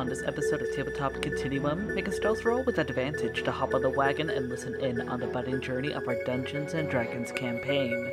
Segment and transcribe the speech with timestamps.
[0.00, 3.82] On this episode of Tabletop Continuum, make a stealth roll with advantage to hop on
[3.82, 8.10] the wagon and listen in on the budding journey of our Dungeons and Dragons campaign.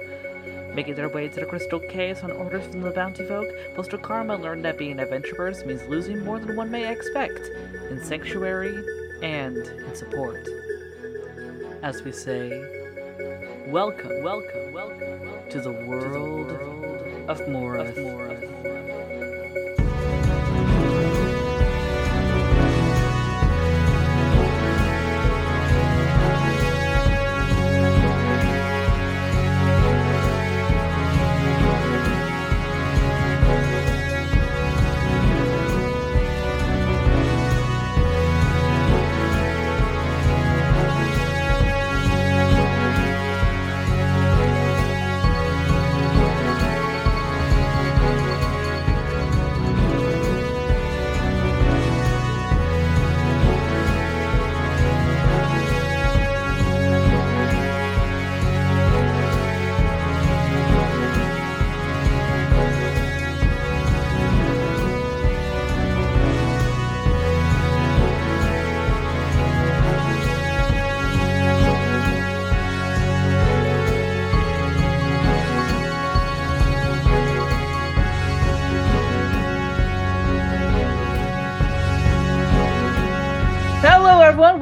[0.75, 4.35] Making their way to the Crystal Caves on orders from the Bounty Folk, Postal Karma
[4.35, 7.49] learned that being adventurers means losing more than one may expect
[7.89, 8.83] in sanctuary
[9.23, 10.45] and in support.
[11.83, 12.49] As we say,
[13.67, 16.51] welcome, welcome, welcome to the world,
[17.29, 17.91] of Morath.
[17.91, 18.26] Of Morath.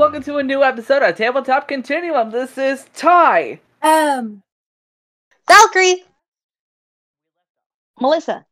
[0.05, 2.29] Welcome to a new episode of Tabletop Continuum.
[2.29, 3.59] This is Ty.
[3.81, 4.43] Um,
[5.47, 6.03] Valkyrie.
[7.99, 8.45] Melissa.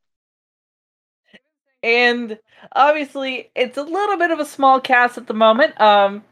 [1.83, 2.39] And
[2.75, 5.79] obviously, it's a little bit of a small cast at the moment.
[5.79, 6.23] Um,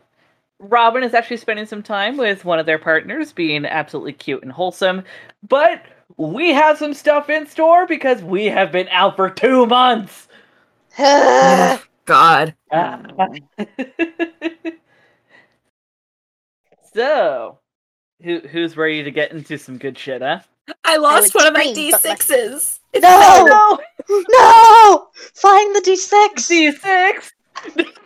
[0.58, 4.52] Robin is actually spending some time with one of their partners, being absolutely cute and
[4.52, 5.04] wholesome.
[5.48, 5.84] But
[6.18, 10.28] we have some stuff in store because we have been out for two months.
[12.06, 12.56] God.
[16.94, 17.60] so,
[18.24, 20.40] who who's ready to get into some good shit, huh?
[20.84, 22.80] I lost would one of my scream, but my- D6s.
[22.94, 23.46] It's No!
[23.46, 23.80] no,
[24.10, 25.08] no!
[25.36, 26.78] Find the D6!
[26.78, 27.88] D6.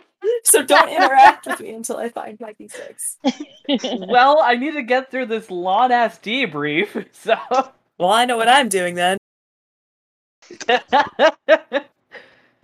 [0.44, 4.08] So don't interact with me until I find my D6.
[4.08, 7.36] well, I need to get through this long ass debrief, so.
[7.98, 9.18] Well, I know what I'm doing then.
[10.68, 11.84] I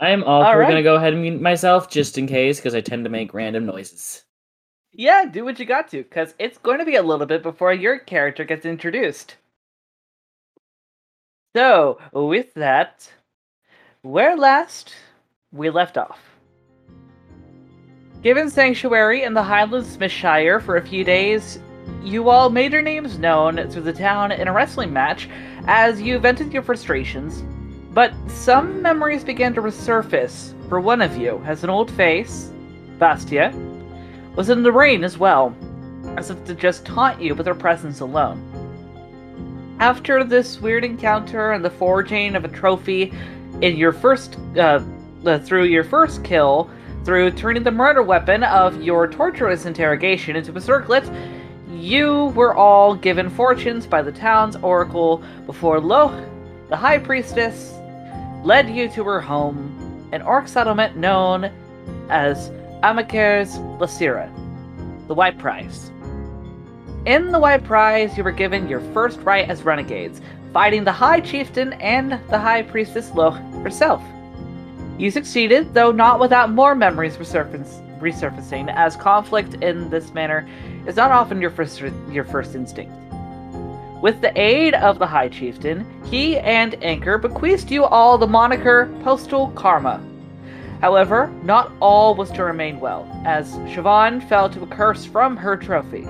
[0.00, 0.68] am also All right.
[0.68, 3.64] gonna go ahead and mute myself just in case, because I tend to make random
[3.66, 4.24] noises.
[4.92, 7.72] Yeah, do what you got to, because it's going to be a little bit before
[7.72, 9.36] your character gets introduced.
[11.56, 13.10] So, with that,
[14.02, 14.94] where last
[15.52, 16.18] we left off.
[18.22, 21.58] Given sanctuary in the Highlands Smithshire for a few days,
[22.02, 25.28] you all made your names known through the town in a wrestling match
[25.66, 27.42] as you vented your frustrations.
[27.92, 32.50] But some memories began to resurface for one of you, as an old face,
[32.98, 33.52] Bastia,
[34.34, 35.54] was in the rain as well,
[36.16, 38.48] as if to just taunt you with her presence alone.
[39.78, 43.12] After this weird encounter and the forging of a trophy
[43.60, 44.82] in your first, uh,
[45.26, 46.70] uh, through your first kill,
[47.04, 51.08] through turning the murder weapon of your torturous interrogation into a circlet,
[51.70, 56.08] you were all given fortunes by the town's oracle before Lo,
[56.68, 57.74] the high priestess,
[58.44, 61.50] led you to her home, an orc settlement known
[62.08, 62.50] as
[62.82, 64.28] Amakare's Lasira,
[65.06, 65.92] the White Prize.
[67.06, 70.20] In the White Prize, you were given your first right as renegades,
[70.52, 74.02] fighting the High Chieftain and the High Priestess Lo herself.
[74.98, 80.48] You succeeded, though not without more memories resurfacing, as conflict in this manner
[80.84, 82.92] is not often your first your first instinct.
[84.02, 88.92] With the aid of the High Chieftain, he and Anchor bequeathed you all the moniker
[89.04, 90.04] Postal Karma.
[90.82, 95.56] However, not all was to remain well, as Siobhan fell to a curse from her
[95.56, 96.08] trophy.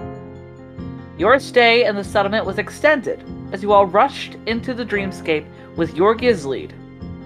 [1.19, 3.23] Your stay in the settlement was extended,
[3.53, 5.45] as you all rushed into the dreamscape
[5.77, 6.73] with your Gizlead,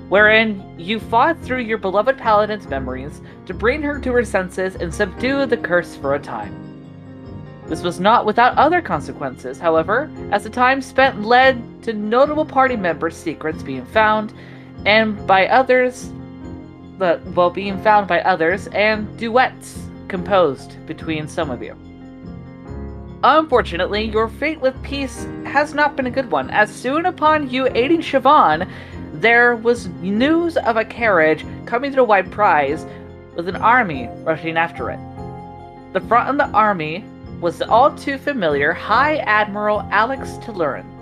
[0.08, 4.92] wherein you fought through your beloved paladin's memories to bring her to her senses and
[4.92, 6.52] subdue the curse for a time.
[7.68, 12.74] This was not without other consequences, however, as the time spent led to notable party
[12.74, 14.34] members' secrets being found,
[14.84, 16.10] and by others,
[16.98, 19.78] the while being found by others, and duets
[20.08, 21.76] composed between some of you.
[23.24, 27.66] Unfortunately, your fate with peace has not been a good one, as soon upon you
[27.74, 28.70] aiding Siobhan,
[29.14, 32.86] there was news of a carriage coming to the White Prize
[33.34, 35.00] with an army rushing after it.
[35.92, 37.04] The front of the army
[37.40, 40.95] was the all too familiar High Admiral Alex Tulurin.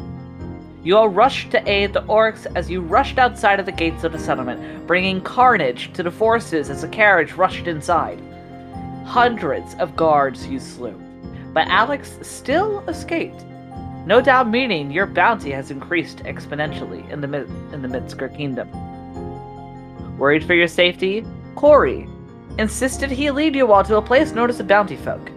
[0.85, 4.13] You all rushed to aid the orcs as you rushed outside of the gates of
[4.13, 8.21] the settlement, bringing carnage to the forces as the carriage rushed inside.
[9.07, 10.93] Hundreds of guards you slew,
[11.55, 13.47] but Alex still escaped.
[14.05, 18.69] No doubt meaning your bounty has increased exponentially in the mid- in the Midsker Kingdom.
[20.19, 22.07] Worried for your safety, Corey
[22.59, 25.31] insisted he lead you all to a place known as the Bounty Folk.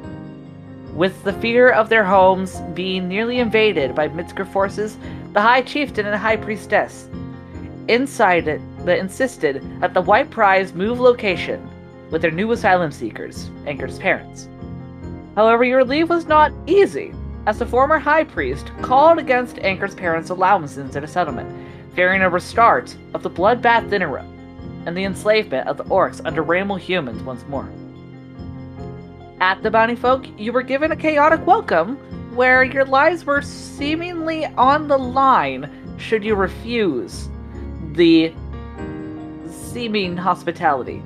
[0.93, 4.97] With the fear of their homes being nearly invaded by Midsker forces,
[5.33, 7.09] the High Chieftain and High Priestess
[7.87, 11.69] inside it that insisted that the White Prize move location
[12.09, 14.47] with their new asylum seekers, Anchor's parents.
[15.35, 17.13] However, your leave was not easy,
[17.45, 21.49] as the former High Priest called against Anchor's parents' allowances at a settlement,
[21.95, 24.17] fearing a restart of the bloodbath dinner
[24.85, 27.69] and the enslavement of the orcs under Ramal humans once more.
[29.39, 31.97] At the Bounty Folk, you were given a chaotic welcome
[32.37, 35.67] where your lives were seemingly on the line
[35.97, 37.29] should you refuse
[37.93, 38.31] the
[39.49, 41.01] seeming hospitality.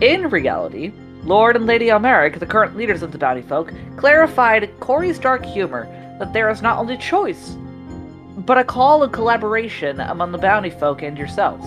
[0.00, 0.92] In reality,
[1.24, 5.88] Lord and Lady Almeric, the current leaders of the Bounty Folk, clarified Corey's dark humor
[6.20, 7.56] that there is not only choice,
[8.36, 11.66] but a call of collaboration among the Bounty Folk and yourselves.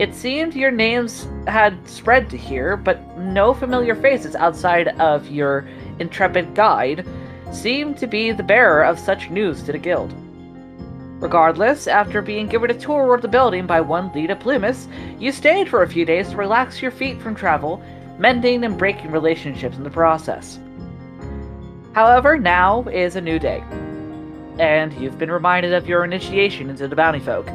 [0.00, 5.68] It seemed your names had spread to here, but no familiar faces outside of your
[6.00, 7.06] intrepid guide
[7.50, 10.14] seemed to be the bearer of such news to the guild.
[11.20, 14.86] Regardless, after being given a tour of the building by one Lita Plumus,
[15.20, 17.82] you stayed for a few days to relax your feet from travel,
[18.18, 20.58] mending and breaking relationships in the process.
[21.92, 23.62] However, now is a new day,
[24.58, 27.46] and you've been reminded of your initiation into the Bounty Folk,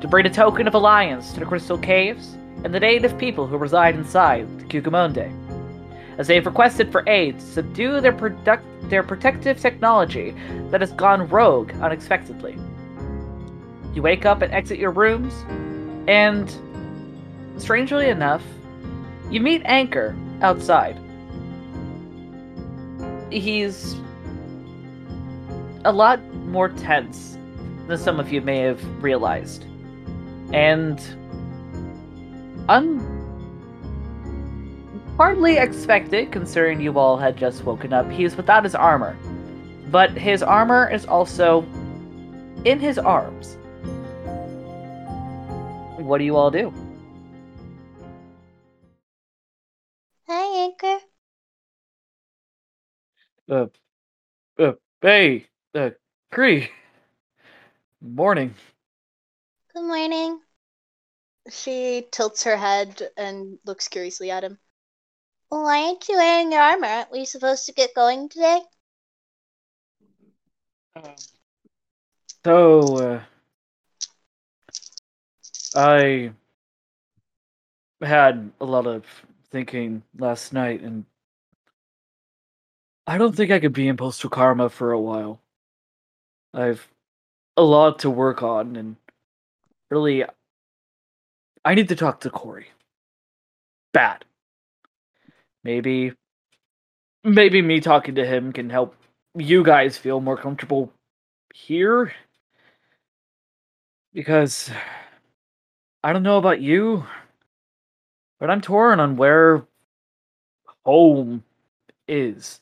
[0.00, 3.56] to bring a token of alliance to the Crystal Caves and the native people who
[3.56, 5.32] reside inside the Cucamonde,
[6.18, 10.34] as they've requested for aid to subdue their, product- their protective technology
[10.70, 12.58] that has gone rogue unexpectedly.
[13.94, 15.32] You wake up and exit your rooms,
[16.08, 16.52] and
[17.56, 18.42] strangely enough,
[19.30, 20.98] you meet Anchor outside.
[23.30, 23.96] He's
[25.84, 27.38] a lot more tense
[27.86, 29.64] than some of you may have realized.
[30.52, 31.00] And
[32.68, 32.98] un
[35.18, 39.18] hardly expected considering you all had just woken up, he is without his armor.
[39.90, 41.62] But his armor is also
[42.64, 43.56] in his arms.
[45.96, 46.72] What do you all do?
[50.28, 50.98] Hi, Anchor.
[53.50, 53.66] Uh,
[54.56, 54.72] uh,
[55.02, 55.90] hey, uh,
[56.30, 56.70] Cree.
[58.00, 58.54] Morning.
[59.74, 60.38] Good morning.
[61.50, 64.58] She tilts her head and looks curiously at him.
[65.48, 66.86] Why aren't you wearing your armor?
[66.86, 68.60] Aren't we supposed to get going today?
[72.44, 73.22] So, uh,
[75.74, 76.32] I
[78.00, 79.04] had a lot of
[79.50, 81.04] thinking last night, and
[83.06, 85.40] I don't think I could be in Postal Karma for a while.
[86.52, 86.88] I've
[87.56, 88.96] a lot to work on, and
[89.90, 90.24] really,
[91.64, 92.68] I need to talk to Corey.
[93.92, 94.24] Bad.
[95.64, 96.12] Maybe,
[97.24, 98.94] maybe me talking to him can help
[99.36, 100.92] you guys feel more comfortable
[101.54, 102.12] here
[104.12, 104.70] because
[106.02, 107.04] I don't know about you,
[108.40, 109.64] but I'm torn on where
[110.84, 111.44] home
[112.08, 112.60] is.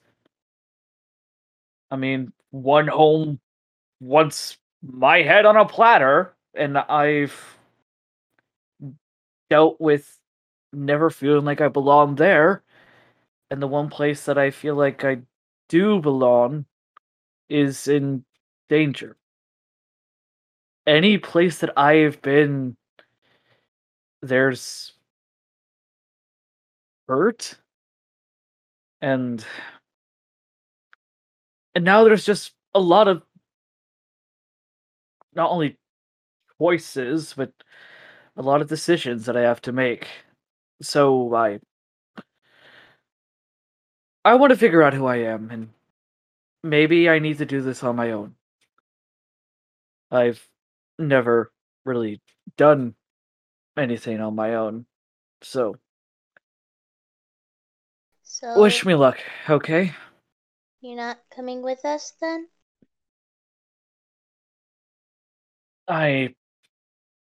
[1.91, 3.41] I mean, one home
[4.01, 7.59] wants my head on a platter, and I've
[9.51, 10.19] dealt with
[10.73, 12.63] never feeling like I belong there.
[13.51, 15.19] And the one place that I feel like I
[15.69, 16.67] do belong
[17.49, 18.25] is in
[18.69, 19.17] danger.
[20.87, 22.77] Any place that I have been,
[24.23, 24.93] there's
[27.09, 27.59] hurt,
[29.01, 29.45] and
[31.75, 33.23] and now there's just a lot of
[35.35, 35.77] not only
[36.61, 37.53] choices but
[38.37, 40.09] a lot of decisions that I have to make.
[40.83, 41.61] So I
[44.27, 45.73] I want to figure out who I am and
[46.63, 48.37] maybe I need to do this on my own.
[50.11, 50.45] I've
[50.99, 51.53] never
[51.85, 52.21] really
[52.57, 52.95] done
[53.77, 54.87] anything on my own.
[55.43, 55.77] So
[58.25, 59.19] So wish me luck,
[59.49, 59.93] okay?
[60.81, 62.49] you're not coming with us then?
[65.89, 66.35] I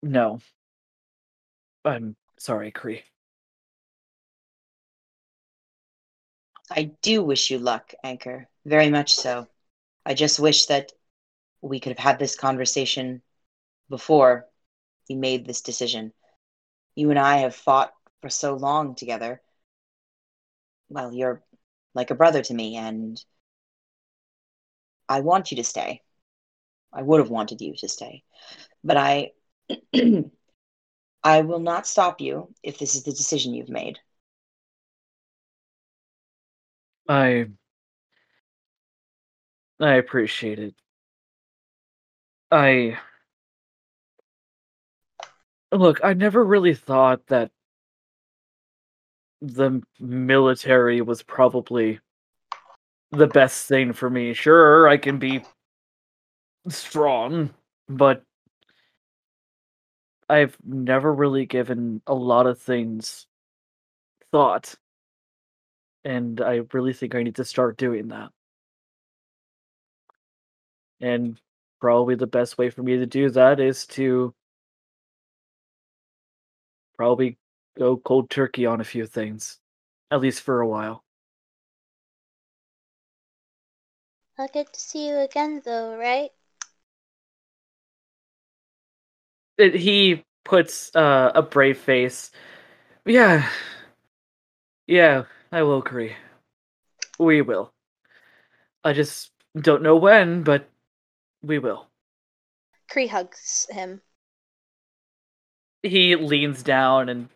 [0.03, 0.39] no.
[1.85, 3.03] I'm sorry, Cree.
[6.71, 8.47] I do wish you luck, Anchor.
[8.65, 9.47] Very much so.
[10.05, 10.93] I just wish that
[11.61, 13.21] we could have had this conversation
[13.89, 14.47] before
[15.07, 16.13] you made this decision.
[16.95, 19.41] You and I have fought for so long together.
[20.89, 21.43] Well, you're
[21.93, 23.23] like a brother to me, and
[25.09, 26.01] I want you to stay.
[26.93, 28.23] I would have wanted you to stay.
[28.83, 29.31] But I
[31.23, 33.99] I will not stop you if this is the decision you've made.
[37.11, 37.47] I
[39.81, 40.75] I appreciate it.
[42.51, 42.97] I
[45.71, 47.51] look, I never really thought that
[49.41, 51.99] the military was probably
[53.11, 54.33] the best thing for me.
[54.33, 55.43] Sure, I can be
[56.69, 57.49] strong,
[57.87, 58.23] but
[60.29, 63.27] I've never really given a lot of things
[64.31, 64.75] thought.
[66.03, 68.31] And I really think I need to start doing that.
[71.01, 71.39] And
[71.81, 74.33] probably the best way for me to do that is to
[76.97, 77.37] probably
[77.77, 79.59] go cold turkey on a few things,
[80.09, 81.03] at least for a while.
[84.37, 86.33] I'll get to see you again, though, right?
[89.57, 92.31] It, he puts uh, a brave face.
[93.05, 93.49] Yeah.
[94.87, 96.15] Yeah, I will agree.
[97.19, 97.73] We will.
[98.83, 100.69] I just don't know when, but
[101.43, 101.87] we will.
[102.89, 104.01] Cree hugs him.
[105.83, 107.29] He leans down and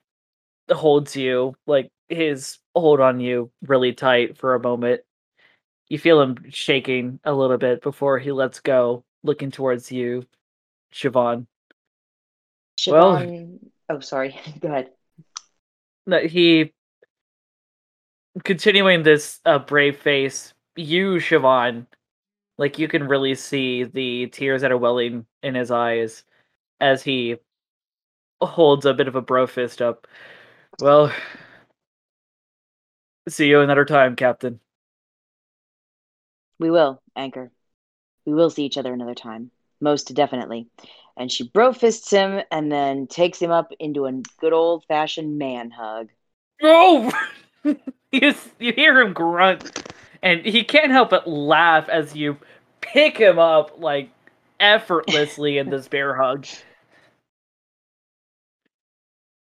[0.70, 5.02] holds you, like his hold on you really tight for a moment.
[5.90, 10.26] You feel him shaking a little bit before he lets go, looking towards you,
[10.94, 11.48] Siobhan.
[12.88, 14.40] Well- Siobhan, oh, sorry.
[14.60, 14.92] Go ahead.
[16.08, 16.72] No, he
[18.44, 20.54] continuing this uh, brave face.
[20.76, 21.88] You, Siobhan,
[22.58, 26.24] like you can really see the tears that are welling in his eyes
[26.82, 27.38] as he
[28.42, 30.08] holds a bit of a bro fist up.
[30.80, 31.14] Well,
[33.30, 34.60] see you another time, Captain.
[36.60, 37.52] We will, Anchor.
[38.26, 39.52] We will see each other another time.
[39.82, 40.68] Most definitely.
[41.18, 45.38] And she bro fists him and then takes him up into a good old fashioned
[45.38, 46.10] man hug.
[46.62, 47.12] Oh!
[48.22, 49.92] you, you hear him grunt,
[50.22, 52.38] and he can't help but laugh as you
[52.82, 54.10] pick him up like
[54.60, 56.48] effortlessly in this bear hug.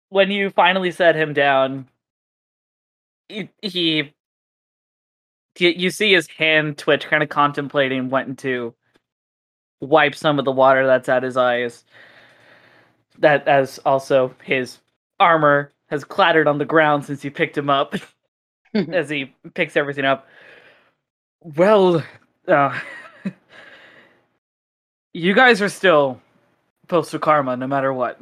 [0.08, 1.88] When you finally set him down,
[3.28, 4.12] he, he
[5.58, 8.74] you, see his hand twitch, kind of contemplating wanting to
[9.80, 11.84] wipe some of the water that's at his eyes.
[13.18, 14.78] That as also his
[15.20, 17.94] armor has clattered on the ground since you picked him up
[18.92, 20.26] as he picks everything up.
[21.40, 22.04] Well,
[22.48, 22.78] uh,
[25.12, 26.20] you guys are still
[26.88, 28.20] postal karma no matter what.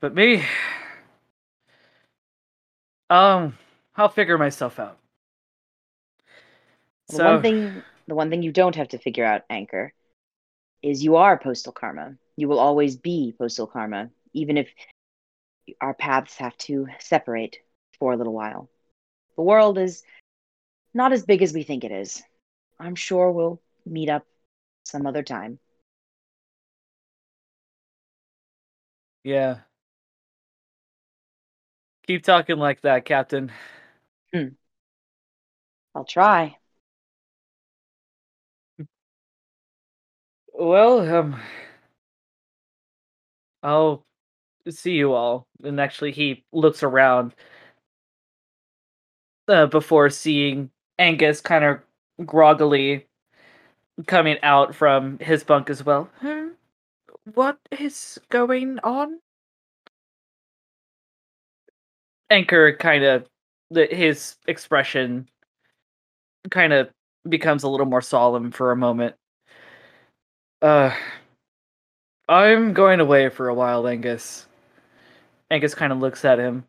[0.00, 0.44] But me,
[3.10, 3.56] um,
[3.96, 4.98] I'll figure myself out.
[7.08, 9.92] The So, one thing the one thing you don't have to figure out, Anchor,
[10.82, 12.14] is you are postal karma.
[12.36, 14.68] You will always be postal karma, even if
[15.80, 17.58] our paths have to separate
[18.00, 18.68] for a little while.
[19.36, 20.02] The world is
[20.92, 22.20] not as big as we think it is.
[22.80, 24.26] I'm sure we'll meet up
[24.84, 25.60] some other time.
[29.24, 29.60] yeah.
[32.06, 33.52] Keep talking like that, Captain.
[35.94, 36.56] I'll try.
[40.52, 41.40] Well, um,
[43.62, 44.04] I'll
[44.68, 45.46] see you all.
[45.62, 47.34] And actually, he looks around
[49.50, 51.80] uh, before seeing Angus kind of
[52.24, 53.06] groggily
[54.06, 56.08] coming out from his bunk as well.
[56.20, 56.48] Hmm?
[57.34, 59.18] What is going on?
[62.30, 63.26] Anchor kind of
[63.74, 65.28] his expression
[66.50, 66.90] kind of
[67.28, 69.14] becomes a little more solemn for a moment.
[70.62, 70.94] Uh,
[72.28, 74.46] I'm going away for a while, Angus.
[75.50, 76.64] Angus kind of looks at him,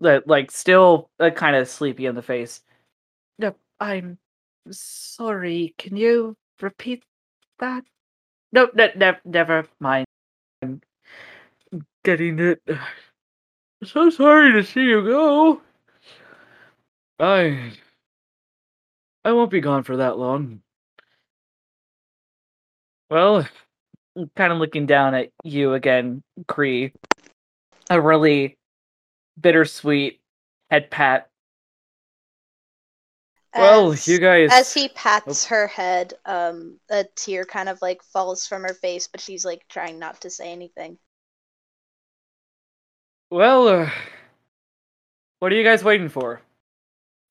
[0.00, 2.62] that like still uh, kind of sleepy in the face.
[3.38, 4.18] No, I'm
[4.70, 5.74] sorry.
[5.78, 7.02] Can you repeat
[7.58, 7.84] that?
[8.52, 10.06] No, ne- ne- never mind.
[10.62, 10.80] I'm
[12.04, 12.62] getting it.
[13.84, 15.60] So sorry to see you go.
[17.20, 17.72] I
[19.22, 20.62] I won't be gone for that long.
[23.10, 23.46] Well,
[24.34, 26.92] kind of looking down at you again, Cree.
[27.90, 28.56] A really
[29.40, 30.20] bittersweet
[30.70, 31.28] head pat.
[33.54, 34.50] Well, As- you guys.
[34.52, 39.06] As he pats her head, um, a tear kind of like falls from her face,
[39.06, 40.98] but she's like trying not to say anything.
[43.30, 43.90] Well, uh,
[45.38, 46.40] what are you guys waiting for?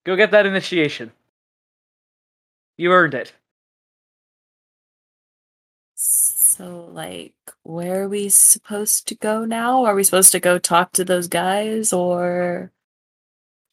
[0.06, 1.12] Go get that initiation.
[2.78, 3.34] You earned it.
[6.56, 7.34] So, like,
[7.64, 9.84] where are we supposed to go now?
[9.84, 12.72] Are we supposed to go talk to those guys or.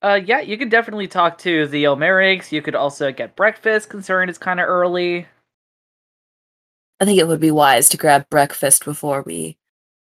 [0.03, 2.51] Uh, yeah, you could definitely talk to the Almerics.
[2.51, 5.29] You could also get breakfast, concerned it's kind of early.
[6.99, 9.59] I think it would be wise to grab breakfast before we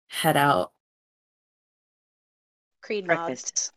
[0.08, 0.72] head out.
[2.82, 3.46] Creed Breakfast.
[3.46, 3.72] nods.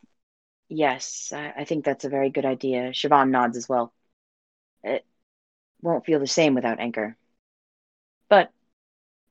[0.67, 2.89] Yes, I, I think that's a very good idea.
[2.89, 3.93] Siobhan nods as well.
[4.83, 5.05] It
[5.83, 7.15] won't feel the same without Anchor.
[8.29, 8.51] But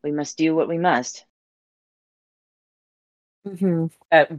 [0.04, 1.24] we must do what we must.
[3.46, 3.86] Mm-hmm.
[4.12, 4.30] At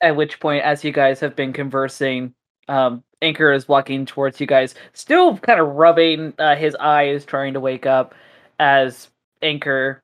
[0.00, 2.34] at which point, as you guys have been conversing,
[2.68, 7.52] um, Anchor is walking towards you guys, still kind of rubbing uh, his eyes, trying
[7.52, 8.14] to wake up.
[8.58, 9.08] As
[9.42, 10.02] Anchor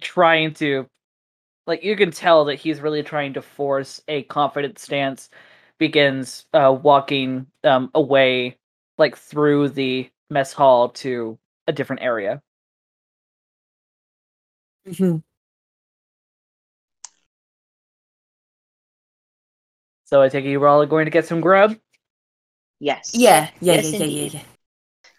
[0.00, 0.86] trying to,
[1.66, 5.30] like, you can tell that he's really trying to force a confident stance.
[5.78, 8.56] Begins uh, walking um, away,
[8.98, 12.40] like through the mess hall to a different area.
[14.86, 15.18] Mm-hmm.
[20.04, 21.76] So I take it you were all going to get some grub.
[22.80, 23.12] Yes.
[23.14, 24.34] Yeah, yeah, Yes, yeah, yeah, yeah, indeed.
[24.34, 24.42] yeah.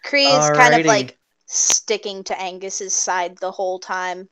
[0.03, 1.17] Cree is kind of like
[1.47, 4.29] sticking to Angus's side the whole time.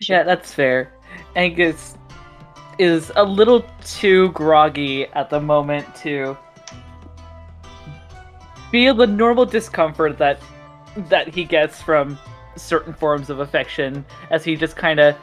[0.00, 0.92] Yeah, that's fair.
[1.36, 1.96] Angus
[2.78, 6.36] is a little too groggy at the moment to
[8.70, 10.40] feel the normal discomfort that
[11.08, 12.18] that he gets from
[12.56, 15.16] certain forms of affection as he just kind of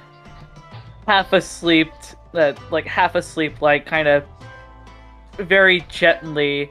[1.07, 1.91] half asleep
[2.33, 4.24] that like half asleep like kind of
[5.38, 6.69] very gently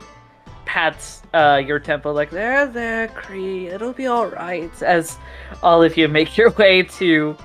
[0.65, 5.17] pats uh your temple like there there Cree it'll be all right as
[5.63, 7.37] all of you make your way to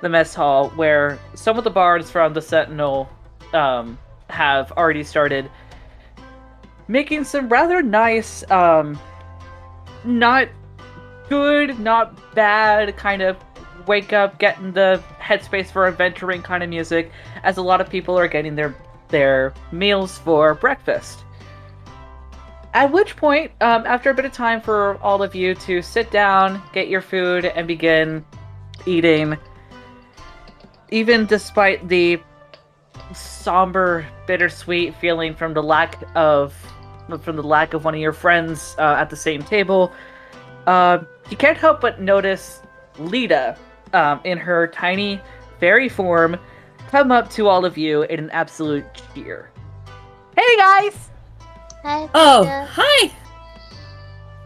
[0.00, 3.08] the mess hall where some of the bards from the Sentinel
[3.54, 5.50] um, have already started
[6.88, 8.98] making some rather nice, um,
[10.04, 10.48] not
[11.28, 13.36] good, not bad kind of
[13.86, 17.10] wake up, get in the headspace for adventuring kind of music,
[17.42, 18.74] as a lot of people are getting their
[19.08, 21.24] their meals for breakfast.
[22.72, 26.10] At which point, um, after a bit of time for all of you to sit
[26.10, 28.24] down, get your food, and begin
[28.84, 29.36] eating,
[30.90, 32.20] even despite the
[33.14, 36.54] somber, bittersweet feeling from the lack of
[37.20, 39.92] from the lack of one of your friends uh, at the same table,
[40.66, 40.98] uh,
[41.30, 42.60] you can't help but notice
[42.98, 43.56] Lita
[43.92, 45.20] um, in her tiny
[45.60, 46.36] fairy form
[46.90, 48.84] come up to all of you in an absolute
[49.14, 49.50] cheer.
[50.36, 51.10] Hey guys!
[51.82, 52.68] Hi, Oh, Lita.
[52.70, 53.12] hi.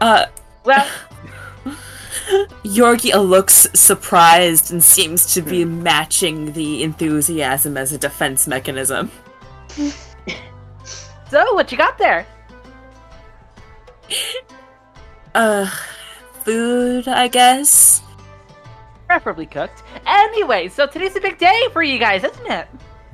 [0.01, 0.25] Uh,
[0.65, 0.87] Well,
[2.63, 9.11] Yorgi looks surprised and seems to be matching the enthusiasm as a defense mechanism.
[11.29, 12.25] so what you got there?
[15.35, 15.69] Uh,
[16.49, 18.01] food, I guess.
[19.07, 19.83] Preferably cooked.
[20.05, 22.67] Anyway, so today's a big day for you guys, isn't it?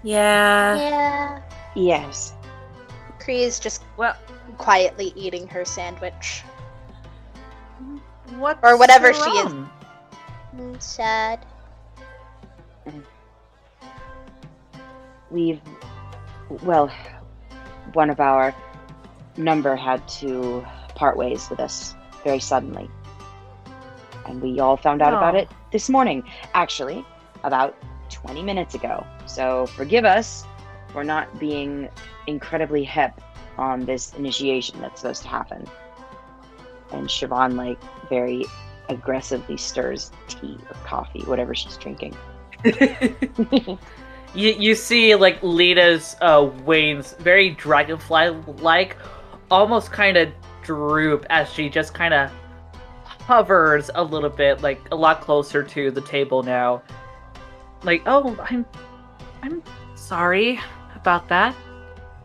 [0.04, 0.76] Yeah.
[0.76, 1.42] Yeah.
[1.76, 2.34] Yes.
[3.20, 4.16] Cree is just Well,
[4.58, 6.44] quietly eating her sandwich.
[8.38, 9.54] what Or whatever she is.
[10.56, 11.46] Mm, sad.
[15.30, 15.60] We've,
[16.64, 16.90] well,
[17.94, 18.56] one of our
[19.36, 22.90] number had to part ways with us very suddenly.
[24.26, 25.40] And we all found out about Oh.
[25.40, 27.06] it this morning, actually,
[27.44, 27.76] about
[28.10, 29.06] 20 minutes ago.
[29.26, 30.46] So forgive us
[30.90, 31.90] for not being
[32.28, 33.14] incredibly hip
[33.58, 35.66] on this initiation that's supposed to happen.
[36.92, 38.46] And Siobhan, like, very
[38.90, 42.16] aggressively stirs tea or coffee, whatever she's drinking.
[42.64, 43.78] you
[44.34, 48.98] you see like Lita's uh wings very dragonfly like
[49.52, 50.30] almost kind of
[50.64, 52.32] droop as she just kind of
[53.26, 56.82] hovers a little bit like a lot closer to the table now
[57.84, 58.66] like oh i'm
[59.42, 59.64] i'm
[59.96, 60.60] sorry
[60.96, 61.56] about that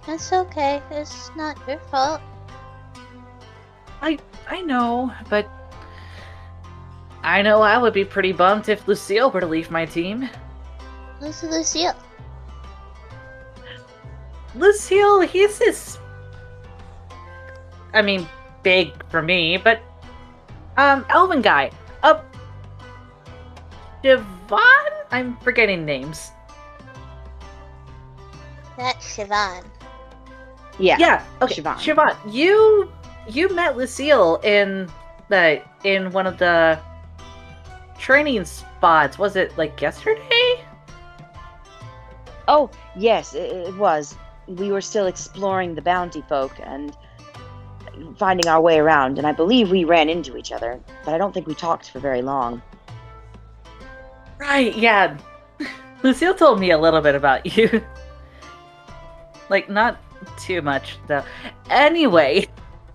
[0.07, 0.83] That's okay.
[0.91, 2.21] It's not your fault.
[4.03, 5.49] i i know but
[7.23, 10.29] i know i would be pretty bummed if lucille were to leave my team
[11.21, 11.95] Who's Lucille?
[14.55, 15.99] Lucille, he's this.
[17.93, 18.27] I mean,
[18.63, 19.83] big for me, but
[20.81, 21.71] um, Elven guy.
[22.03, 22.21] Uh,
[24.03, 24.59] Devon.
[25.11, 26.31] I'm forgetting names.
[28.79, 29.65] That's Siobhan.
[30.79, 30.97] Yeah.
[30.99, 31.25] Yeah.
[31.43, 31.61] Okay.
[31.61, 31.77] Siobhan.
[31.77, 32.91] Siobhan, you
[33.29, 34.91] you met Lucille in
[35.29, 36.79] the in one of the
[37.99, 39.19] training spots.
[39.19, 40.65] Was it like yesterday?
[42.49, 44.17] Oh, yes, it, it was.
[44.49, 46.97] We were still exploring the bounty folk and
[48.17, 51.33] finding our way around, and I believe we ran into each other, but I don't
[51.33, 52.63] think we talked for very long.
[54.39, 54.75] Right.
[54.75, 55.19] Yeah.
[56.03, 57.85] Lucille told me a little bit about you.
[59.51, 60.01] like not
[60.39, 61.25] too much though.
[61.69, 62.47] Anyway,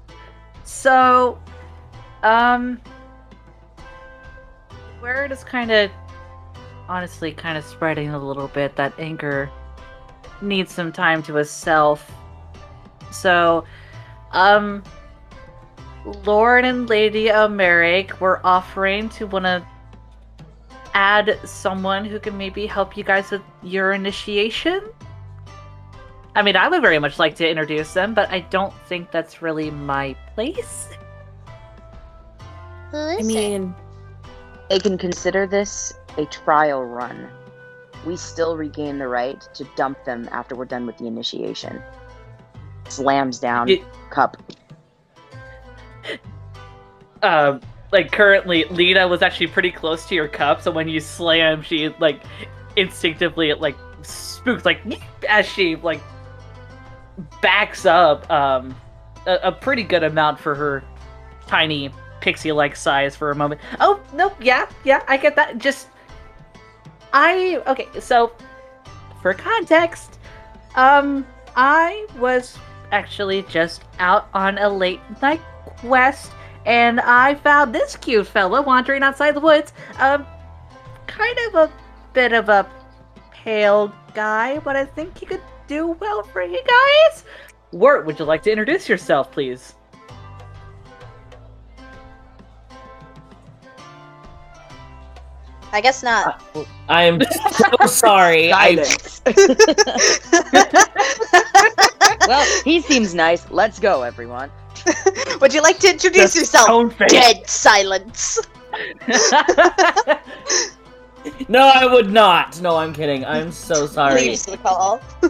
[0.63, 1.39] so
[2.24, 2.82] um
[5.02, 5.91] word is kind of
[6.88, 9.52] honestly kind of spreading a little bit that Anchor
[10.41, 12.12] needs some time to itself.
[13.12, 13.65] So
[14.36, 14.84] um
[16.26, 19.65] Lord and Lady Almeric were offering to want to
[20.93, 24.82] add someone who can maybe help you guys with your initiation.
[26.36, 29.41] I mean, I would very much like to introduce them, but I don't think that's
[29.41, 30.89] really my place.
[32.91, 33.52] Who is I it?
[33.52, 33.76] mean,
[34.69, 37.32] They can consider this a trial run.
[38.06, 41.84] We still regain the right to dump them after we're done with the initiation.
[42.88, 44.38] Slams down, It- cup.
[47.24, 51.62] Um, like currently, Lita was actually pretty close to your cup, so when you slam,
[51.62, 52.21] she like
[52.76, 54.82] instinctively like spooks like
[55.28, 56.02] as she like
[57.41, 58.76] backs up um
[59.26, 60.84] a, a pretty good amount for her
[61.48, 63.62] tiny pixie-like size for a moment.
[63.80, 65.58] Oh no, yeah, yeah, I get that.
[65.58, 65.88] Just
[67.13, 68.34] I okay, so
[69.21, 70.19] for context,
[70.76, 72.58] um, I was
[72.95, 76.31] actually just out on a late night quest,
[76.65, 79.73] and I found this cute fella wandering outside the woods.
[79.99, 80.25] Um,
[81.05, 81.71] kind of a
[82.13, 82.65] bit of a
[83.31, 87.25] pale guy, but I think he could do well for you guys.
[87.73, 89.73] Wirt, would you like to introduce yourself, please?
[95.73, 96.41] I guess not.
[96.88, 97.19] I am
[97.51, 98.53] so sorry.
[98.53, 99.21] I, Silence.
[102.28, 103.50] well, he seems nice.
[103.52, 104.52] Let's go, everyone.
[105.42, 106.76] Would you like to introduce The yourself?
[107.08, 108.40] Dead silence.
[111.48, 112.62] no, I would not.
[112.62, 113.26] No, I'm kidding.
[113.26, 114.22] I'm so sorry.
[114.22, 115.02] Leaves the call.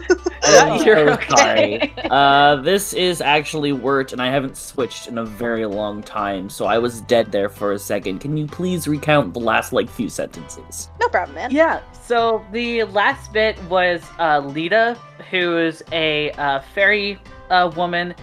[0.84, 1.26] You're so okay.
[1.36, 1.94] sorry.
[2.10, 6.66] Uh, this is actually Wirt, and I haven't switched in a very long time, so
[6.66, 8.20] I was dead there for a second.
[8.20, 10.88] Can you please recount the last like few sentences?
[11.00, 11.50] No problem, man.
[11.50, 14.98] Yeah, so the last bit was uh, Lita,
[15.30, 17.18] who's a uh, fairy
[17.50, 18.14] uh, woman.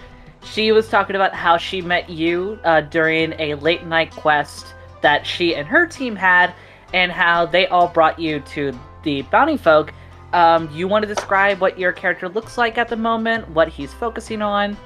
[0.42, 5.26] She was talking about how she met you uh, during a late night quest that
[5.26, 6.54] she and her team had,
[6.94, 9.92] and how they all brought you to the bounty folk.
[10.32, 13.92] Um, you want to describe what your character looks like at the moment, what he's
[13.92, 14.76] focusing on?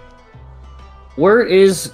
[1.17, 1.93] Wirt is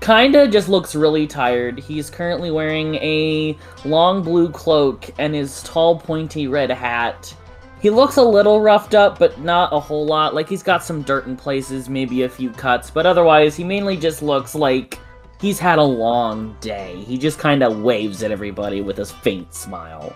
[0.00, 1.78] kinda just looks really tired.
[1.78, 7.34] He's currently wearing a long blue cloak and his tall pointy red hat.
[7.80, 10.34] He looks a little roughed up, but not a whole lot.
[10.34, 13.96] Like he's got some dirt in places, maybe a few cuts, but otherwise he mainly
[13.96, 14.98] just looks like
[15.42, 16.96] he's had a long day.
[17.06, 20.14] He just kinda waves at everybody with a faint smile.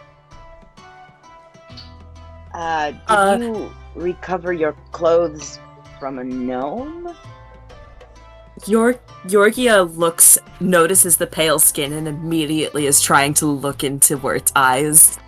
[2.55, 5.59] Uh, did Uh, you recover your clothes
[6.01, 7.15] from a gnome?
[8.67, 14.53] Yor- Yorgia looks, notices the pale skin, and immediately is trying to look into Wirt's
[14.57, 15.19] eyes.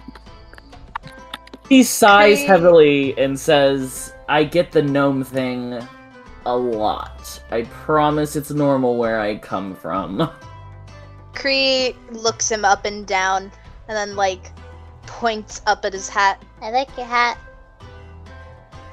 [1.68, 2.46] He sighs Hey.
[2.46, 5.78] heavily and says, I get the gnome thing
[6.48, 7.42] a lot.
[7.50, 10.30] I promise it's normal where I come from.
[11.34, 13.52] Cree looks him up and down
[13.86, 14.50] and then like
[15.06, 16.42] points up at his hat.
[16.62, 17.38] I like your hat.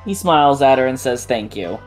[0.04, 1.80] He smiles at her and says, Thank you.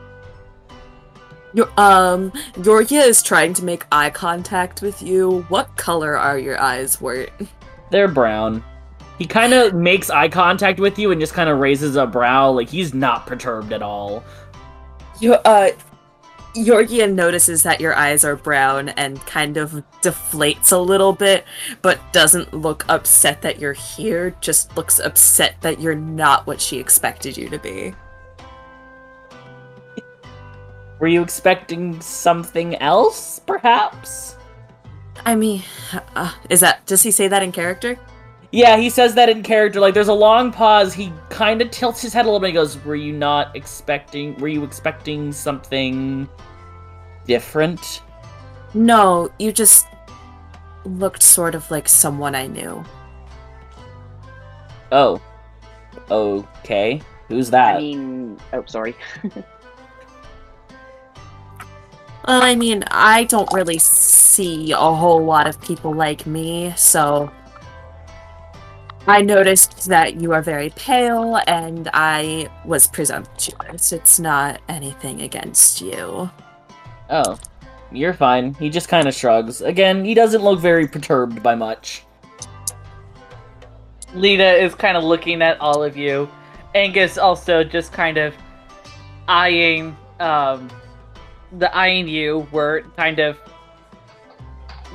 [1.55, 5.47] Your, um, Yorgia is trying to make eye contact with you.
[5.49, 7.31] What color are your eyes, Wirt?
[7.91, 8.63] They're brown.
[9.19, 12.51] He kind of makes eye contact with you and just kind of raises a brow,
[12.51, 14.23] like he's not perturbed at all.
[15.21, 15.71] Your, uh,
[16.55, 21.45] Yorgia notices that your eyes are brown and kind of deflates a little bit,
[21.83, 26.79] but doesn't look upset that you're here, just looks upset that you're not what she
[26.79, 27.95] expected you to be.
[30.99, 34.37] Were you expecting something else, perhaps?
[35.25, 35.63] I mean,
[36.17, 37.99] uh, is that, does he say that in character?
[38.51, 39.79] Yeah, he says that in character.
[39.79, 40.95] Like, there's a long pause.
[40.95, 42.49] He kind of tilts his head a little bit.
[42.49, 44.35] He goes, "Were you not expecting?
[44.37, 46.29] Were you expecting something
[47.27, 48.03] different?"
[48.73, 49.87] No, you just
[50.85, 52.83] looked sort of like someone I knew.
[54.93, 55.21] Oh,
[56.11, 57.03] okay.
[57.29, 57.77] Who's that?
[57.77, 58.95] I mean, oh, sorry.
[59.23, 59.45] Well,
[62.25, 67.31] I mean, I don't really see a whole lot of people like me, so
[69.07, 73.93] I noticed that you are very pale and I was presumptuous.
[73.93, 76.31] It's not anything against you.
[77.09, 77.39] Oh,
[77.91, 78.55] you're fine.
[78.55, 79.63] He just kind of shrugs.
[79.63, 82.05] Again, he doesn't look very perturbed by much.
[84.15, 86.29] Lita is kind of looking at all of you.
[86.75, 88.35] Angus also just kind of
[89.27, 90.71] eyeing um
[91.59, 93.39] the eyeing you were kind of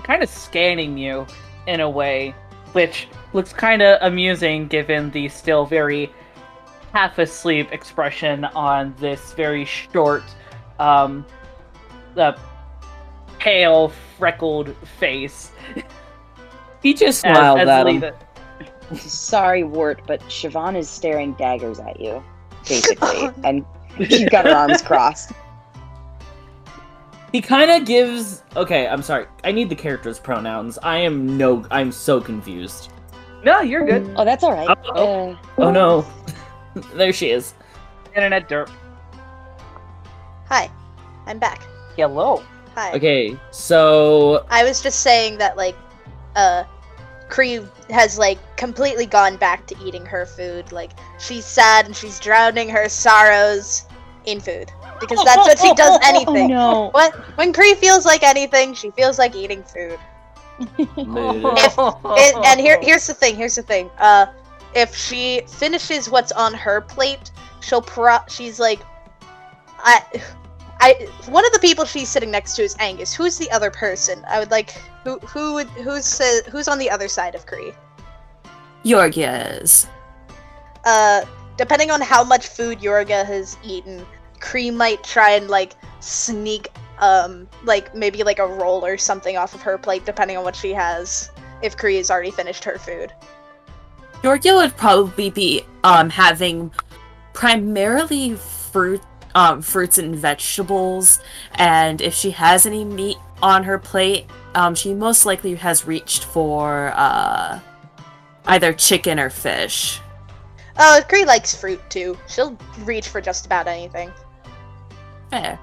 [0.03, 1.25] kind of scanning you
[1.67, 2.33] in a way
[2.73, 6.11] which looks kind of amusing given the still very
[6.93, 10.23] half asleep expression on this very short
[10.79, 11.25] um
[12.15, 12.37] the
[13.39, 15.51] pale freckled face
[16.83, 18.01] He just as, smiled as at him.
[18.01, 18.15] Lita-
[18.95, 22.21] Sorry, Wart, but Siobhan is staring daggers at you,
[22.67, 23.65] basically, and
[23.97, 25.31] she's got her arms crossed.
[27.31, 28.43] He kind of gives.
[28.55, 29.25] Okay, I'm sorry.
[29.43, 30.77] I need the character's pronouns.
[30.83, 31.65] I am no.
[31.71, 32.92] I'm so confused.
[33.43, 34.77] No you're good Oh, that's all right.
[34.95, 35.31] Oh.
[35.31, 36.05] Uh, Oh no.
[36.93, 37.53] there she is.
[38.15, 38.69] internet derp
[40.49, 40.69] Hi,
[41.25, 41.61] I'm back.
[41.95, 42.43] hello
[42.75, 42.91] Hi.
[42.93, 45.75] Okay, so I was just saying that like,
[46.35, 46.63] uh,
[47.29, 50.71] Cree has like completely gone back to eating her food.
[50.71, 53.85] Like she's sad and she's drowning her sorrows
[54.25, 55.99] in food because that's what she does.
[56.03, 56.51] Anything.
[56.51, 56.89] Oh, no.
[56.91, 59.99] What when Cree feels like anything, she feels like eating food.
[60.97, 61.43] Mood.
[62.17, 63.35] It, and here, here's the thing.
[63.35, 63.89] Here's the thing.
[63.97, 64.27] Uh,
[64.75, 68.19] if she finishes what's on her plate, she'll pro.
[68.27, 68.79] She's like,
[69.79, 70.03] I,
[70.79, 71.07] I.
[71.27, 73.13] One of the people she's sitting next to is Angus.
[73.13, 74.23] Who's the other person?
[74.27, 74.71] I would like.
[75.03, 75.19] Who?
[75.19, 75.67] Who would?
[75.69, 76.19] Who's?
[76.19, 77.73] Uh, who's on the other side of Cree?
[78.83, 79.87] Yorgia is.
[80.85, 81.25] Uh,
[81.57, 84.05] depending on how much food Yorgia has eaten,
[84.39, 86.69] Cree might try and like sneak.
[86.99, 90.55] Um, like maybe like a roll or something off of her plate, depending on what
[90.55, 91.31] she has.
[91.61, 93.13] If has already finished her food.
[94.21, 96.71] Yorgia would probably be um having
[97.33, 99.01] primarily fruit
[99.35, 101.19] um fruits and vegetables,
[101.55, 104.25] and if she has any meat on her plate,
[104.55, 107.59] um she most likely has reached for uh
[108.45, 109.99] either chicken or fish.
[110.77, 112.17] Oh, Cree likes fruit too.
[112.27, 114.11] She'll reach for just about anything.
[115.29, 115.59] Fair.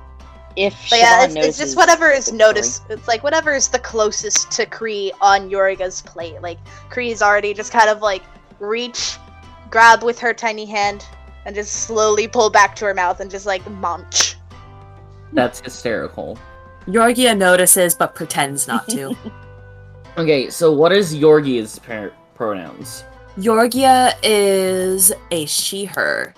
[0.56, 2.38] If But yeah, it's, it's just whatever is Sorry.
[2.38, 2.82] noticed.
[2.90, 6.42] It's like whatever is the closest to Cree on Yorgia's plate.
[6.42, 6.58] Like
[6.88, 8.22] Cree's already just kind of like
[8.58, 9.16] reach,
[9.70, 11.06] grab with her tiny hand,
[11.46, 14.36] and just slowly pull back to her mouth and just like munch.
[15.32, 16.38] That's hysterical.
[16.86, 19.16] Yorgia notices but pretends not to.
[20.18, 23.04] Okay, so what is Yorgi's par- pronouns?
[23.38, 26.34] Yorgia is a she her.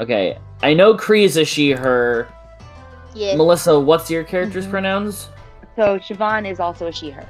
[0.00, 2.26] Okay, I know Cree is a she, her.
[3.16, 3.34] Yeah.
[3.36, 4.70] Melissa, what's your character's Mhm.
[4.70, 5.28] pronouns?
[5.74, 7.26] So Siobhan is also a she/her.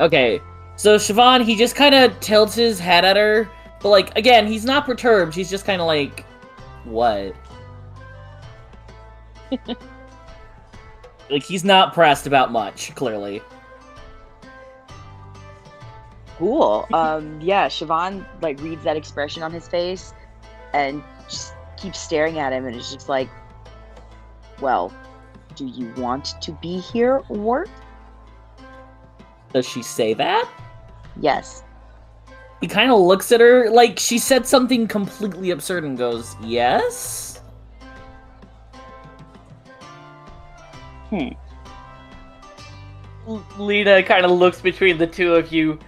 [0.00, 0.40] Okay,
[0.76, 3.48] so Siobhan, he just kind of tilts his head at her,
[3.80, 5.34] but like again, he's not perturbed.
[5.34, 6.24] He's just kind of like,
[6.84, 7.32] what?
[11.30, 12.92] like he's not pressed about much.
[12.96, 13.40] Clearly,
[16.38, 16.84] Cool.
[16.92, 20.12] Um, yeah, Siobhan like reads that expression on his face
[20.72, 23.28] and just keeps staring at him and is just like,
[24.60, 24.92] Well,
[25.54, 27.70] do you want to be here, Wart?
[29.54, 30.50] does she say that?
[31.20, 31.62] Yes.
[32.60, 37.40] He kind of looks at her like she said something completely absurd and goes, "Yes."
[41.10, 41.28] Hmm.
[43.58, 45.78] Lita kind of looks between the two of you,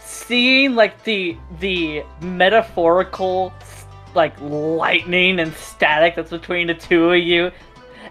[0.00, 3.52] seeing like the the metaphorical
[4.14, 7.50] like lightning and static that's between the two of you.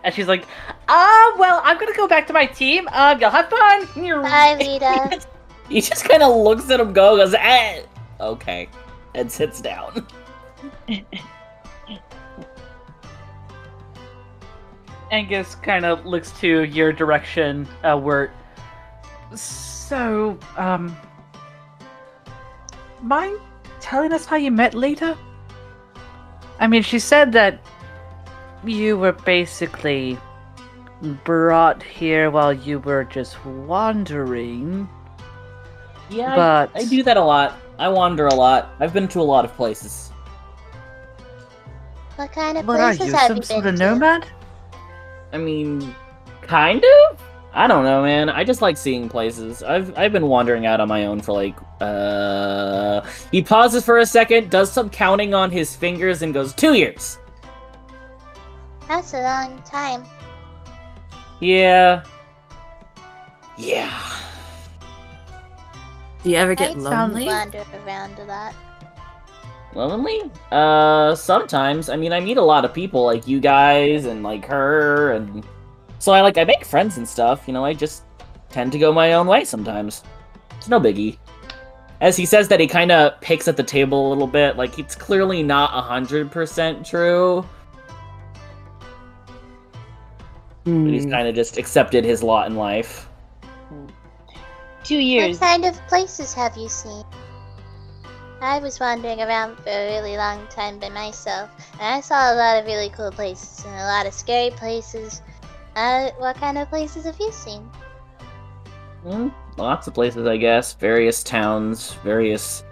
[0.04, 0.46] And she's like,
[0.88, 2.88] "Ah, well, I'm gonna go back to my team.
[2.92, 3.86] Um, y'all have fun."
[4.22, 5.22] Bye, Lita.
[5.70, 7.84] He just kind of looks at him, go, goes, eh,
[8.20, 8.68] okay,
[9.16, 10.06] and sits down.
[15.12, 18.32] Angus kind of looks to your direction, uh, Wirt.
[19.34, 20.94] So, um,
[23.02, 23.40] mind
[23.80, 25.18] telling us how you met Lita?
[26.60, 27.62] I mean, she said that
[28.64, 30.18] you were basically
[31.24, 34.88] brought here while you were just wandering,
[36.10, 37.60] Yeah, but I, I do that a lot.
[37.80, 38.76] I wander a lot.
[38.80, 40.14] I've been to a lot of places.
[42.16, 43.78] What kind of What are you, have some you sort been of to?
[43.78, 44.28] nomad?
[45.34, 45.96] I mean,
[46.42, 47.22] kind of.
[47.54, 48.30] I don't know, man.
[48.30, 49.64] I just like seeing places.
[49.64, 53.02] I've I've been wandering out on my own for like uh.
[53.32, 57.18] He pauses for a second, does some counting on his fingers, and goes two years.
[58.92, 60.04] That's a long time.
[61.40, 62.04] Yeah.
[63.58, 64.20] Yeah.
[66.22, 67.26] Do you ever get I lonely?
[67.26, 68.54] wander around a lot.
[69.74, 70.30] Lonely?
[70.52, 71.88] Uh, sometimes.
[71.88, 75.46] I mean, I meet a lot of people, like you guys and like her, and
[76.00, 77.48] so I like I make friends and stuff.
[77.48, 78.04] You know, I just
[78.50, 80.04] tend to go my own way sometimes.
[80.58, 81.18] It's no biggie.
[82.02, 84.58] As he says that, he kind of picks at the table a little bit.
[84.58, 87.46] Like it's clearly not hundred percent true,
[90.64, 91.12] but he's Hmm.
[91.12, 93.08] kind of just accepted his lot in life.
[94.84, 95.40] Two years.
[95.40, 97.04] What kind of places have you seen?
[98.42, 102.36] I was wandering around for a really long time by myself, and I saw a
[102.36, 105.22] lot of really cool places and a lot of scary places.
[105.76, 107.70] Uh, what kind of places have you seen?
[109.04, 110.74] Hmm, lots of places, I guess.
[110.74, 112.64] Various towns, various,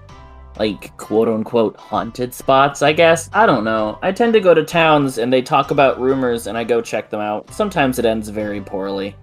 [0.60, 3.30] like, quote unquote, haunted spots, I guess.
[3.34, 3.98] I don't know.
[4.02, 7.10] I tend to go to towns and they talk about rumors and I go check
[7.10, 7.50] them out.
[7.52, 9.16] Sometimes it ends very poorly.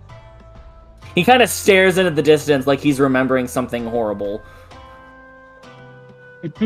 [1.14, 4.42] He kind of stares into the distance like he's remembering something horrible.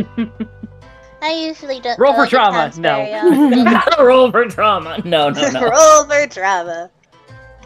[1.22, 2.72] I usually don't Roll for trauma.
[2.78, 3.82] no.
[4.04, 5.02] Roll for trauma.
[5.04, 5.68] No, no, no.
[5.68, 6.90] Roll for trauma.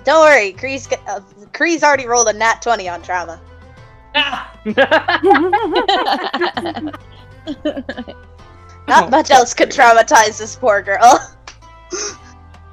[0.04, 1.20] Don't worry, Cree's, g- uh,
[1.52, 3.40] Cree's already rolled a nat 20 on drama.
[8.86, 11.36] Not much else could traumatize this poor girl.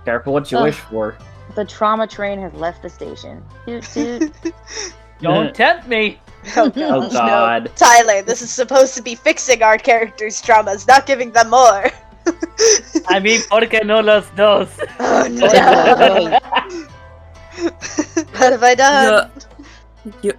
[0.05, 0.63] Careful what you Ugh.
[0.65, 1.17] wish for.
[1.55, 3.43] the trauma train has left the station.
[3.65, 4.33] Toot toot.
[5.21, 6.19] Don't uh, tempt me.
[6.57, 7.65] oh, Oh god.
[7.65, 7.71] No.
[7.75, 11.85] Tyler, this is supposed to be fixing our characters' traumas, not giving them more.
[13.07, 14.69] I mean, porque no los dos.
[14.99, 15.47] oh no.
[18.37, 19.31] what have I done?
[20.23, 20.33] Yo-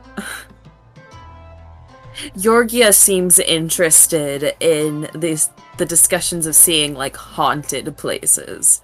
[2.37, 8.83] Yorgia seems interested in these the discussions of seeing like haunted places.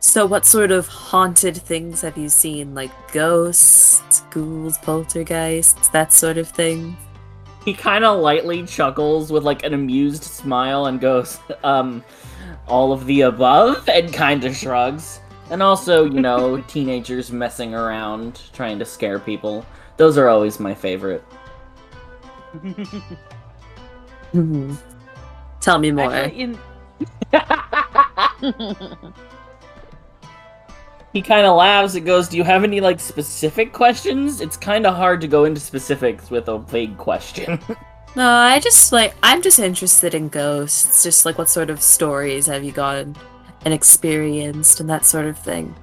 [0.00, 2.74] So what sort of haunted things have you seen?
[2.74, 6.96] Like ghosts, ghouls, poltergeists, that sort of thing?
[7.64, 12.04] He kind of lightly chuckles with like an amused smile and goes, um,
[12.66, 15.20] all of the above, and kind of shrugs.
[15.50, 19.66] And also, you know, teenagers messing around, trying to scare people.
[19.98, 21.22] Those are always my favorite.
[25.60, 26.12] Tell me more.
[26.12, 26.58] Actually, in,
[31.12, 34.40] He kind of laughs and goes, Do you have any, like, specific questions?
[34.40, 37.58] It's kind of hard to go into specifics with a vague question.
[38.16, 41.02] No, I just like I'm just interested in ghosts.
[41.04, 43.14] Just like what sort of stories have you gotten
[43.64, 45.76] and experienced and that sort of thing.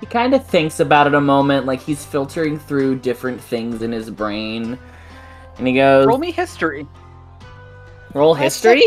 [0.00, 3.92] He kind of thinks about it a moment, like he's filtering through different things in
[3.92, 4.78] his brain.
[5.58, 6.86] And he goes, roll me history.
[8.12, 8.84] Roll history?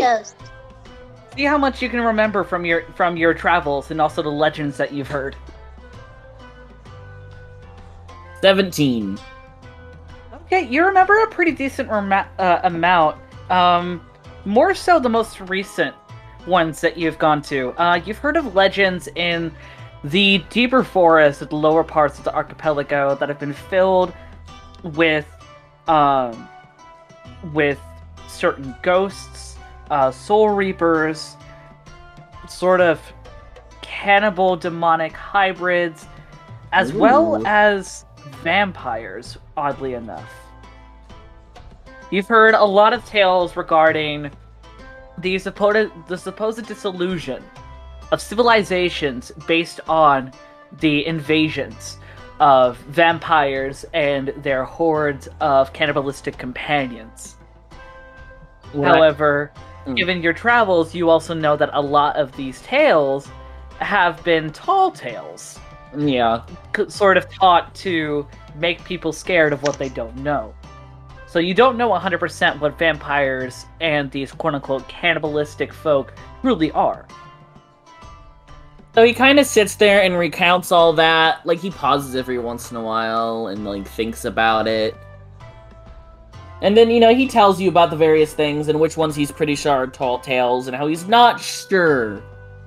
[1.36, 4.76] See how much you can remember from your from your travels and also the legends
[4.76, 5.36] that you've heard.
[8.40, 9.18] 17.
[10.46, 13.16] Okay, you remember a pretty decent rema- uh, amount.
[13.50, 14.04] Um,
[14.44, 15.94] more so the most recent
[16.46, 17.70] ones that you've gone to.
[17.80, 19.52] Uh, you've heard of legends in
[20.04, 24.12] the deeper forests at the lower parts of the archipelago that have been filled
[24.82, 25.26] with,
[25.88, 26.48] um,
[27.52, 27.78] with
[28.28, 29.56] certain ghosts,
[29.90, 31.36] uh, soul reapers,
[32.48, 33.00] sort of
[33.82, 36.06] cannibal demonic hybrids,
[36.72, 38.04] as well as
[38.42, 40.30] vampires, oddly enough.
[42.10, 44.30] You've heard a lot of tales regarding
[45.18, 47.44] the supposed the supposed disillusion
[48.12, 50.32] of civilizations based on
[50.80, 51.98] the invasions
[52.38, 57.36] of vampires and their hordes of cannibalistic companions.
[58.72, 59.52] However,
[59.86, 59.96] Mm.
[59.96, 63.28] given your travels, you also know that a lot of these tales
[63.78, 65.58] have been tall tales,
[65.96, 66.42] yeah.
[66.88, 70.52] sort of taught to make people scared of what they don't know.
[71.26, 77.06] So you don't know 100% what vampires and these quote unquote cannibalistic folk really are.
[78.94, 81.46] So he kind of sits there and recounts all that.
[81.46, 84.96] Like he pauses every once in a while and like thinks about it.
[86.62, 89.30] And then you know he tells you about the various things and which ones he's
[89.30, 92.22] pretty sure are tall tales and how he's not sure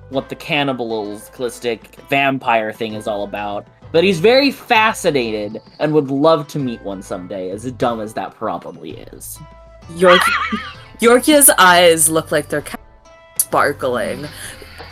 [0.08, 3.66] what the cannibalistic vampire thing is all about.
[3.92, 8.34] But he's very fascinated and would love to meet one someday, as dumb as that
[8.34, 9.38] probably is.
[9.94, 10.20] York-
[11.00, 14.26] Yorgia's eyes look like they're kind of sparkling.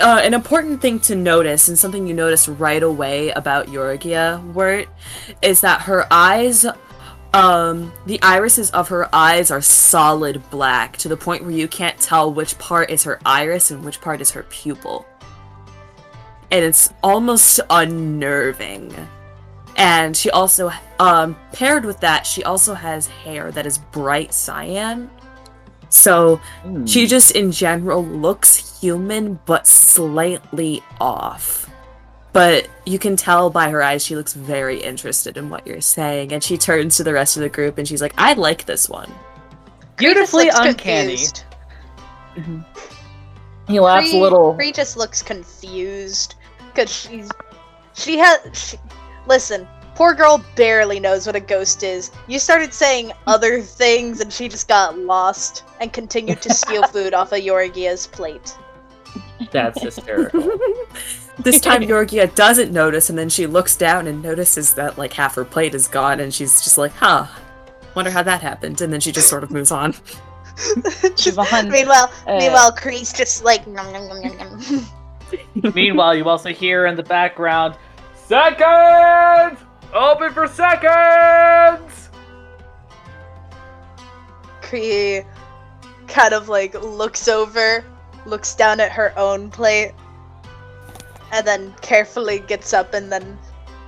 [0.01, 4.89] Uh, an important thing to notice, and something you notice right away about Yorgia, Wirt,
[5.43, 6.67] is that her eyes,
[7.35, 11.99] um, the irises of her eyes are solid black to the point where you can't
[12.01, 15.07] tell which part is her iris and which part is her pupil.
[16.53, 18.95] and it's almost unnerving.
[19.77, 20.71] And she also,
[21.01, 25.11] um, paired with that, she also has hair that is bright cyan.
[25.93, 26.87] So Hmm.
[26.87, 31.69] she just in general looks human, but slightly off.
[32.33, 36.33] But you can tell by her eyes she looks very interested in what you're saying,
[36.33, 38.89] and she turns to the rest of the group and she's like, "I like this
[38.89, 39.13] one."
[39.97, 41.19] Beautifully Cree just looks uncanny.
[43.69, 44.55] he laughs a little.
[44.55, 46.37] Cree just looks confused
[46.73, 47.29] because she's
[47.95, 48.39] she has.
[48.55, 48.79] She,
[49.27, 52.11] listen, poor girl barely knows what a ghost is.
[52.27, 57.15] You started saying other things, and she just got lost and continued to steal food
[57.15, 58.57] off of Yorgia's plate.
[59.51, 60.41] That's hysterical.
[61.39, 65.35] this time Yorgia doesn't notice, and then she looks down and notices that like half
[65.35, 67.27] her plate is gone, and she's just like, "Huh,
[67.95, 69.93] wonder how that happened." And then she just sort of moves on.
[69.93, 70.21] Just-
[71.37, 75.73] Siobhan, meanwhile, uh, meanwhile, Cree's just like nom, nom, nom, nom, nom.
[75.75, 77.75] Meanwhile, you also hear in the background,
[78.15, 79.59] seconds!
[79.93, 82.09] Open for seconds!
[84.63, 85.23] Cree
[86.09, 87.85] kind of like looks over,
[88.27, 89.93] looks down at her own plate,
[91.33, 93.39] and then carefully gets up and then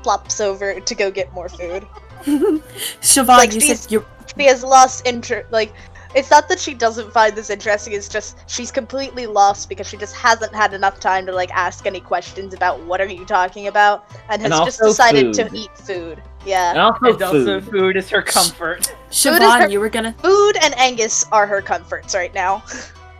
[0.02, 1.86] flops over to go get more food.
[2.24, 4.04] Siobhan, Like, you she's- said you
[4.36, 5.50] She has lost interest.
[5.52, 5.72] Like,
[6.14, 7.92] it's not that she doesn't find this interesting.
[7.92, 11.86] It's just she's completely lost because she just hasn't had enough time to like ask
[11.86, 15.50] any questions about what are you talking about, and has And just also decided to
[15.54, 16.18] eat food.
[16.18, 17.70] and Yeah, also And also, food.
[17.70, 18.86] food is her comfort.
[18.86, 22.62] Food Siobhan, her- you were gonna food and Angus are her comforts right now.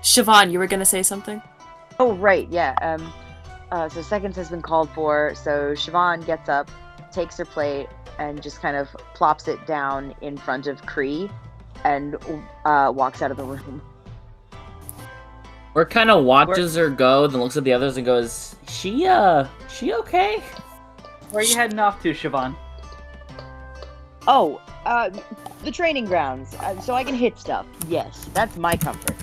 [0.03, 1.41] Siobhan, you were gonna say something.
[1.99, 2.75] Oh right, yeah.
[2.83, 3.13] Um,
[3.73, 5.35] uh, so seconds has been called for.
[5.35, 6.71] So Siobhan gets up,
[7.13, 7.89] takes her plate,
[8.19, 11.31] and just kind of plops it down in front of Cree,
[11.85, 12.17] and
[12.65, 13.83] uh, walks out of the room.
[15.75, 19.47] Wirt kind of watches her go, then looks at the others and goes, "She uh,
[19.69, 20.43] she okay?"
[21.31, 22.55] Where are you heading off to, Siobhan?
[24.29, 25.11] Oh, uh,
[25.65, 27.67] the training grounds, uh, so I can hit stuff.
[27.89, 29.17] Yes, that's my comfort.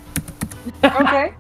[0.83, 1.33] okay.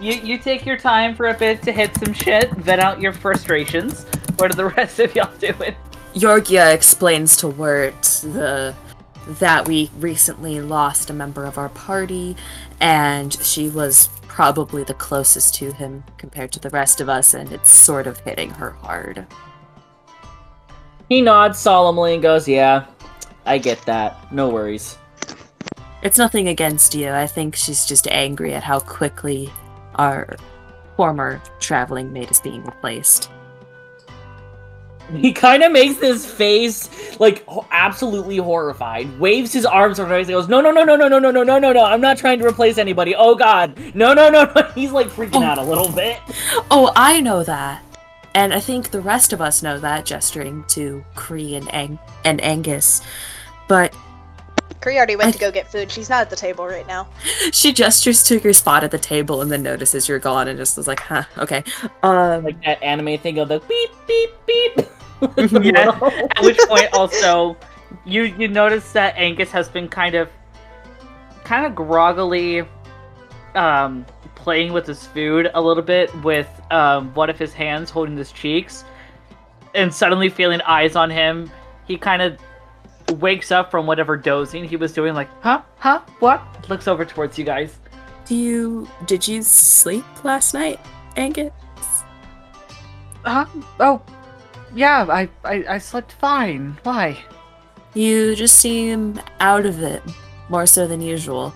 [0.00, 3.12] You you take your time for a bit to hit some shit, vent out your
[3.12, 4.04] frustrations.
[4.36, 5.76] What are the rest of y'all doing?
[6.14, 8.74] Yorgia explains to Wirt the
[9.26, 12.36] that we recently lost a member of our party,
[12.80, 17.52] and she was probably the closest to him compared to the rest of us, and
[17.52, 19.26] it's sort of hitting her hard.
[21.08, 22.86] He nods solemnly and goes, "Yeah,
[23.46, 24.32] I get that.
[24.32, 24.98] No worries."
[26.02, 27.10] It's nothing against you.
[27.10, 29.50] I think she's just angry at how quickly
[29.94, 30.36] our
[30.96, 33.30] former traveling mate is being replaced.
[35.16, 36.88] He kind of makes this face
[37.20, 41.08] like absolutely horrified, waves his arms around face, and goes, "No, no, no, no, no,
[41.08, 41.84] no, no, no, no, no, no!
[41.84, 43.14] I'm not trying to replace anybody.
[43.14, 45.44] Oh God, no, no, no, no!" He's like freaking Oh.
[45.44, 46.18] out a little bit.
[46.70, 47.82] Oh, I know that.
[48.34, 52.40] And I think the rest of us know that, gesturing to Cree and, Ang- and
[52.40, 53.00] Angus.
[53.68, 53.94] But
[54.84, 55.90] Cree already went I- to go get food.
[55.90, 57.08] She's not at the table right now.
[57.52, 60.76] she gestures to your spot at the table and then notices you're gone and just
[60.76, 61.64] was like, huh, okay.
[62.02, 64.86] Um, Like that anime thing of the beep, beep, beep.
[65.64, 65.98] Yeah.
[66.36, 67.56] At which point, also,
[68.04, 70.28] you you notice that Angus has been kind of,
[71.44, 72.64] kind of groggily,
[73.54, 74.04] um,
[74.34, 78.32] playing with his food a little bit with um one of his hands holding his
[78.32, 78.84] cheeks,
[79.74, 81.50] and suddenly feeling eyes on him,
[81.86, 82.36] he kind of
[83.12, 86.42] wakes up from whatever dozing he was doing, like, huh, huh, what?
[86.68, 87.78] Looks over towards you guys.
[88.26, 90.80] do you did you sleep last night,
[91.16, 91.52] Angus?
[93.24, 93.46] Huh?
[93.80, 94.02] Oh,
[94.74, 96.78] yeah, I, I, I slept fine.
[96.82, 97.16] Why?
[97.94, 100.02] You just seem out of it
[100.48, 101.54] more so than usual.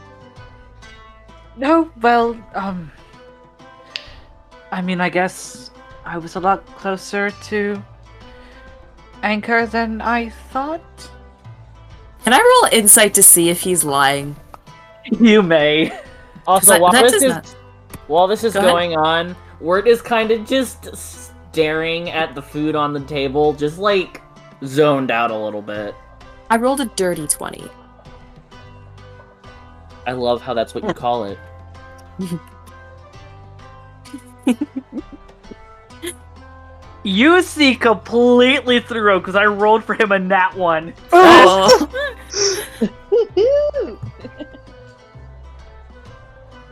[1.57, 2.93] No, well, um.
[4.71, 5.71] I mean, I guess
[6.05, 7.83] I was a lot closer to
[9.23, 11.11] Anchor than I thought.
[12.29, 14.37] Can I roll insight to see if he's lying?
[15.19, 15.91] You may.
[16.47, 17.47] Also, that- while that this is not-
[18.07, 18.71] while this is Go ahead.
[18.71, 23.79] going on, Wirt is kind of just staring at the food on the table, just
[23.79, 24.21] like
[24.63, 25.95] zoned out a little bit.
[26.51, 27.67] I rolled a dirty 20.
[30.07, 31.39] I love how that's what you call it.
[37.09, 40.93] You see completely through because I rolled for him a nat one.
[41.13, 41.89] Oh.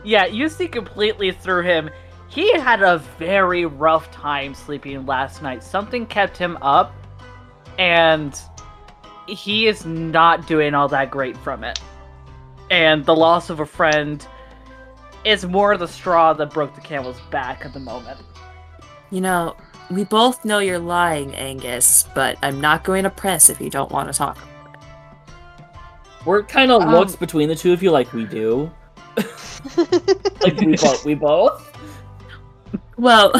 [0.03, 1.89] Yeah, you see completely through him.
[2.29, 5.61] He had a very rough time sleeping last night.
[5.63, 6.93] Something kept him up,
[7.77, 8.39] and
[9.27, 11.81] he is not doing all that great from it.
[12.71, 14.25] And the loss of a friend
[15.25, 18.21] is more the straw that broke the camel's back at the moment.
[19.09, 19.57] You know,
[19.89, 23.91] we both know you're lying, Angus, but I'm not going to press if you don't
[23.91, 24.37] want to talk.
[26.25, 28.69] Wirt kind of Um, looks between the two of you like we do.
[30.41, 31.05] like we both.
[31.05, 31.73] We both.
[32.97, 33.31] Well,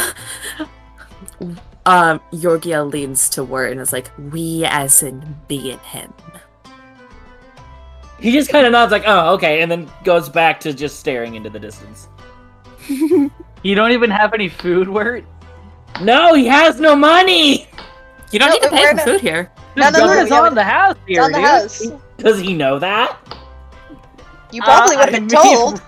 [1.85, 6.13] um, Yorgia leans to Wirt and is like, "We as in me and him."
[8.19, 11.35] He just kind of nods like, "Oh, okay," and then goes back to just staring
[11.35, 12.07] into the distance.
[13.63, 15.25] You don't even have any food, Wirt?
[16.01, 17.67] No, he has no money.
[18.31, 19.51] You don't No, need to pay for food here.
[19.75, 21.47] No, no, Food no, is on the house here, on the dude.
[21.47, 21.83] house.
[22.17, 23.17] Does he know that?
[24.51, 25.81] You probably Uh, would have I been mean- told.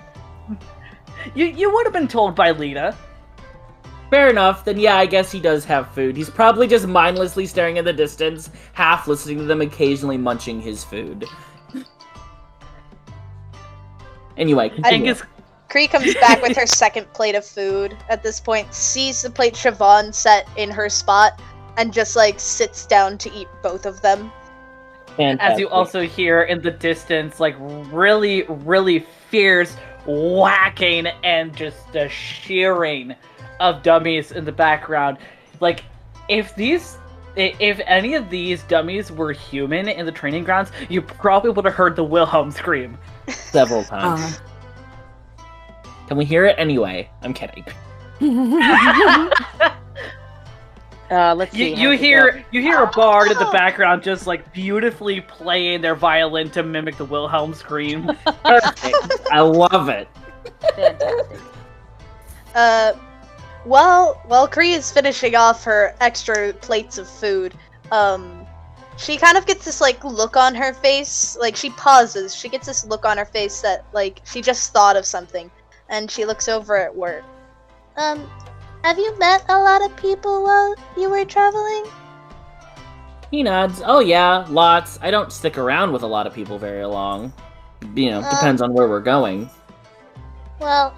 [1.36, 2.96] You you would have been told by Lita.
[4.10, 4.66] Fair enough.
[4.66, 6.16] Then yeah, I guess he does have food.
[6.18, 10.84] He's probably just mindlessly staring in the distance, half listening to them, occasionally munching his
[10.84, 11.26] food.
[14.38, 14.98] Anyway, continue.
[15.10, 15.22] Angus
[15.70, 19.54] Cree comes back with her second plate of food at this point, sees the plate
[19.54, 21.40] Siobhan set in her spot,
[21.78, 24.32] and just like sits down to eat both of them.
[25.16, 25.54] Fantastic.
[25.54, 32.10] as you also hear in the distance, like really, really fierce whacking and just the
[32.10, 33.16] shearing
[33.60, 35.18] of dummies in the background.
[35.60, 35.84] Like,
[36.30, 36.98] if these,
[37.36, 41.74] if any of these dummies were human in the training grounds, you probably would have
[41.74, 42.98] heard the Wilhelm scream.
[43.30, 44.38] several times.
[44.38, 44.49] Uh,
[46.10, 47.08] Can we hear it anyway?
[47.22, 47.64] I'm kidding.
[51.12, 51.82] Uh, let's You, see.
[51.82, 55.82] you how's it hear you hear a bard in the background just like beautifully playing
[55.82, 58.12] their violin to mimic the Wilhelm scream.
[58.46, 60.08] I love it.
[60.62, 60.76] go?
[60.76, 61.40] Fantastic.
[62.54, 62.94] Uh,
[63.64, 67.56] while while Cree is finishing off her extra plates of food,
[67.92, 68.46] um,
[68.98, 71.36] she kind of gets this like look on her face.
[71.40, 72.36] Like she pauses.
[72.36, 75.50] She gets this look on her face that like she just thought of something,
[75.90, 77.24] and she looks over at Wirt.
[77.98, 78.30] Um,
[78.84, 81.86] have you met a lot of people while you were traveling?
[83.32, 83.82] He nods.
[83.86, 84.98] Oh yeah, lots.
[85.02, 87.32] I don't stick around with a lot of people very long.
[87.96, 88.30] You know, Uh.
[88.30, 89.50] depends on where we're going.
[90.60, 90.94] Well,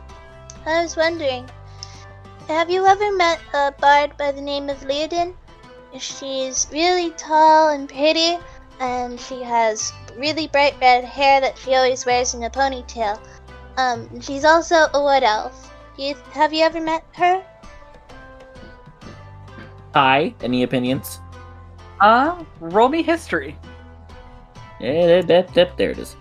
[0.65, 1.49] I was wondering,
[2.47, 5.33] have you ever met a bard by the name of Leodin?
[5.97, 8.37] She's really tall and pretty,
[8.79, 13.19] and she has really bright red hair that she always wears in a ponytail.
[13.77, 15.73] Um, she's also a wood elf.
[15.97, 17.43] You, have you ever met her?
[19.93, 20.33] Hi.
[20.41, 21.19] Any opinions?
[21.99, 23.57] Uh, roll me history.
[24.79, 26.15] Yeah, eh, eh, eh, there it is.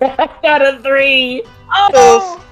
[0.00, 1.42] Got a three.
[1.72, 2.44] Oh,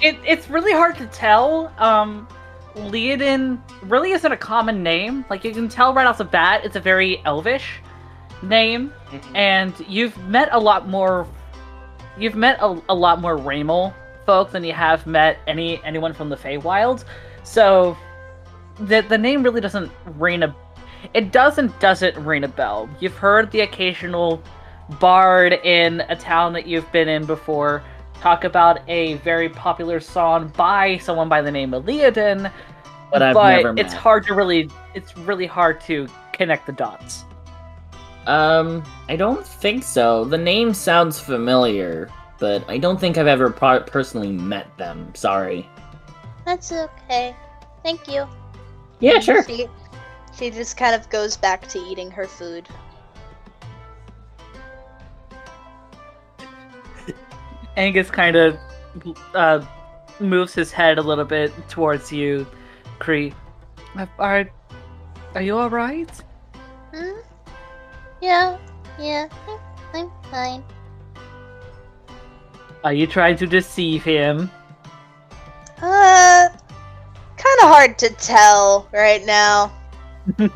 [0.00, 1.72] it, it's really hard to tell.
[1.78, 2.26] Um,
[2.74, 5.24] Leodin really isn't a common name.
[5.30, 7.80] Like you can tell right off the bat, it's a very elvish
[8.44, 9.36] name, mm-hmm.
[9.36, 11.26] and you've met a lot more.
[12.18, 13.92] You've met a, a lot more Ramal
[14.24, 17.04] folk than you have met any anyone from the Feywild.
[17.42, 17.96] So,
[18.78, 20.54] the the name really doesn't ring a.
[21.12, 22.88] It doesn't doesn't ring a bell.
[23.00, 24.42] You've heard the occasional
[25.00, 27.82] bard in a town that you've been in before
[28.24, 32.50] talk about a very popular song by someone by the name of Leodin,
[33.12, 33.84] But I've but never met.
[33.84, 37.24] it's hard to really it's really hard to connect the dots.
[38.26, 40.24] Um, I don't think so.
[40.24, 45.12] The name sounds familiar, but I don't think I've ever pro- personally met them.
[45.14, 45.68] Sorry.
[46.46, 47.36] That's okay.
[47.82, 48.26] Thank you.
[49.00, 49.44] Yeah, sure.
[49.44, 49.68] She,
[50.36, 52.66] she just kind of goes back to eating her food.
[57.76, 58.56] Angus kind of
[59.34, 59.64] uh,
[60.20, 62.46] moves his head a little bit towards you,
[62.98, 63.34] Cree.
[64.18, 64.48] Are
[65.34, 66.10] are you all right?
[68.24, 68.56] Yeah,
[68.98, 69.60] yeah, I'm,
[69.92, 70.64] I'm fine.
[72.82, 74.50] Are you trying to deceive him?
[75.76, 79.70] Uh, kind of hard to tell right now.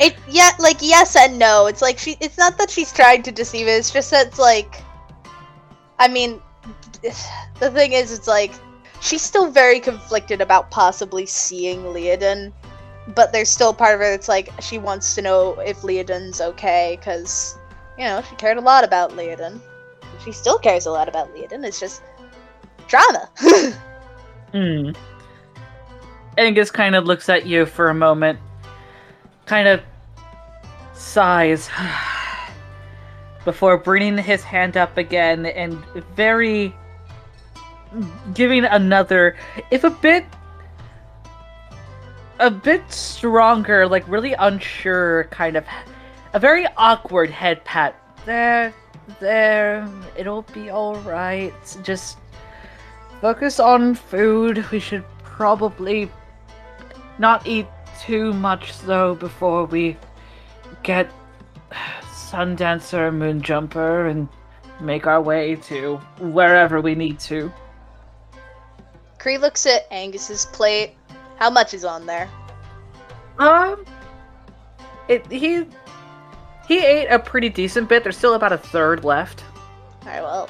[0.00, 1.66] It yeah, like yes and no.
[1.66, 2.16] It's like she.
[2.20, 3.72] It's not that she's trying to deceive it.
[3.72, 4.82] It's just that it's like,
[6.00, 6.40] I mean,
[7.60, 8.52] the thing is, it's like
[9.00, 12.52] she's still very conflicted about possibly seeing Leodin,
[13.08, 16.96] but there's still part of her that's like she wants to know if Leodin's okay
[16.98, 17.56] because
[17.98, 19.60] you know she cared a lot about Leodin.
[20.24, 21.64] She still cares a lot about Leodin.
[21.64, 22.02] It's just
[22.88, 23.28] drama.
[24.54, 24.90] Hmm.
[26.38, 28.38] Angus kind of looks at you for a moment,
[29.46, 29.80] kind of
[30.94, 31.68] sighs,
[33.44, 35.84] before bringing his hand up again and
[36.14, 36.72] very
[38.32, 39.36] giving another,
[39.72, 40.24] if a bit,
[42.38, 45.64] a bit stronger, like really unsure, kind of,
[46.32, 48.00] a very awkward head pat.
[48.26, 48.74] There,
[49.20, 51.54] there, it'll be all right.
[51.82, 52.18] Just
[53.20, 54.64] focus on food.
[54.70, 56.10] We should probably
[57.18, 57.66] not eat
[58.00, 59.96] too much though before we
[60.82, 61.10] get
[62.34, 64.28] Sundancer and Moonjumper and
[64.80, 67.52] make our way to wherever we need to.
[69.18, 70.96] Cree looks at Angus's plate.
[71.36, 72.28] How much is on there?
[73.38, 73.84] Um,
[75.08, 75.66] it he
[76.68, 78.02] he ate a pretty decent bit.
[78.02, 79.44] There's still about a third left.
[80.02, 80.48] Alright, well.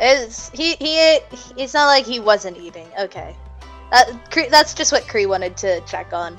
[0.00, 1.22] It's, he, he ate,
[1.56, 2.88] it's not like he wasn't eating.
[2.98, 3.36] Okay.
[3.92, 6.36] That, Cree, that's just what Cree wanted to check on.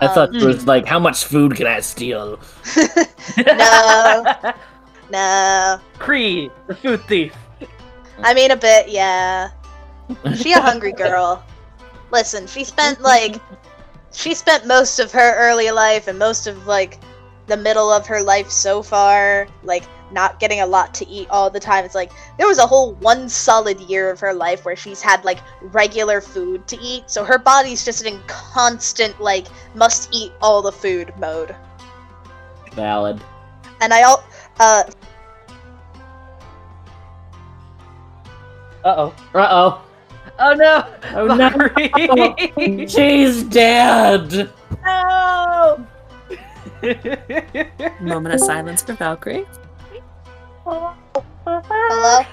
[0.00, 2.38] I thought Um, it was like, how much food can I steal?
[3.46, 4.24] No.
[5.10, 5.80] no.
[5.98, 7.34] Cree, the food thief.
[8.22, 9.50] I mean, a bit, yeah.
[10.36, 11.44] She a hungry girl.
[12.12, 13.40] Listen, she spent like
[14.12, 17.00] she spent most of her early life and most of like
[17.46, 21.48] the middle of her life so far, like not getting a lot to eat all
[21.48, 21.86] the time.
[21.86, 25.24] It's like there was a whole one solid year of her life where she's had
[25.24, 30.60] like regular food to eat, so her body's just in constant like must eat all
[30.60, 31.56] the food mode.
[32.74, 33.22] Valid.
[33.80, 34.22] And I all
[34.60, 34.84] uh
[38.84, 39.14] Uh oh.
[39.34, 39.82] Uh oh.
[40.44, 40.84] Oh no.
[41.14, 41.48] Oh no.
[41.50, 42.86] Valkyrie.
[42.88, 44.50] She's dead.
[44.84, 45.86] no.
[48.00, 49.46] Moment of silence for Valkyrie.
[50.64, 52.22] hello.
[52.22, 52.28] Hey,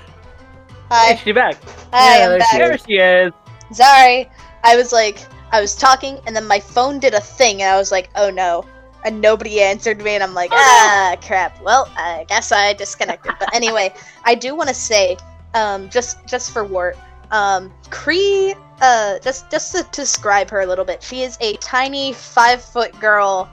[0.90, 1.16] Hi.
[1.18, 1.56] she back.
[1.94, 2.50] Hi, Yeah, I'm there back.
[2.52, 3.34] she There she is.
[3.78, 4.30] Sorry.
[4.64, 5.20] I was like,
[5.52, 8.30] I was talking, and then my phone did a thing, and I was like, oh
[8.32, 8.66] no.
[9.06, 10.62] And nobody answered me, and I'm like, Oh, no.
[10.62, 11.62] ah, crap.
[11.62, 13.34] Well, I guess I disconnected.
[13.40, 13.94] But anyway,
[14.26, 15.16] I do want to say,
[15.54, 16.98] um, just just for Wirt,
[17.32, 22.14] um, Cree, uh, just just to describe her a little bit, she is a tiny
[22.14, 23.50] five foot girl,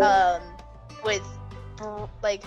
[0.00, 0.40] um,
[1.04, 1.22] with
[1.76, 2.42] br- like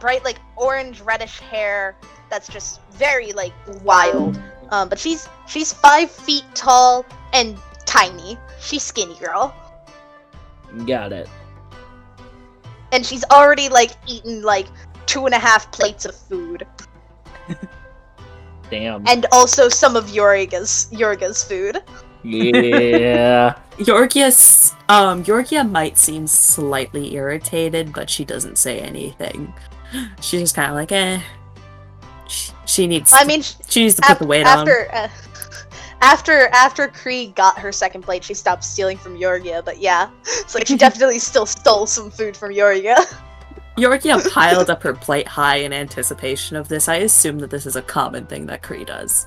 [0.00, 1.96] bright like orange reddish hair
[2.30, 4.40] that's just very like wild.
[4.70, 8.36] Um, but she's she's five feet tall and tiny.
[8.60, 9.54] She's skinny girl,
[10.86, 11.28] Got it.
[12.90, 14.66] and she's already like eaten like
[15.06, 16.66] two and a half plates of food,
[18.70, 19.06] Damn.
[19.06, 21.82] and also some of Yorgia's Yorgia's food.
[22.22, 23.56] Yeah.
[23.78, 29.52] Yorgia, um, Yorgia might seem slightly irritated, but she doesn't say anything.
[30.20, 31.20] She's just kind of like, eh.
[32.28, 33.12] She, she needs.
[33.14, 34.58] I mean, sh- she needs to put af- the weight on.
[34.58, 35.08] after uh,
[36.00, 39.64] after after Cree got her second plate, she stopped stealing from Yorgia.
[39.64, 42.96] But yeah, it's like she definitely still stole some food from Yorgia.
[43.76, 46.88] Yorgia piled up her plate high in anticipation of this.
[46.88, 49.26] I assume that this is a common thing that Cree does.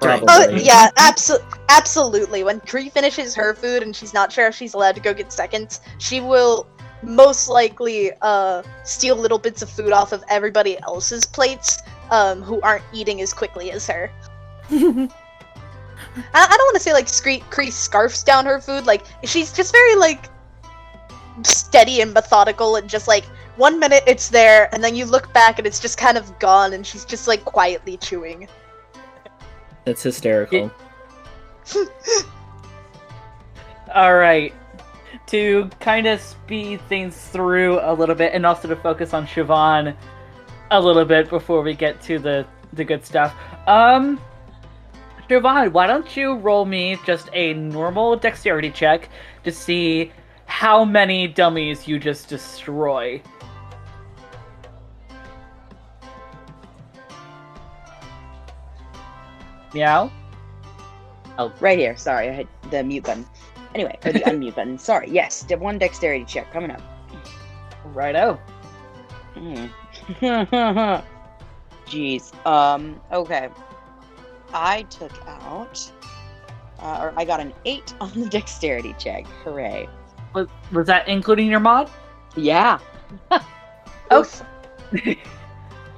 [0.00, 0.26] Probably.
[0.30, 2.44] Oh yeah, absolutely, absolutely.
[2.44, 5.30] When Cree finishes her food and she's not sure if she's allowed to go get
[5.30, 6.66] seconds, she will
[7.02, 11.78] most likely uh, steal little bits of food off of everybody else's plates
[12.10, 14.10] um, who aren't eating as quickly as her.
[14.70, 15.08] I,
[16.34, 18.86] I don't want to say like Scree- Cree scarfs down her food.
[18.86, 20.26] Like she's just very like
[21.42, 23.24] steady and methodical, and just like
[23.60, 26.72] one minute it's there, and then you look back and it's just kind of gone,
[26.72, 28.48] and she's just like quietly chewing.
[29.84, 30.70] That's hysterical.
[33.94, 34.54] All right.
[35.26, 39.94] To kind of speed things through a little bit, and also to focus on Siobhan
[40.70, 43.34] a little bit before we get to the the good stuff.
[43.66, 44.18] Um,
[45.28, 49.08] Siobhan, why don't you roll me just a normal dexterity check
[49.44, 50.12] to see
[50.46, 53.22] how many dummies you just destroy?
[59.74, 60.10] Meow.
[61.38, 61.96] Oh, right here.
[61.96, 63.26] Sorry, I hit the mute button.
[63.74, 64.78] Anyway, or the unmute button.
[64.78, 65.08] Sorry.
[65.10, 66.82] Yes, the one dexterity check coming up.
[67.84, 68.38] Righto.
[69.34, 69.70] Mm.
[71.86, 72.46] Jeez.
[72.46, 73.00] Um.
[73.12, 73.48] Okay.
[74.52, 75.92] I took out,
[76.80, 79.26] uh, or I got an eight on the dexterity check.
[79.44, 79.88] Hooray!
[80.34, 81.90] Was, was that including your mod?
[82.36, 82.78] Yeah.
[84.10, 84.28] Oh.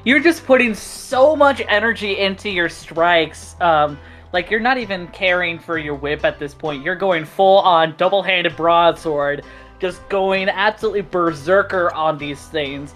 [0.05, 3.55] You're just putting so much energy into your strikes.
[3.61, 3.98] Um,
[4.32, 6.82] like you're not even caring for your whip at this point.
[6.82, 9.44] You're going full on double-handed broadsword,
[9.78, 12.94] just going absolutely berserker on these things.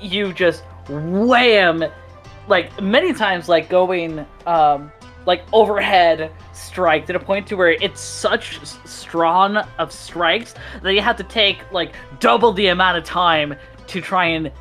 [0.00, 1.84] You just wham,
[2.46, 4.92] like many times, like going um,
[5.26, 11.00] like overhead strike to the point to where it's such strong of strikes that you
[11.00, 13.54] have to take like double the amount of time
[13.88, 14.52] to try and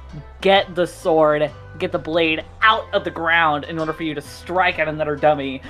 [0.42, 4.22] get the sword, get the blade out of the ground in order for you to
[4.22, 5.62] strike at another dummy.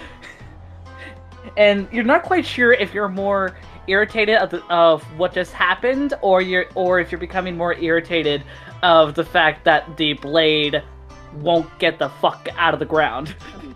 [1.58, 6.14] and you're not quite sure if you're more irritated of, the, of what just happened
[6.22, 8.44] or you're or if you're becoming more irritated
[8.84, 10.84] of the fact that the blade
[11.36, 13.36] won't get the fuck out of the ground.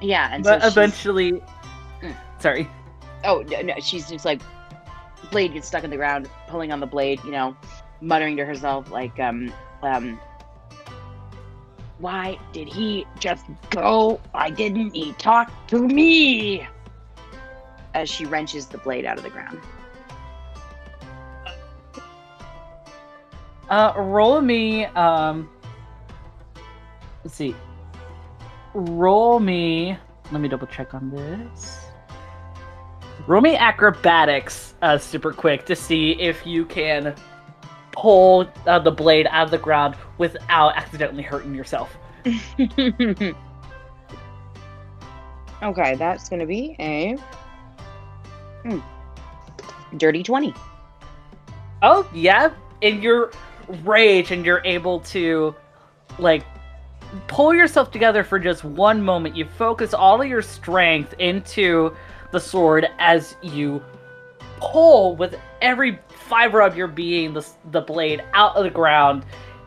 [0.00, 1.42] Yeah, and but so eventually,
[2.02, 2.16] Mm.
[2.38, 2.68] sorry.
[3.24, 4.40] Oh no, no, she's just like
[5.32, 7.56] blade gets stuck in the ground, pulling on the blade, you know,
[8.00, 10.20] muttering to herself like, um, um,
[11.98, 14.20] why did he just go?
[14.30, 16.66] Why didn't he talk to me?
[17.94, 19.58] As she wrenches the blade out of the ground.
[23.68, 24.84] Uh, roll me.
[24.86, 25.50] Um,
[27.24, 27.54] let's see.
[28.74, 29.96] Roll me.
[30.30, 31.80] Let me double check on this.
[33.26, 37.14] Roll me acrobatics, uh, super quick to see if you can
[37.98, 41.96] pull uh, the blade out of the ground without accidentally hurting yourself.
[45.62, 47.16] okay, that's gonna be a
[48.62, 48.78] hmm,
[49.96, 50.54] dirty twenty.
[51.82, 53.32] Oh yeah, in your
[53.82, 55.54] rage, and you're able to
[56.20, 56.44] like
[57.26, 59.34] pull yourself together for just one moment.
[59.36, 61.96] You focus all of your strength into
[62.30, 63.82] the sword as you
[64.60, 69.24] pull with every fiber of your being the the blade out of the ground,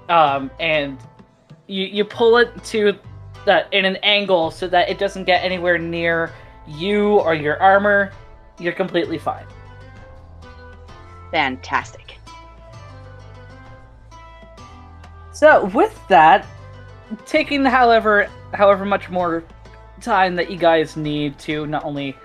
[0.09, 0.97] um, and
[1.68, 2.93] you you pull it to
[3.45, 6.32] the in an angle so that it doesn't get anywhere near
[6.68, 8.12] you or your armor.
[8.59, 9.45] You're completely fine.
[11.32, 12.18] Fantastic.
[15.32, 16.45] So with that,
[17.26, 19.43] taking however however much more
[20.01, 22.16] time that you guys need to not only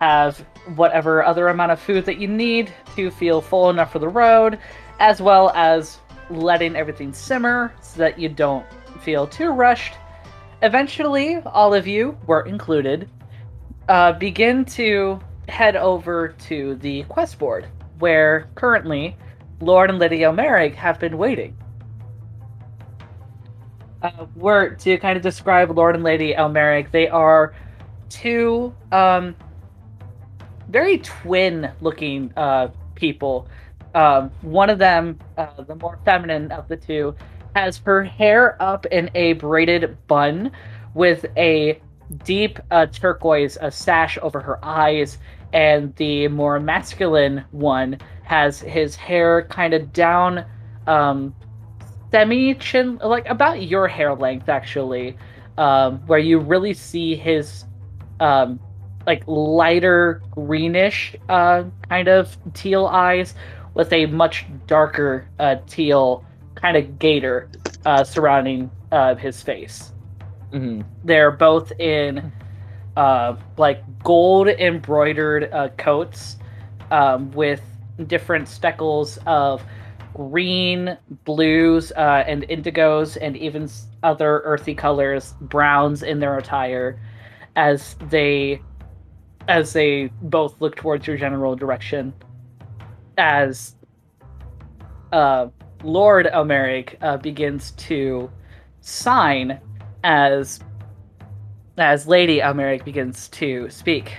[0.00, 0.44] have
[0.76, 4.58] whatever other amount of food that you need to feel full enough for the road,
[5.00, 5.98] as well as
[6.30, 8.66] letting everything simmer so that you don't
[9.00, 9.94] feel too rushed.
[10.62, 13.08] Eventually, all of you, Wirt included,
[13.88, 17.66] uh, begin to head over to the quest board,
[17.98, 19.16] where currently
[19.60, 21.56] Lord and Lady Almeric have been waiting
[24.02, 27.54] uh, were to kind of describe Lord and Lady Almeric, they are
[28.08, 29.34] two um,
[30.72, 33.46] very twin-looking uh, people.
[33.94, 37.14] Um, one of them, uh, the more feminine of the two,
[37.54, 40.50] has her hair up in a braided bun
[40.94, 41.80] with a
[42.24, 45.18] deep uh, turquoise sash over her eyes,
[45.52, 50.44] and the more masculine one has his hair kind of down
[50.86, 51.34] um,
[52.10, 55.16] semi chin, like about your hair length actually,
[55.58, 57.66] um, where you really see his
[58.20, 58.58] um,
[59.06, 63.34] like lighter greenish uh, kind of teal eyes
[63.74, 66.24] with a much darker uh, teal
[66.54, 67.48] kind of gaiter
[67.86, 69.92] uh, surrounding uh, his face.
[70.50, 72.32] hmm They're both in
[72.96, 76.36] uh, like gold embroidered uh, coats
[76.90, 77.62] um, with
[78.06, 79.62] different speckles of
[80.14, 83.68] green, blues, uh, and indigos, and even
[84.02, 87.00] other earthy colors, browns in their attire,
[87.56, 88.60] as they
[89.48, 92.12] as they both look towards your general direction.
[93.18, 93.74] As
[95.12, 95.48] uh,
[95.82, 98.30] Lord Almeric uh, begins to
[98.80, 99.60] sign
[100.04, 100.60] as
[101.78, 104.12] as Lady Almeric begins to speak.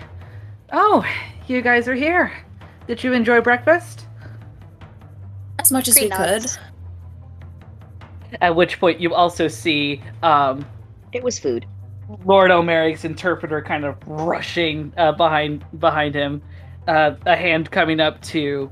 [0.71, 1.05] Oh,
[1.47, 2.31] you guys are here.
[2.87, 4.07] Did you enjoy breakfast?
[5.59, 6.45] As much as we Green could.
[8.41, 10.65] At which point you also see um,
[11.11, 11.67] It was food.
[12.25, 16.41] Lord Almeric's interpreter kind of rushing uh, behind behind him,
[16.87, 18.71] uh, a hand coming up to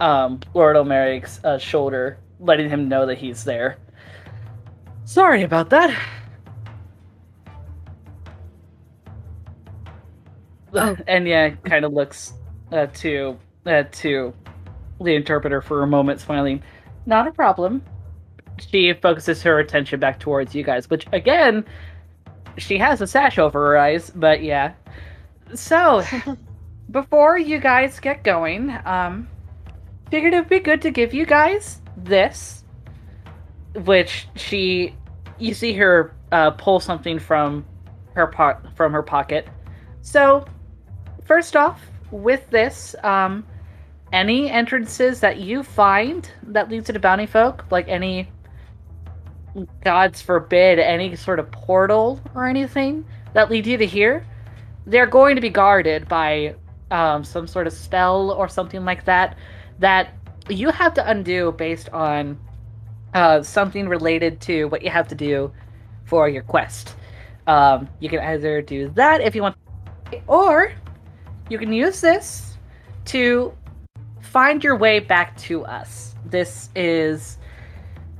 [0.00, 3.78] um, Lord Almeric's uh, shoulder, letting him know that he's there.
[5.04, 5.96] Sorry about that.
[10.74, 10.96] Oh.
[11.06, 12.34] And yeah, kind of looks
[12.72, 14.34] uh, to uh, to
[15.00, 16.62] the interpreter for a moment, smiling.
[17.06, 17.82] Not a problem.
[18.58, 21.64] She focuses her attention back towards you guys, which again
[22.58, 24.74] she has a sash over her eyes, but yeah.
[25.54, 26.04] So,
[26.90, 29.28] before you guys get going, um,
[30.10, 32.64] figured it'd be good to give you guys this,
[33.84, 34.94] which she,
[35.38, 37.64] you see her uh, pull something from
[38.14, 39.48] her po- from her pocket.
[40.02, 40.44] So,
[41.24, 41.80] first off,
[42.10, 43.46] with this, um,
[44.12, 48.30] any entrances that you find that leads to the bounty folk, like any
[49.84, 54.26] gods forbid any sort of portal or anything that lead you to here,
[54.86, 56.54] they're going to be guarded by
[56.90, 59.36] um, some sort of spell or something like that
[59.78, 60.14] that
[60.48, 62.38] you have to undo based on
[63.14, 65.52] uh, something related to what you have to do
[66.04, 66.94] for your quest.
[67.46, 69.56] Um, you can either do that if you want,
[70.26, 70.72] or
[71.48, 72.56] you can use this
[73.06, 73.54] to
[74.20, 76.14] find your way back to us.
[76.26, 77.37] This is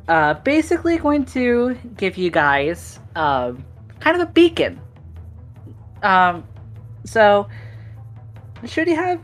[0.09, 3.64] uh, basically going to give you guys um,
[4.00, 4.80] kind of a beacon
[6.02, 6.46] Um,
[7.04, 7.48] so
[8.64, 9.22] should you have?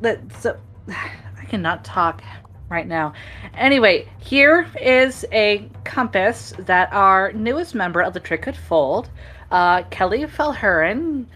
[0.00, 0.58] That so
[0.88, 2.22] I cannot talk
[2.68, 3.12] right now.
[3.54, 9.10] Anyway, here is a compass that our newest member of the Trick could fold,
[9.50, 11.26] uh, Kelly Felhurin.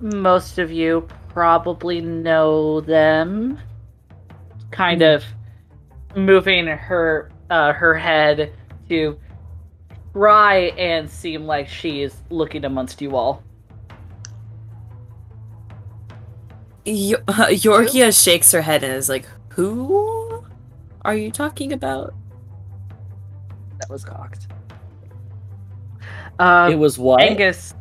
[0.00, 3.58] Most of you probably know them.
[4.70, 5.24] Kind of
[6.16, 8.50] moving her uh, her head
[8.88, 9.18] to
[10.14, 13.42] try and seem like she is looking amongst you all.
[16.86, 20.44] Yo- Yorgia shakes her head and is like, "Who
[21.04, 22.14] are you talking about?"
[23.78, 24.46] That was cocked.
[26.38, 27.20] Um, it was what?
[27.20, 27.74] Angus.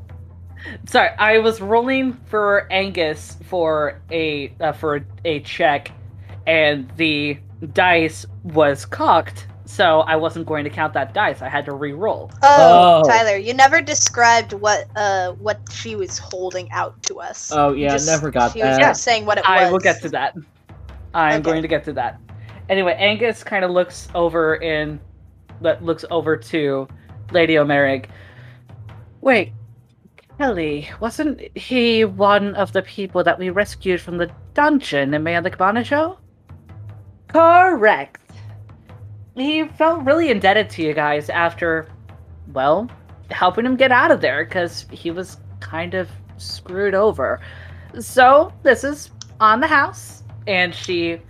[0.86, 5.92] Sorry, I was rolling for Angus for a uh, for a check,
[6.46, 7.40] and the
[7.74, 11.42] dice was cocked, so I wasn't going to count that dice.
[11.42, 12.30] I had to re-roll.
[12.44, 13.08] Oh, Oh.
[13.10, 17.52] Tyler, you never described what uh what she was holding out to us.
[17.54, 18.82] Oh yeah, Just- never got she was that.
[18.82, 19.62] just saying what it was.
[19.62, 20.36] I will get to that.
[21.14, 21.42] I'm Okay.
[21.42, 22.20] going to get to that.
[22.70, 25.00] Anyway, Angus kind of looks over in
[25.62, 26.88] that looks over to
[27.32, 28.10] Lady Almeric.
[29.22, 29.54] Wait,
[30.38, 35.36] Kelly, wasn't he one of the people that we rescued from the dungeon in May
[35.36, 36.18] of the Cabana show?
[37.28, 38.21] Correct.
[39.36, 41.88] He felt really indebted to you guys after,
[42.54, 42.90] well,
[43.30, 47.40] helping him get out of there because he was kind of screwed over.
[48.00, 51.22] So this is on the house, and she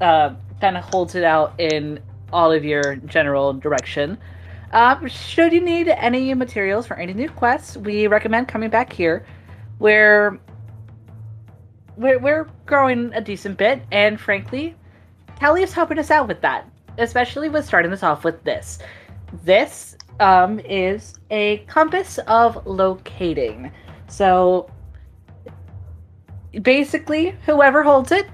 [0.00, 2.00] uh, kind of holds it out in
[2.32, 4.18] all of your general direction.
[4.72, 9.26] Um, should you need any materials for any new quests, we recommend coming back here.
[9.80, 10.38] We're
[11.96, 14.76] we're, we're growing a decent bit, and frankly,
[15.36, 18.78] Kelly is helping us out with that, especially with starting this off with this.
[19.44, 23.72] This um, is a compass of locating.
[24.08, 24.70] So
[26.62, 28.26] basically, whoever holds it,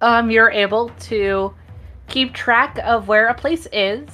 [0.00, 1.54] um, you're able to
[2.08, 4.08] keep track of where a place is.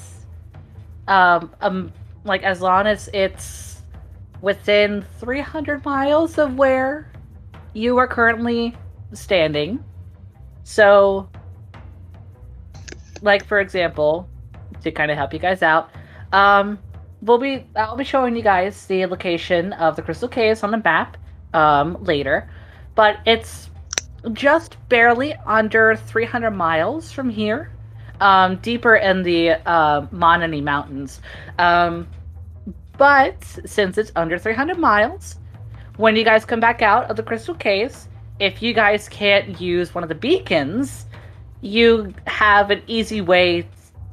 [1.09, 1.93] Um, um,
[2.25, 3.83] like as long as it's
[4.41, 7.11] within 300 miles of where
[7.73, 8.77] you are currently
[9.13, 9.83] standing.
[10.65, 11.29] So,
[13.23, 14.29] like for example,
[14.83, 15.91] to kind of help you guys out,
[16.33, 16.79] um,
[17.23, 20.79] we'll be I'll be showing you guys the location of the Crystal Caves on the
[20.79, 21.17] map
[21.55, 22.51] um, later,
[22.95, 23.71] but it's
[24.33, 27.71] just barely under 300 miles from here,
[28.21, 31.21] um, deeper in the uh, Monani Mountains.
[31.59, 32.09] Um,
[32.99, 35.37] but since it's under 300 miles,
[35.97, 38.09] when you guys come back out of the Crystal Caves,
[38.39, 41.06] if you guys can't use one of the beacons,
[41.67, 43.69] you have an easy way.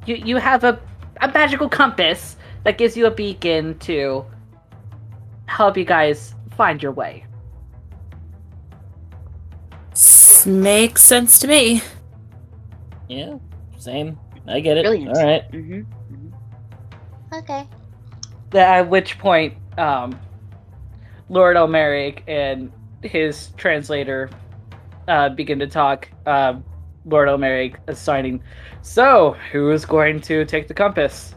[0.06, 0.78] You you have a
[1.20, 4.24] a magical compass that gives you a beacon to
[5.46, 7.24] help you guys find your way.
[9.92, 11.82] S- Makes sense to me.
[13.08, 13.36] Yeah,
[13.78, 14.18] same.
[14.46, 14.84] I get it.
[14.84, 15.16] Brilliant.
[15.16, 15.44] All right.
[15.50, 15.80] hmm
[17.32, 17.66] Okay.
[18.54, 20.18] At which point, um,
[21.28, 22.70] Lord Almeric and
[23.02, 24.30] his translator
[25.08, 26.08] uh, begin to talk.
[26.26, 26.54] Uh,
[27.04, 28.42] Lord Almeric assigning,
[28.82, 31.34] so who's going to take the compass?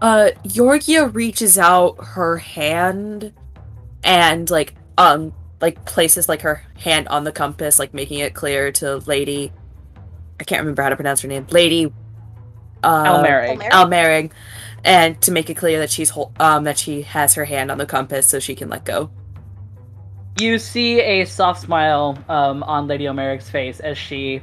[0.00, 3.32] Uh, Yorgia reaches out her hand
[4.04, 8.70] and like um like places like her hand on the compass, like making it clear
[8.72, 9.52] to Lady.
[10.38, 11.46] I can't remember how to pronounce her name.
[11.50, 11.92] Lady.
[12.82, 13.58] Uh, Elmeric.
[13.58, 13.72] Elmeric?
[13.72, 14.32] Almering,
[14.84, 17.78] and to make it clear that she's hol- um that she has her hand on
[17.78, 19.10] the compass so she can let go.
[20.38, 24.42] You see a soft smile um, on Lady Almeric's face as she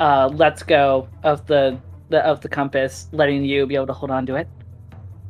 [0.00, 4.10] uh, lets go of the, the of the compass, letting you be able to hold
[4.10, 4.48] on to it.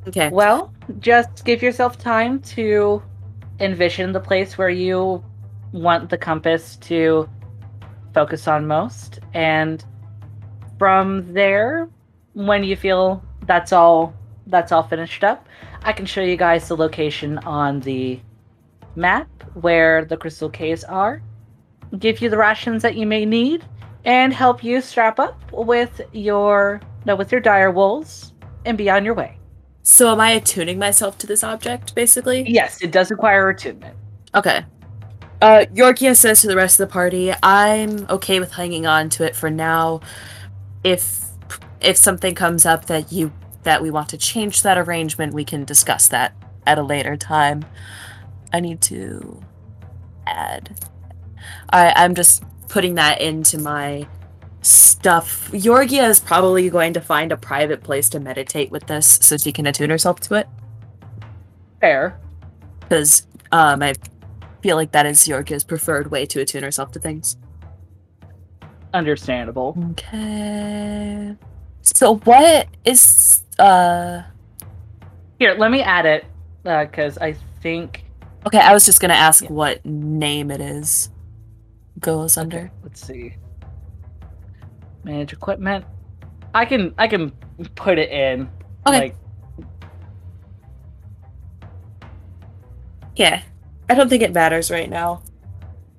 [0.07, 0.29] Okay.
[0.31, 3.03] Well, just give yourself time to
[3.61, 5.25] envision the place where you
[5.73, 7.29] want the compass to
[8.13, 9.21] focus on most.
[9.33, 9.85] And
[10.79, 11.89] from there,
[12.35, 14.15] when you feel that's all
[14.47, 15.49] that's all finished up,
[15.83, 18.21] I can show you guys the location on the
[18.97, 21.23] map where the crystal caves are,
[21.99, 23.65] give you the rations that you may need,
[24.05, 28.33] and help you strap up with your no with your dire wolves
[28.65, 29.39] and be on your way.
[29.83, 32.45] So am I attuning myself to this object, basically?
[32.49, 33.97] Yes, it does require attunement.
[34.35, 34.65] Okay.
[35.43, 39.25] Uh, Yorgia says to the rest of the party, "I'm okay with hanging on to
[39.25, 40.01] it for now.
[40.83, 41.25] If
[41.81, 43.33] if something comes up that you
[43.65, 46.35] that we want to change that arrangement, we can discuss that
[46.67, 47.65] at a later time.
[48.55, 49.43] I need to
[50.27, 50.79] add.
[51.71, 54.07] I I'm just putting that into my
[54.63, 55.51] stuff.
[55.53, 59.53] Yorgia is probably going to find a private place to meditate with this, so she
[59.53, 60.49] can attune herself to it.
[61.81, 62.19] Fair.
[62.81, 63.93] because um, I
[64.63, 67.37] feel like that is Yorgia's preferred way to attune herself to things.
[68.95, 69.77] Understandable.
[69.91, 71.37] Okay.
[71.83, 74.23] So what is uh?
[75.39, 76.25] Here, let me add it
[76.63, 78.04] because I think.
[78.47, 79.53] Okay, I was just gonna ask Yeah.
[79.53, 81.11] what name it is.
[82.01, 82.71] Goes under.
[82.83, 83.37] Let's see.
[85.05, 85.85] Manage equipment.
[86.55, 87.31] I can I can
[87.75, 88.43] put it in.
[88.87, 88.99] Okay.
[88.99, 89.17] Like
[93.17, 93.43] Yeah,
[93.89, 95.23] I don't think it matters right now.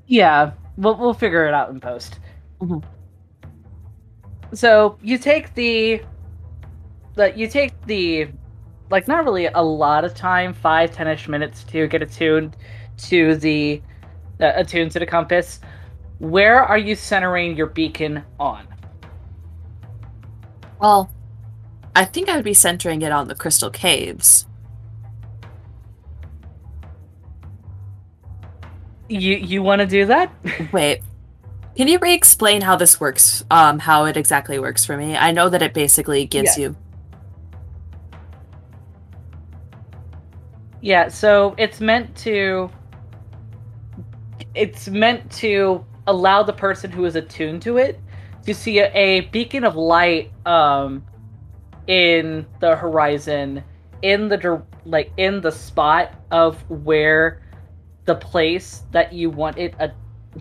[0.08, 2.20] Yeah, we'll we'll figure it out in post.
[2.60, 2.84] Mhm.
[4.54, 6.02] So you take the,
[7.16, 8.28] the you take the,
[8.90, 12.56] like not really a lot of time, five ten-ish minutes to get attuned
[12.98, 13.82] to the,
[14.40, 15.60] uh, attuned to the compass.
[16.20, 18.68] Where are you centering your beacon on?
[20.80, 21.10] Well,
[21.96, 24.46] I think I would be centering it on the crystal caves.
[29.08, 30.32] You you want to do that?
[30.72, 31.02] Wait,
[31.76, 33.44] can you re-explain how this works?
[33.52, 35.16] Um, how it exactly works for me?
[35.16, 36.76] I know that it basically gives you.
[40.86, 42.70] Yeah, so it's meant to
[44.54, 48.00] it's meant to allow the person who is attuned to it
[48.46, 51.04] to see a, a beacon of light um
[51.88, 53.64] in the horizon
[54.04, 57.42] in the like in the spot of where
[58.06, 59.88] the place that you want it uh,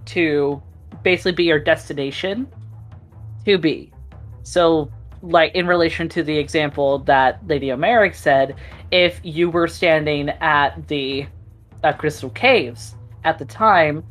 [0.05, 0.63] to
[1.03, 2.47] basically be your destination
[3.47, 3.91] to be.
[4.43, 4.91] So
[5.25, 8.57] like in relation to the example that Lady Almeric said,
[8.95, 11.27] if you were standing at the
[11.83, 14.05] uh, Crystal Caves at the time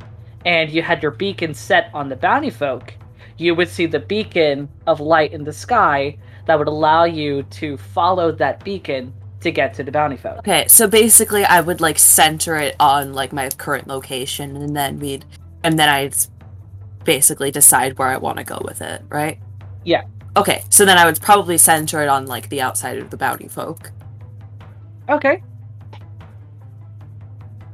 [0.46, 2.94] and you had your beacon set on the bounty folk,
[3.38, 6.18] you would see the beacon of light in the sky
[6.48, 10.40] that would allow you to follow that beacon to get to the bounty folk.
[10.40, 15.00] Okay, so basically, I would like center it on like my current location, and then
[15.00, 15.24] we'd,
[15.64, 16.16] and then I'd
[17.06, 19.40] basically decide where I want to go with it, right?
[19.86, 20.04] Yeah.
[20.36, 23.48] Okay, so then I would probably center it on like the outside of the bounty
[23.48, 23.90] folk.
[25.10, 25.44] Okay.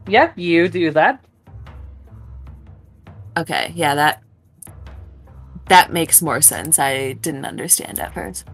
[0.07, 1.23] Yep, you do that.
[3.37, 4.23] Okay, yeah, that
[5.67, 6.79] that makes more sense.
[6.79, 8.45] I didn't understand at first.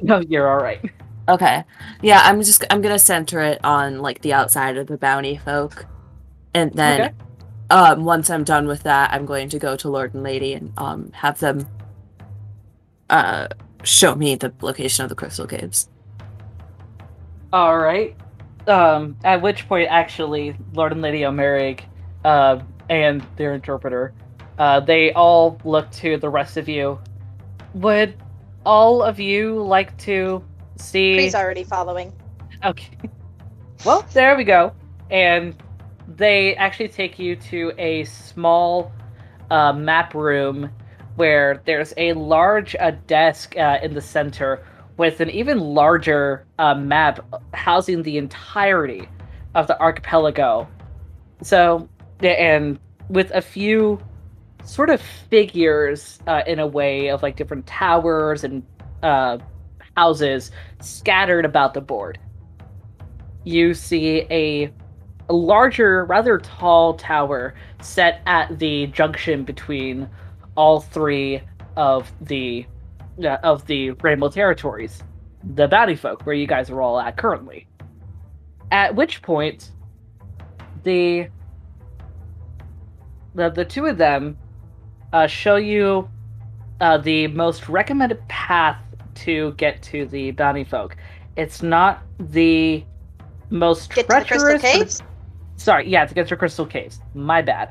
[0.00, 0.80] No, you're all right.
[1.28, 1.64] Okay.
[2.02, 5.86] Yeah, I'm just I'm gonna center it on like the outside of the bounty folk.
[6.54, 7.14] And then Okay.
[7.70, 10.72] um once I'm done with that, I'm going to go to Lord and Lady and
[10.76, 11.66] um have them
[13.10, 13.48] uh
[13.84, 15.88] show me the location of the crystal caves.
[17.52, 18.16] All right.
[18.66, 21.84] Um, at which point, actually, Lord and Lady Almeric,
[22.24, 24.14] uh, and their interpreter,
[24.58, 26.98] uh, they all look to the rest of you.
[27.74, 28.16] Would
[28.64, 30.44] all of you like to
[30.76, 31.18] see?
[31.18, 32.12] He's already following.
[32.64, 32.90] Okay.
[33.84, 34.72] Well, there we go.
[35.10, 35.60] And
[36.06, 38.92] they actually take you to a small
[39.50, 40.70] uh, map room
[41.16, 44.64] where there's a large uh, desk uh, in the center
[44.96, 47.20] with an even larger uh, map
[47.54, 49.08] housing the entirety
[49.54, 50.68] of the archipelago.
[51.42, 51.88] So,
[52.20, 52.78] and
[53.08, 54.00] with a few
[54.64, 58.62] sort of figures uh, in a way of like different towers and
[59.02, 59.38] uh,
[59.96, 62.18] houses scattered about the board.
[63.44, 64.72] You see a,
[65.28, 70.08] a larger, rather tall tower set at the junction between
[70.54, 71.42] all three
[71.76, 72.66] of the
[73.22, 75.02] uh, of the Rainbow Territories,
[75.54, 77.66] the Bounty Folk, where you guys are all at currently.
[78.70, 79.70] At which point,
[80.82, 81.28] the
[83.34, 84.36] the the two of them
[85.12, 86.08] uh, show you
[86.80, 88.82] uh, the most recommended path
[89.14, 90.96] to get to the Bounty Folk.
[91.36, 92.84] It's not the
[93.50, 94.42] most Get to the treacherous.
[94.42, 95.02] crystal caves.
[95.56, 97.00] Sorry, yeah, to get to Crystal Caves.
[97.14, 97.70] My bad.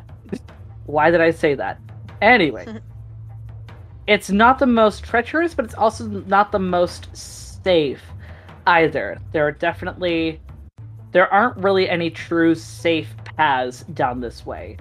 [0.85, 1.79] Why did I say that?
[2.21, 2.65] Anyway,
[4.07, 8.01] it's not the most treacherous, but it's also not the most safe
[8.67, 9.19] either.
[9.31, 10.41] There are definitely
[11.11, 14.77] there aren't really any true safe paths down this way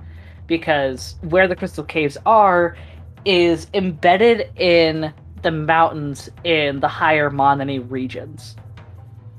[0.47, 2.77] because where the crystal caves are
[3.25, 5.12] is embedded in
[5.43, 8.57] the mountains in the higher Monany regions.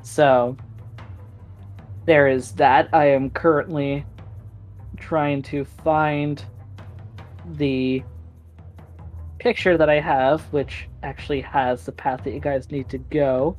[0.03, 0.57] So
[2.05, 2.89] there is that.
[2.93, 4.05] I am currently
[4.97, 6.43] trying to find
[7.53, 8.03] the
[9.41, 13.55] picture that I have, which actually has the path that you guys need to go.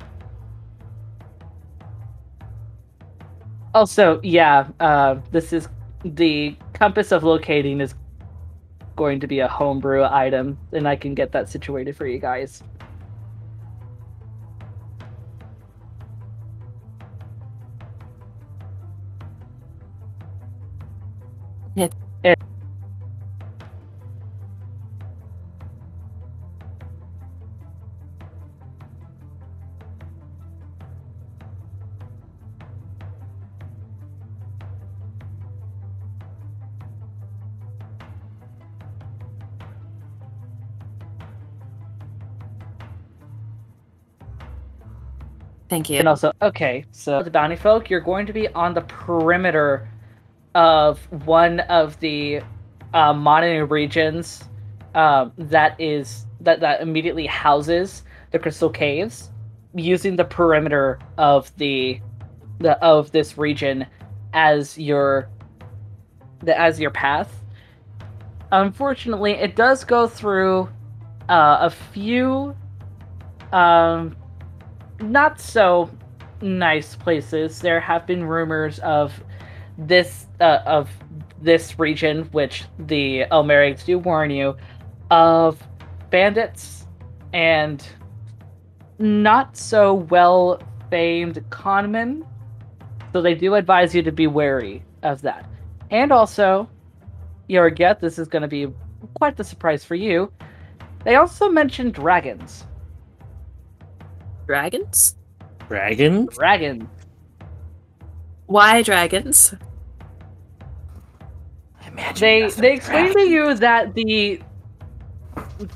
[3.73, 5.67] Also, yeah, uh, this is
[6.05, 7.95] the compass of locating is
[8.95, 12.63] going to be a homebrew item, and I can get that situated for you guys.
[21.75, 21.93] It-
[45.73, 45.97] Thank you.
[45.97, 49.89] And also, okay, so the bounty folk, you're going to be on the perimeter
[50.53, 52.41] of one of the
[52.93, 54.43] uh, Mononu regions
[54.93, 59.31] um, that is that that immediately houses the crystal caves,
[59.73, 61.99] using the perimeter of the
[62.59, 63.87] the of this region
[64.33, 65.27] as your
[66.43, 67.43] the as your path.
[68.51, 70.69] Unfortunately, it does go through
[71.29, 72.55] uh, a few
[73.51, 74.15] um,
[74.99, 75.89] not so
[76.41, 77.59] nice places.
[77.59, 79.13] There have been rumors of
[79.77, 80.89] this uh, of
[81.41, 84.55] this region, which the Almerics do warn you
[85.11, 85.61] of
[86.09, 86.85] bandits
[87.33, 87.85] and
[88.99, 92.25] not so well famed conmen.
[93.11, 95.49] So they do advise you to be wary of that.
[95.91, 96.69] And also,
[97.47, 98.67] your get this is going to be
[99.13, 100.31] quite the surprise for you.
[101.03, 102.65] They also mentioned dragons.
[104.45, 105.15] Dragons?
[105.67, 106.25] Dragon?
[106.27, 106.87] Dragons.
[108.45, 109.53] Why dragons?
[111.87, 114.41] Imagine they they explain to you that the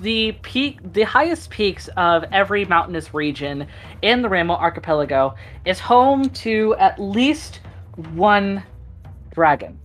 [0.01, 3.67] the peak the highest peaks of every mountainous region
[4.01, 7.61] in the Ramo archipelago is home to at least
[8.13, 8.63] one
[9.33, 9.79] dragon.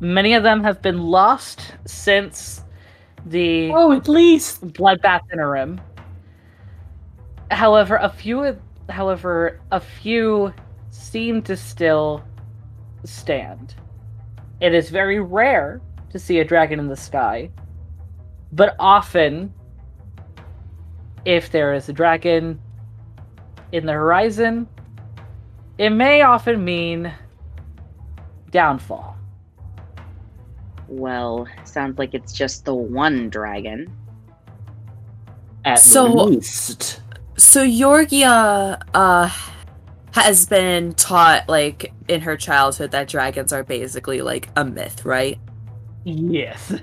[0.00, 2.64] Many of them have been lost since
[3.26, 4.66] the Oh, at least.
[4.68, 5.80] bloodbath interim.
[7.50, 8.56] However, a few
[8.88, 10.52] however, a few
[10.90, 12.24] seem to still
[13.04, 13.74] stand.
[14.60, 15.80] It is very rare
[16.10, 17.50] to see a dragon in the sky,
[18.52, 19.54] but often
[21.24, 22.60] if there is a dragon
[23.72, 24.66] in the horizon,
[25.78, 27.12] it may often mean
[28.50, 29.16] downfall.
[30.88, 33.92] Well, sounds like it's just the one dragon.
[35.64, 37.00] At So- least.
[37.40, 39.30] So Yorgia uh
[40.12, 45.38] has been taught like in her childhood that dragons are basically like a myth, right?
[46.04, 46.74] Yes.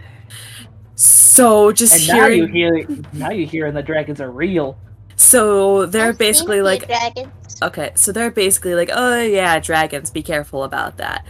[0.95, 4.79] So just And now you hearing hear now you hearing the dragons are real.
[5.15, 7.61] so they're I've basically like dragons.
[7.61, 11.23] okay, so they're basically like, oh yeah, dragons, be careful about that.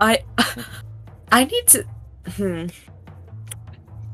[0.00, 0.24] I
[1.30, 1.82] I need to
[2.28, 2.66] hmm.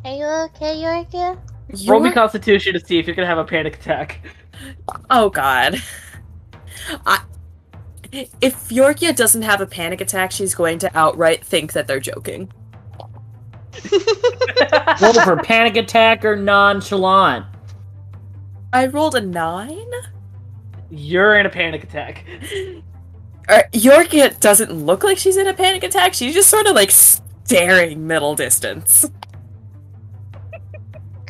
[0.04, 1.38] Are you okay, Yorgia?
[1.86, 4.20] Roll me Constitution to see if you're gonna have a panic attack.
[5.10, 5.82] Oh god.
[7.04, 7.20] I
[8.40, 12.50] if Yorgia doesn't have a panic attack, she's going to outright think that they're joking.
[15.02, 17.44] Roll for panic attack or nonchalant.
[18.72, 19.90] I rolled a nine.
[20.90, 22.24] You're in a panic attack.
[23.48, 26.14] Uh, Yorgia doesn't look like she's in a panic attack.
[26.14, 29.08] She's just sort of like staring middle distance.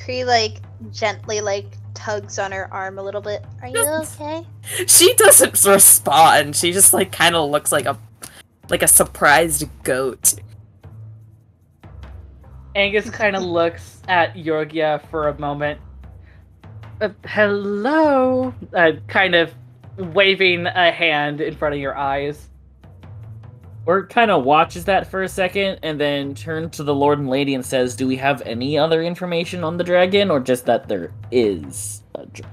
[0.06, 3.44] Cree like gently like tugs on her arm a little bit.
[3.60, 3.84] Are you
[4.20, 4.46] okay?
[4.86, 6.54] She doesn't respond.
[6.54, 7.98] She just like kind of looks like a
[8.68, 10.34] like a surprised goat.
[12.76, 15.80] Angus kind of looks at Yorgia for a moment.
[17.00, 18.54] Uh, hello?
[18.72, 19.52] Uh, kind of
[19.98, 22.48] waving a hand in front of your eyes.
[23.86, 27.28] Or kind of watches that for a second and then turns to the Lord and
[27.28, 30.88] Lady and says, Do we have any other information on the dragon or just that
[30.88, 32.52] there is a dragon?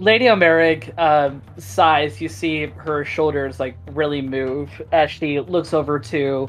[0.00, 2.20] Lady Almeric um, sighs.
[2.20, 6.48] You see her shoulders like really move as she looks over to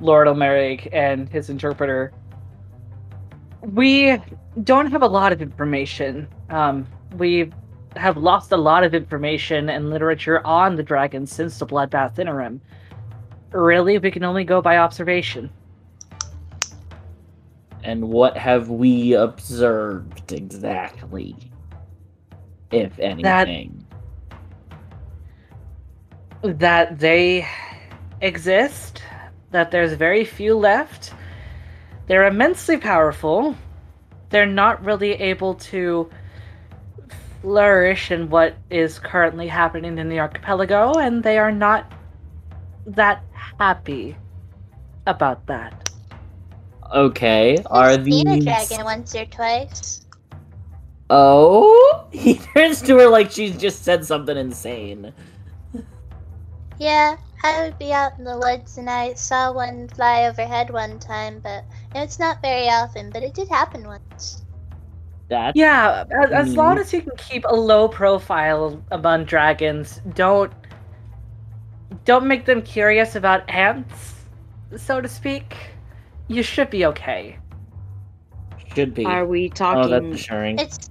[0.00, 2.12] Lord Almeric and his interpreter.
[3.62, 4.18] We
[4.62, 6.28] don't have a lot of information.
[6.50, 6.86] Um,
[7.16, 7.50] we
[7.96, 12.60] have lost a lot of information and literature on the dragon since the Bloodbath Interim.
[13.50, 15.50] Really, we can only go by observation.
[17.82, 21.36] And what have we observed exactly?
[22.70, 23.86] If anything.
[26.42, 27.46] that they
[28.20, 29.02] exist,
[29.50, 31.14] that there's very few left.
[32.06, 33.56] They're immensely powerful.
[34.30, 36.10] They're not really able to
[37.44, 41.92] flourish in what is currently happening in the archipelago, and they are not
[42.86, 44.16] that happy
[45.06, 45.90] about that.
[46.94, 50.06] Okay, are I've seen a dragon once or twice.
[51.10, 52.06] Oh?
[52.14, 55.12] He turns to her like she's just said something insane.
[56.78, 60.98] Yeah, I would be out in the woods and I saw one fly overhead one
[60.98, 61.64] time, but
[61.94, 64.43] it's not very often, but it did happen once.
[65.28, 66.80] That Yeah, as, as long Mm.
[66.80, 70.52] as you can keep a low profile among dragons, don't
[72.04, 74.26] don't make them curious about ants,
[74.76, 75.56] so to speak.
[76.28, 77.38] You should be okay.
[78.74, 79.04] should be.
[79.06, 79.84] Are we talking?
[79.84, 80.10] oh, talking?
[80.10, 80.58] that's assuring.
[80.58, 80.90] It's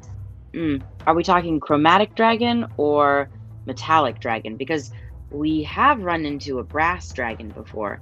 [0.53, 0.83] Mm.
[1.07, 3.27] Are we talking chromatic dragon or
[3.65, 4.55] metallic dragon?
[4.55, 4.91] Because
[5.31, 8.01] we have run into a brass dragon before.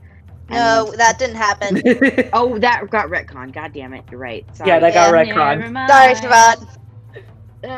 [0.51, 1.81] No, and- that didn't happen.
[2.33, 3.51] Oh, that got retcon.
[3.53, 4.03] God damn it!
[4.11, 4.45] You're right.
[4.55, 4.69] Sorry.
[4.69, 5.87] Yeah, that got Yeah, retconned.
[5.87, 6.67] Sorry, Siobhan.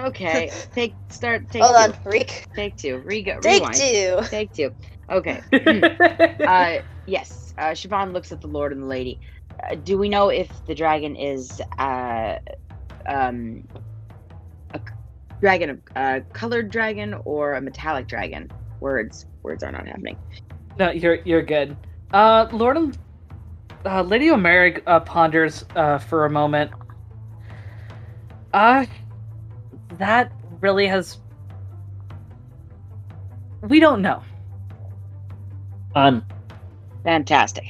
[0.07, 1.49] Okay, take start.
[1.51, 1.99] Take Hold two.
[2.05, 2.45] on, Reek.
[2.55, 2.97] Take two.
[2.99, 3.75] Re- Take rewind.
[3.75, 4.19] two.
[4.29, 4.73] Take two.
[5.09, 5.41] Okay.
[5.51, 5.83] Hmm.
[6.47, 7.53] uh, yes.
[7.57, 9.19] Uh, Siobhan looks at the Lord and the Lady.
[9.69, 12.37] Uh, do we know if the dragon is uh,
[13.05, 13.67] um,
[14.73, 14.93] a c-
[15.41, 18.49] dragon, a colored dragon, or a metallic dragon?
[18.79, 19.25] Words.
[19.43, 20.17] Words are not happening.
[20.79, 21.75] no, you're you're good.
[22.13, 22.95] Uh, Lord,
[23.85, 26.71] uh, Lady Almeric uh, ponders uh, for a moment.
[28.53, 28.85] Uh,
[29.97, 30.31] that
[30.61, 31.17] really has.
[33.63, 34.21] We don't know.
[35.95, 36.23] On
[37.03, 37.65] Fantastic.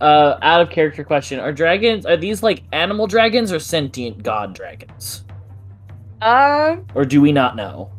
[0.00, 2.06] uh, out of character question: Are dragons?
[2.06, 5.24] Are these like animal dragons or sentient god dragons?
[6.22, 7.90] Uh, Or do we not know?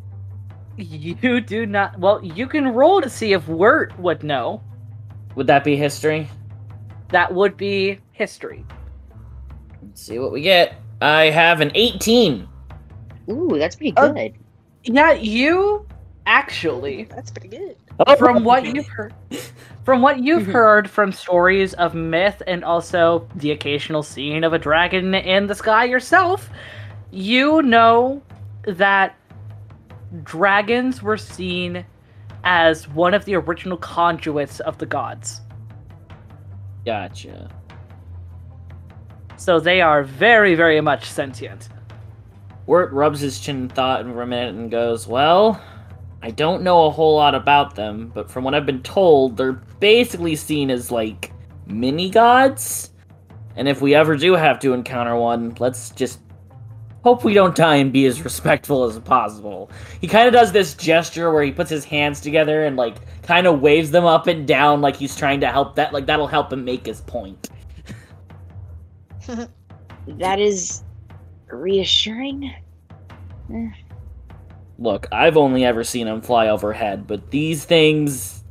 [0.77, 1.99] You do not.
[1.99, 4.61] Well, you can roll to see if Wirt would know.
[5.35, 6.29] Would that be history?
[7.09, 8.65] That would be history.
[9.81, 10.75] Let's see what we get.
[11.01, 12.47] I have an 18.
[13.29, 14.33] Ooh, that's pretty Uh, good.
[14.83, 15.85] Yeah, you
[16.25, 17.75] actually That's pretty good.
[18.17, 19.13] from what you've heard
[19.83, 20.51] from what you've Mhm.
[20.53, 25.55] heard from stories of myth and also the occasional seeing of a dragon in the
[25.55, 26.49] sky yourself
[27.11, 28.21] you know
[28.65, 29.15] that
[30.23, 31.85] dragons were seen
[32.43, 35.41] as one of the original conduits of the gods
[36.85, 37.49] Gotcha.
[39.37, 41.69] so they are very very much sentient
[42.65, 45.61] Wirt rubs his chin in thought for a minute and goes, Well,
[46.21, 49.51] I don't know a whole lot about them, but from what I've been told, they're
[49.79, 51.33] basically seen as like
[51.67, 52.91] mini gods.
[53.55, 56.19] And if we ever do have to encounter one, let's just
[57.03, 59.69] hope we don't die and be as respectful as possible.
[60.01, 63.45] He kind of does this gesture where he puts his hands together and like kind
[63.45, 66.51] of waves them up and down like he's trying to help that like that'll help
[66.51, 67.49] him make his point.
[70.07, 70.83] That is
[71.47, 72.53] reassuring.
[74.77, 78.43] Look, I've only ever seen them fly overhead, but these things.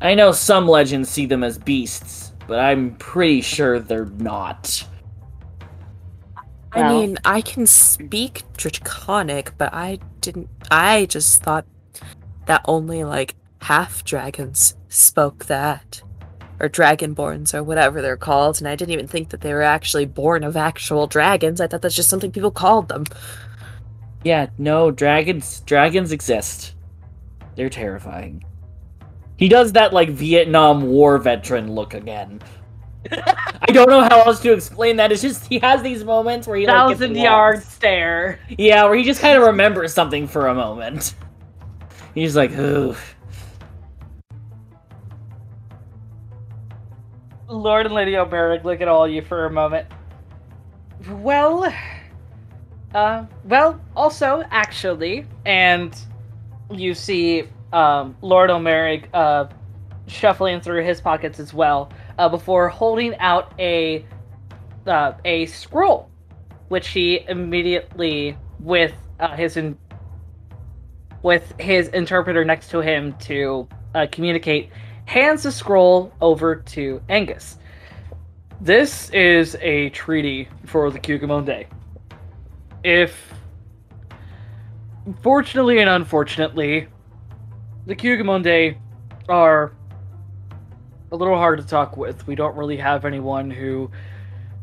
[0.00, 4.86] I know some legends see them as beasts, but I'm pretty sure they're not.
[6.74, 10.48] I Well- mean, I can speak Draconic, but I didn't.
[10.70, 11.66] I just thought
[12.46, 16.02] that only like half dragons spoke that.
[16.60, 20.06] Or dragonborns, or whatever they're called, and I didn't even think that they were actually
[20.06, 21.60] born of actual dragons.
[21.60, 23.04] I thought that's just something people called them.
[24.22, 26.74] Yeah, no, dragons dragons exist.
[27.56, 28.44] They're terrifying.
[29.36, 32.40] He does that like Vietnam War veteran look again.
[33.12, 35.12] I don't know how else to explain that.
[35.12, 39.04] It's just he has these moments where he like, thousand yard stare Yeah, where he
[39.04, 41.14] just kind of remembers something for a moment.
[42.14, 42.96] He's like, ooh.
[47.48, 49.86] Lord and Lady Almeric look at all you for a moment.
[51.08, 51.72] Well,
[52.94, 55.96] uh, well, also, actually, and
[56.70, 59.46] you see um, Lord Almeric uh,
[60.06, 64.04] shuffling through his pockets as well uh, before holding out a
[64.86, 66.10] uh, a scroll,
[66.68, 69.78] which he immediately, with uh, his in-
[71.22, 74.70] with his interpreter next to him to uh, communicate,
[75.06, 77.58] hands the scroll over to Angus.
[78.60, 81.66] This is a treaty for the Kugamonde.
[82.82, 83.32] If,
[85.22, 86.88] fortunately and unfortunately,
[87.86, 88.76] the Kugamonde
[89.28, 89.72] are
[91.14, 92.26] a little hard to talk with.
[92.26, 93.90] We don't really have anyone who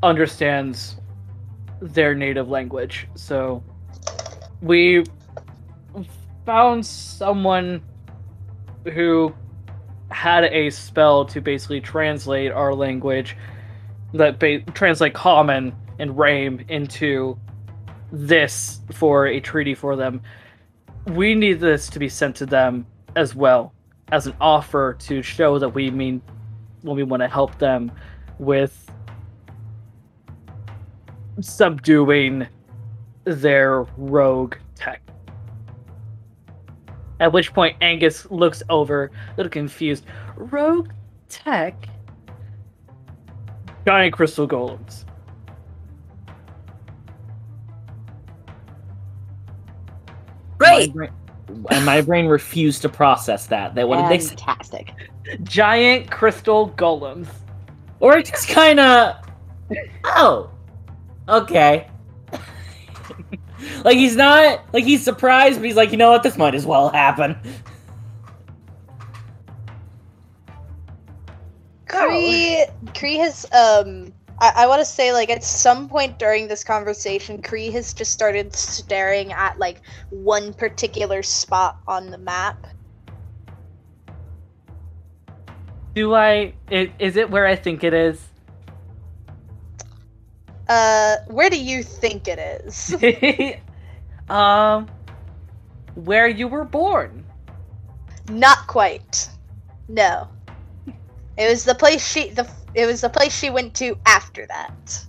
[0.03, 0.97] understands
[1.81, 3.07] their native language.
[3.15, 3.63] So
[4.61, 5.05] we
[6.45, 7.81] found someone
[8.93, 9.33] who
[10.09, 13.37] had a spell to basically translate our language
[14.13, 17.39] that ba- translate common and rame into
[18.11, 20.21] this for a treaty for them
[21.07, 23.73] we need this to be sent to them as well
[24.11, 26.21] as an offer to show that we mean
[26.81, 27.91] when we want to help them
[28.39, 28.91] with
[31.39, 32.47] subduing
[33.23, 35.01] their rogue tech
[37.21, 40.05] At which point Angus looks over, a little confused.
[40.35, 40.89] Rogue
[41.29, 41.87] tech?
[43.85, 45.05] Giant crystal golems.
[50.57, 50.93] Great.
[50.93, 51.11] Brain,
[51.69, 53.75] and my brain refused to process that.
[53.75, 54.25] That what did they?
[54.25, 54.93] Fantastic.
[55.43, 57.27] Giant crystal golems.
[57.99, 59.15] Or it just kind of.
[60.03, 60.49] Oh.
[61.29, 61.87] Okay.
[63.83, 64.63] like he's not.
[64.73, 66.23] Like he's surprised, but he's like, you know what?
[66.23, 67.37] This might as well happen.
[71.87, 72.65] Cree,
[72.95, 77.41] Cree has um I, I want to say like at some point during this conversation,
[77.41, 82.67] Cree has just started staring at like one particular spot on the map.
[85.93, 86.53] Do I?
[86.71, 88.27] i- Is it where I think it is?
[90.67, 92.95] Uh, where do you think it is?
[94.29, 94.87] um,
[95.95, 97.25] where you were born.
[98.29, 99.29] Not quite.
[99.89, 100.29] No.
[101.37, 105.05] It was the place she the it was the place she went to after that.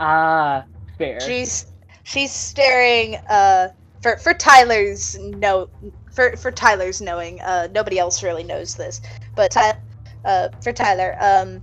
[0.00, 0.64] Ah,
[0.98, 1.20] fair.
[1.20, 3.68] She's she's staring uh
[4.02, 5.68] for for Tyler's no
[6.12, 9.00] for for Tyler's knowing uh nobody else really knows this
[9.34, 9.76] but Ty,
[10.24, 11.62] uh for Tyler um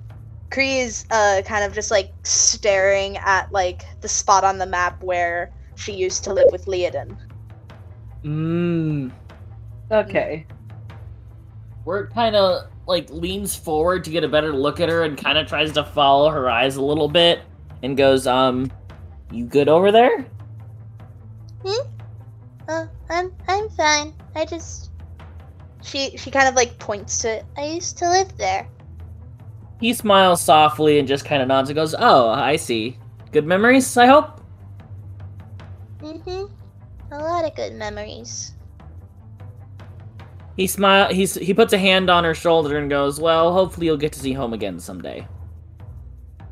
[0.52, 5.02] Cree is uh kind of just like staring at like the spot on the map
[5.02, 7.18] where she used to live with Leodin.
[8.24, 9.12] Mmm.
[9.92, 10.46] Okay.
[11.86, 15.38] We're kind of like leans forward to get a better look at her and kind
[15.38, 17.40] of tries to follow her eyes a little bit
[17.82, 18.72] and goes, um,
[19.32, 20.26] you good over there?
[21.66, 21.88] Hmm?
[22.70, 24.14] Oh, I'm I'm fine.
[24.36, 24.92] I just
[25.82, 27.46] She she kind of like points to it.
[27.58, 28.68] I used to live there.
[29.80, 32.98] He smiles softly and just kind of nods and goes, oh, I see.
[33.32, 34.40] Good memories, I hope?
[36.02, 36.50] Mhm.
[37.12, 38.54] A lot of good memories.
[40.56, 41.12] He smile.
[41.14, 44.20] He's he puts a hand on her shoulder and goes, "Well, hopefully you'll get to
[44.20, 45.28] see home again someday."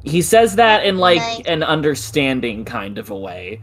[0.03, 1.41] He says that in like Nice.
[1.45, 3.61] an understanding kind of a way.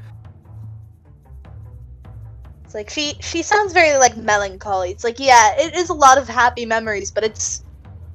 [2.65, 4.91] It's like she she sounds very like melancholy.
[4.91, 7.65] It's like yeah, it is a lot of happy memories, but it's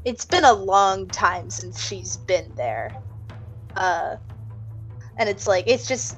[0.06, 2.96] it's been a long time since she's been there.
[3.76, 4.16] Uh
[5.18, 6.18] and it's like it's just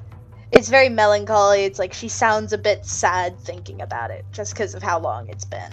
[0.51, 1.63] it's very melancholy.
[1.63, 5.27] It's like she sounds a bit sad thinking about it just because of how long
[5.29, 5.71] it's been.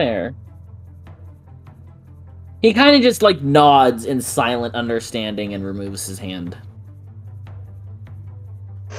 [0.00, 0.34] Fair.
[2.62, 6.56] He kind of just like nods in silent understanding and removes his hand.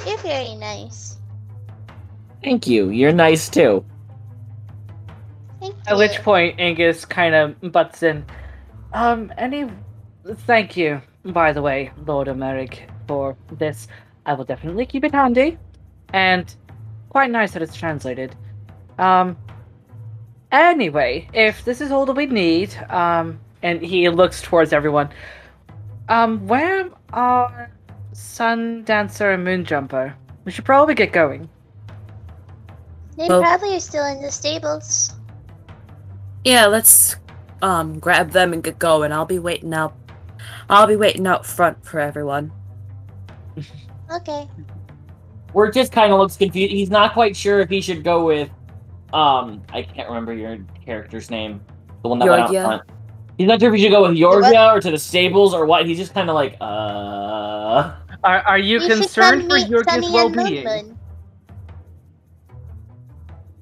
[0.06, 1.18] You're very nice.
[2.44, 2.90] Thank you.
[2.90, 3.84] You're nice too.
[5.58, 5.98] Thank At you.
[5.98, 8.24] which point Angus kind of butts in.
[8.92, 9.68] Um, any.
[10.46, 13.88] Thank you, by the way, Lord Almeric, for this.
[14.24, 15.58] I will definitely keep it handy.
[16.12, 16.54] And
[17.08, 18.36] quite nice that it's translated.
[19.00, 19.36] Um.
[20.52, 25.08] Anyway, if this is all that we need, um, and he looks towards everyone.
[26.08, 27.70] Um, where are
[28.12, 30.14] Sun Dancer and Moon Jumper?
[30.44, 31.48] We should probably get going.
[33.16, 35.14] They Well- probably are still in the stables.
[36.44, 37.16] Yeah, let's
[37.62, 39.12] um grab them and get going.
[39.12, 39.94] I'll be waiting out.
[40.68, 42.50] I'll be waiting out front for everyone.
[44.12, 44.48] Okay.
[45.52, 46.72] Where it just kind of looks confused.
[46.72, 48.50] He's not quite sure if he should go with,
[49.12, 51.60] um, I can't remember your character's name,
[52.02, 52.82] the one that went out front.
[53.38, 54.44] He's not sure if he should go with what?
[54.44, 55.86] Yorgia or to the stables or what.
[55.86, 57.94] He's just kind of like, uh.
[58.24, 60.64] Are, are you should concerned for meet Yorgia's well-being?
[60.64, 60.98] Moon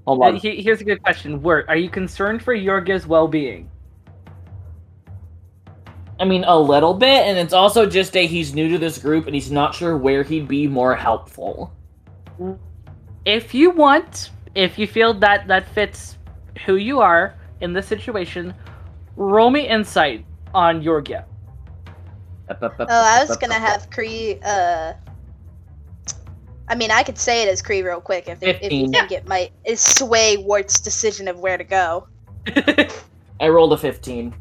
[0.06, 0.36] Hold Uh, on.
[0.36, 1.40] he- here's a good question.
[1.40, 3.70] Wirt, are you concerned for Yorgia's well-being?
[6.18, 9.26] I mean, a little bit, and it's also just a he's new to this group
[9.26, 11.72] and he's not sure where he'd be more helpful.
[13.24, 16.18] If you want, if you feel that that fits
[16.66, 18.54] who you are in this situation,
[19.16, 20.24] roll me insight
[20.54, 21.24] on Yorgia.
[22.48, 24.40] Oh, I was gonna have Cree.
[24.44, 24.94] Uh,
[26.68, 28.92] I mean, I could say it as Cree real quick if, if you 15.
[28.92, 32.08] think it might is sway Wirt's decision of where to go.
[33.40, 34.34] I rolled a 15.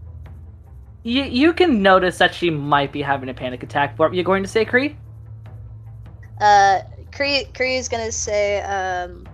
[1.03, 3.97] you you can notice that she might be having a panic attack.
[3.99, 4.97] What were you going to say, Cree?
[6.41, 6.81] Uh,
[7.11, 9.27] Cree Cree is gonna say, um,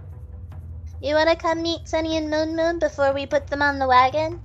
[1.01, 4.41] You wanna come meet Sunny and Moon Moon before we put them on the wagon?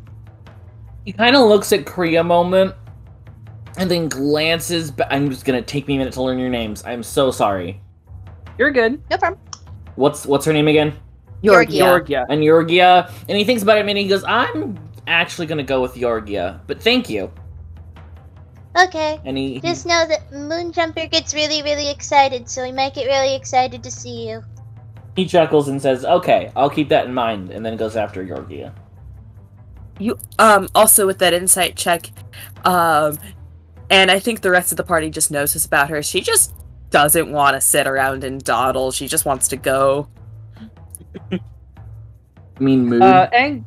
[1.04, 2.74] He kind of looks at Cree a moment
[3.78, 4.90] and then glances.
[4.90, 6.82] Ba- I'm just gonna take me a minute to learn your names.
[6.84, 7.80] I'm so sorry.
[8.58, 9.00] You're good.
[9.10, 9.40] no problem.
[9.96, 10.94] What's what's her name again?
[11.42, 12.04] Yorgia.
[12.04, 12.26] Yorgia.
[12.28, 13.10] And Yorgia.
[13.28, 14.02] And he thinks about it a minute.
[14.02, 17.30] He goes, "I'm actually gonna go with Yorgia, but thank you."
[18.78, 19.20] Okay.
[19.24, 23.06] And he, he Just know that Moonjumper gets really, really excited, so he might get
[23.06, 24.42] really excited to see you.
[25.16, 28.72] He chuckles and says, "Okay, I'll keep that in mind," and then goes after Yorgia.
[29.98, 32.10] You um also with that insight check,
[32.64, 33.18] um,
[33.90, 36.02] and I think the rest of the party just knows this about her.
[36.02, 36.54] She just
[36.90, 38.92] doesn't want to sit around and dawdle.
[38.92, 40.08] She just wants to go.
[41.32, 41.40] I
[42.60, 43.02] mean, mood.
[43.02, 43.64] Uh, Ang-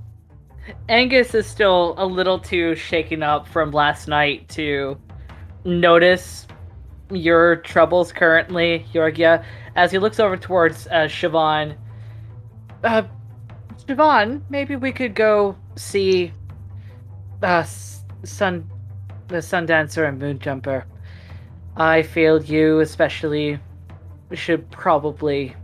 [0.90, 4.98] Angus is still a little too shaken up from last night to
[5.66, 6.48] notice
[7.12, 9.44] your troubles currently, Yorgia,
[9.76, 11.78] as he looks over towards uh, Siobhan.
[12.84, 13.04] Uh,
[13.78, 16.34] Siobhan, maybe we could go see
[17.42, 17.64] uh,
[18.24, 18.70] Sun,
[19.28, 20.86] the Sundancer and Moonjumper.
[21.76, 23.60] I feel you, especially,
[24.34, 25.56] should probably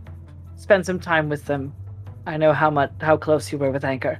[0.56, 1.72] spend some time with them.
[2.26, 4.18] I know how much how close you were with Anchor.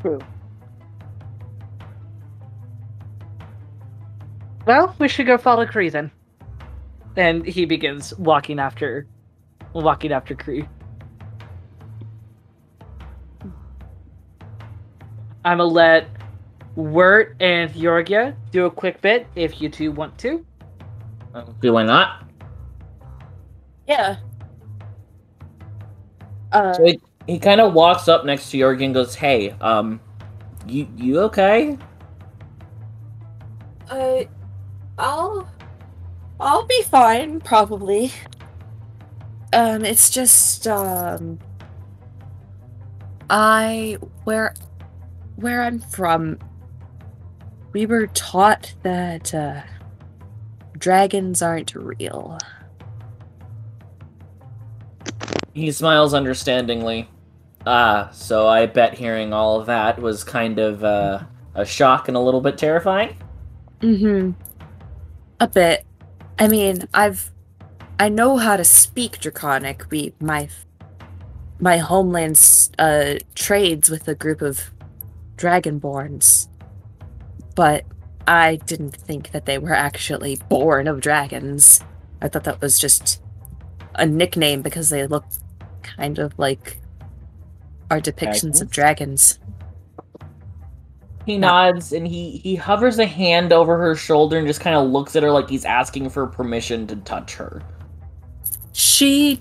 [0.00, 0.20] True.
[4.66, 6.10] Well, we should go follow Cree then.
[7.16, 9.06] And he begins walking after
[9.72, 10.66] walking after Cree.
[15.44, 16.08] I'ma let
[16.74, 20.44] Wirt and Yorgia do a quick bit if you two want to.
[21.60, 22.24] Do why not?
[23.86, 24.16] Yeah.
[26.52, 30.00] Uh, So he, he kind of walks up next to Yorgia and goes, "Hey, um,
[30.66, 31.76] you you okay?"
[33.90, 34.24] uh,
[34.98, 35.48] I'll,
[36.38, 38.12] I'll be fine, probably.
[39.52, 41.38] Um, it's just um,
[43.30, 44.54] I where,
[45.36, 46.38] where I'm from.
[47.72, 49.62] We were taught that uh,
[50.78, 52.38] dragons aren't real.
[55.52, 57.08] He smiles understandingly.
[57.66, 61.22] Ah, so I bet hearing all of that was kind of uh,
[61.54, 63.16] a shock and a little bit terrifying.
[63.80, 64.32] Mm-hmm.
[65.44, 65.84] A bit.
[66.38, 67.30] I mean, I've
[67.98, 69.84] I know how to speak Draconic.
[69.90, 70.48] We my
[71.60, 74.72] my homeland's uh trades with a group of
[75.36, 76.48] dragonborns.
[77.54, 77.84] But
[78.26, 81.82] I didn't think that they were actually born of dragons.
[82.22, 83.20] I thought that was just
[83.96, 85.26] a nickname because they look
[85.82, 86.78] kind of like
[87.90, 89.38] our depictions of dragons.
[91.26, 94.88] He nods and he he hovers a hand over her shoulder and just kind of
[94.90, 97.62] looks at her like he's asking for permission to touch her.
[98.72, 99.40] She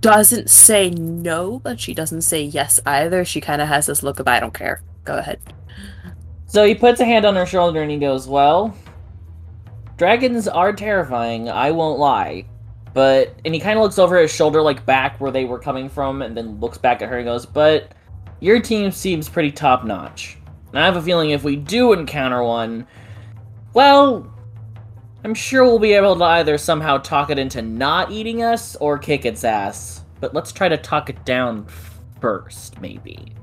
[0.00, 3.24] doesn't say no, but she doesn't say yes either.
[3.24, 4.82] She kind of has this look of I don't care.
[5.04, 5.40] Go ahead.
[6.46, 8.74] So he puts a hand on her shoulder and he goes, "Well,
[9.96, 11.48] dragons are terrifying.
[11.48, 12.44] I won't lie."
[12.92, 15.88] But and he kind of looks over his shoulder, like back where they were coming
[15.88, 17.92] from, and then looks back at her and goes, "But
[18.40, 20.38] your team seems pretty top notch.
[20.72, 22.86] And I have a feeling if we do encounter one,
[23.72, 24.32] well,
[25.24, 28.98] I'm sure we'll be able to either somehow talk it into not eating us or
[28.98, 30.04] kick its ass.
[30.20, 31.66] But let's try to talk it down
[32.20, 33.34] first, maybe."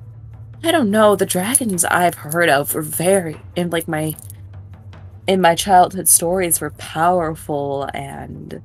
[0.64, 1.16] I don't know.
[1.16, 4.16] The dragons I've heard of were very in like my
[5.28, 8.62] in my childhood stories were powerful and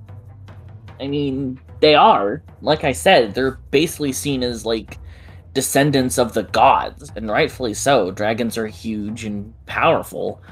[1.01, 2.43] I mean, they are.
[2.61, 4.99] Like I said, they're basically seen as like
[5.55, 8.11] descendants of the gods, and rightfully so.
[8.11, 10.43] Dragons are huge and powerful.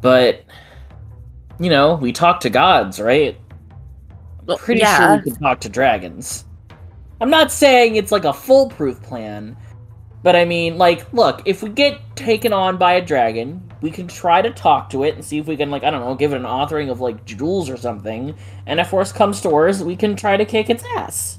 [0.00, 0.44] But
[1.58, 3.38] you know, we talk to gods, right?
[4.46, 4.98] Well, Pretty yeah.
[4.98, 6.44] sure we can talk to dragons.
[7.20, 9.56] I'm not saying it's like a foolproof plan,
[10.22, 14.08] but I mean, like, look, if we get taken on by a dragon, we can
[14.08, 16.32] try to talk to it and see if we can, like, I don't know, give
[16.32, 18.34] it an authoring of, like, jewels or something.
[18.66, 21.38] And if worse comes to worse, we can try to kick its ass.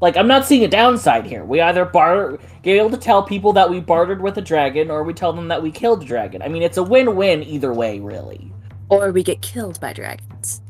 [0.00, 1.44] Like, I'm not seeing a downside here.
[1.44, 5.02] We either barter, get able to tell people that we bartered with a dragon, or
[5.04, 6.42] we tell them that we killed a dragon.
[6.42, 8.52] I mean, it's a win-win either way, really.
[8.90, 10.60] or we get killed by dragons.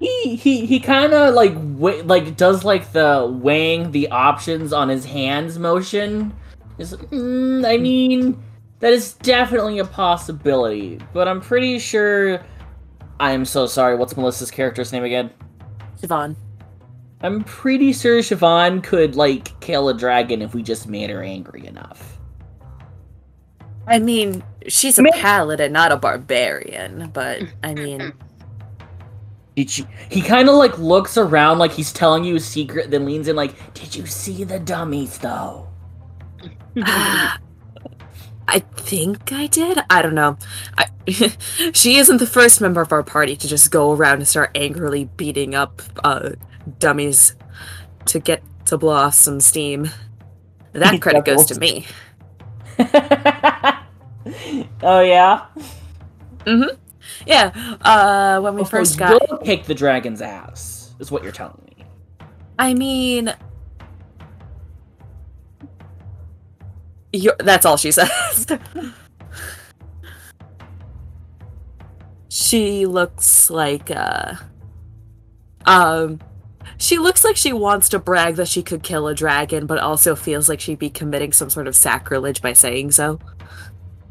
[0.00, 4.88] he he he kind of like wa- like does like the weighing the options on
[4.88, 6.34] his hands motion.
[6.78, 8.42] Is mm, I mean
[8.80, 12.42] that is definitely a possibility, but I'm pretty sure.
[13.20, 13.94] I'm so sorry.
[13.96, 15.30] What's Melissa's character's name again?
[16.02, 16.34] Siobhan.
[17.24, 21.66] I'm pretty sure Siobhan could like kill a dragon if we just made her angry
[21.66, 22.18] enough.
[23.86, 28.12] I mean, she's a Ma- paladin, not a barbarian, but I mean,
[29.56, 29.86] Did you?
[30.10, 33.36] He kind of like looks around like he's telling you a secret, then leans in
[33.36, 35.68] like, "Did you see the dummies though?"
[38.46, 39.78] I think I did.
[39.88, 40.36] I don't know.
[40.76, 40.86] I,
[41.72, 45.04] she isn't the first member of our party to just go around and start angrily
[45.16, 46.30] beating up uh,
[46.78, 47.34] dummies
[48.06, 49.90] to get to blow off some steam.
[50.72, 51.86] That credit goes to me.
[54.82, 55.46] oh yeah.
[56.44, 56.76] Mm-hmm.
[57.26, 57.76] Yeah.
[57.82, 61.60] Uh, when we Oh, first so got, kick the dragon's ass, is what you're telling
[61.66, 61.84] me.
[62.58, 63.32] I mean,
[67.38, 68.46] that's all she says.
[72.28, 74.34] she looks like, uh,
[75.66, 76.20] um,
[76.84, 80.14] she looks like she wants to brag that she could kill a dragon, but also
[80.14, 83.18] feels like she'd be committing some sort of sacrilege by saying so.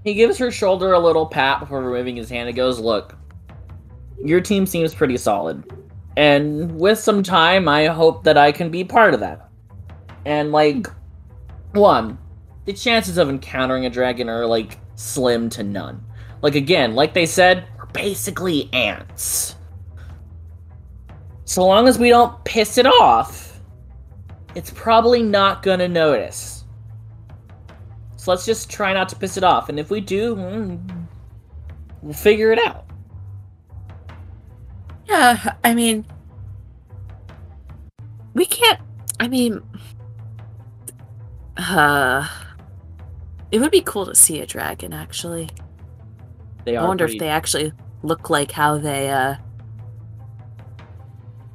[0.04, 3.16] He gives her shoulder a little pat before removing his hand and goes, Look,
[4.24, 5.64] your team seems pretty solid.
[6.18, 9.50] And with some time, I hope that I can be part of that.
[10.26, 10.88] And, like,
[11.74, 12.18] one,
[12.66, 16.04] the chances of encountering a dragon are, like, slim to none.
[16.42, 19.58] Like, again, like they said, we're basically ants.
[21.46, 23.60] So long as we don't piss it off,
[24.56, 26.64] it's probably not gonna notice.
[28.16, 29.68] So let's just try not to piss it off.
[29.70, 31.06] And if we do, mm,
[32.02, 32.86] we'll figure it out.
[35.08, 36.06] Yeah, I mean,
[38.34, 38.80] we can't.
[39.20, 39.62] I mean,
[41.58, 42.28] uh,
[43.52, 44.94] it would be cool to see a dragon.
[44.94, 45.50] Actually,
[46.64, 49.36] They are I wonder pretty- if they actually look like how they uh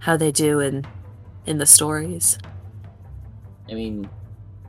[0.08, 0.86] how they do in
[1.44, 2.38] in the stories.
[3.70, 4.08] I mean,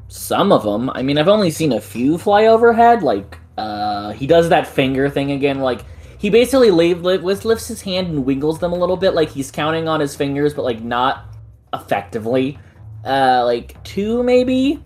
[0.10, 0.90] some of them.
[0.90, 3.04] I mean, I've only seen a few fly overhead.
[3.04, 5.62] Like, uh, he does that finger thing again.
[5.62, 5.86] Like,
[6.18, 9.88] he basically li- lifts his hand and wiggles them a little bit, like he's counting
[9.88, 11.34] on his fingers, but like not
[11.74, 12.60] effectively.
[13.06, 14.84] Uh, like two maybe.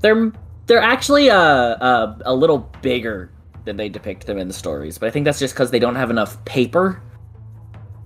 [0.00, 0.32] They're
[0.66, 3.30] they're actually uh, uh a little bigger
[3.64, 5.94] than they depict them in the stories, but I think that's just because they don't
[5.94, 7.00] have enough paper,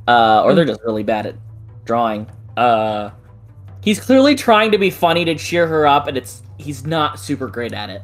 [0.06, 1.36] uh, or they're just really bad at
[1.84, 2.26] drawing.
[2.56, 3.10] Uh,
[3.82, 7.46] he's clearly trying to be funny to cheer her up, and it's he's not super
[7.46, 8.02] great at it.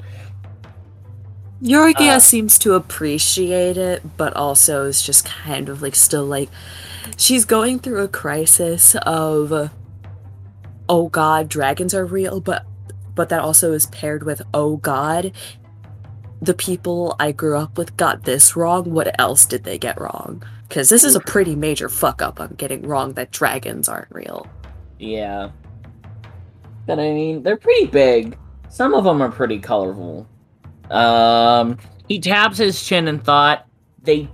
[1.62, 6.48] Yorgia Uh, seems to appreciate it, but also is just kind of like still like
[7.16, 9.70] she's going through a crisis of
[10.88, 12.64] oh god, dragons are real, but
[13.14, 15.32] but that also is paired with oh god,
[16.40, 18.90] the people I grew up with got this wrong.
[18.90, 20.42] What else did they get wrong?
[20.68, 22.40] Because this is a pretty major fuck up.
[22.40, 24.46] I'm getting wrong that dragons aren't real.
[24.98, 25.50] Yeah,
[26.86, 28.36] but I mean they're pretty big.
[28.68, 30.28] Some of them are pretty colorful.
[30.90, 31.78] Um,
[32.08, 33.66] he taps his chin and thought
[34.02, 34.28] they,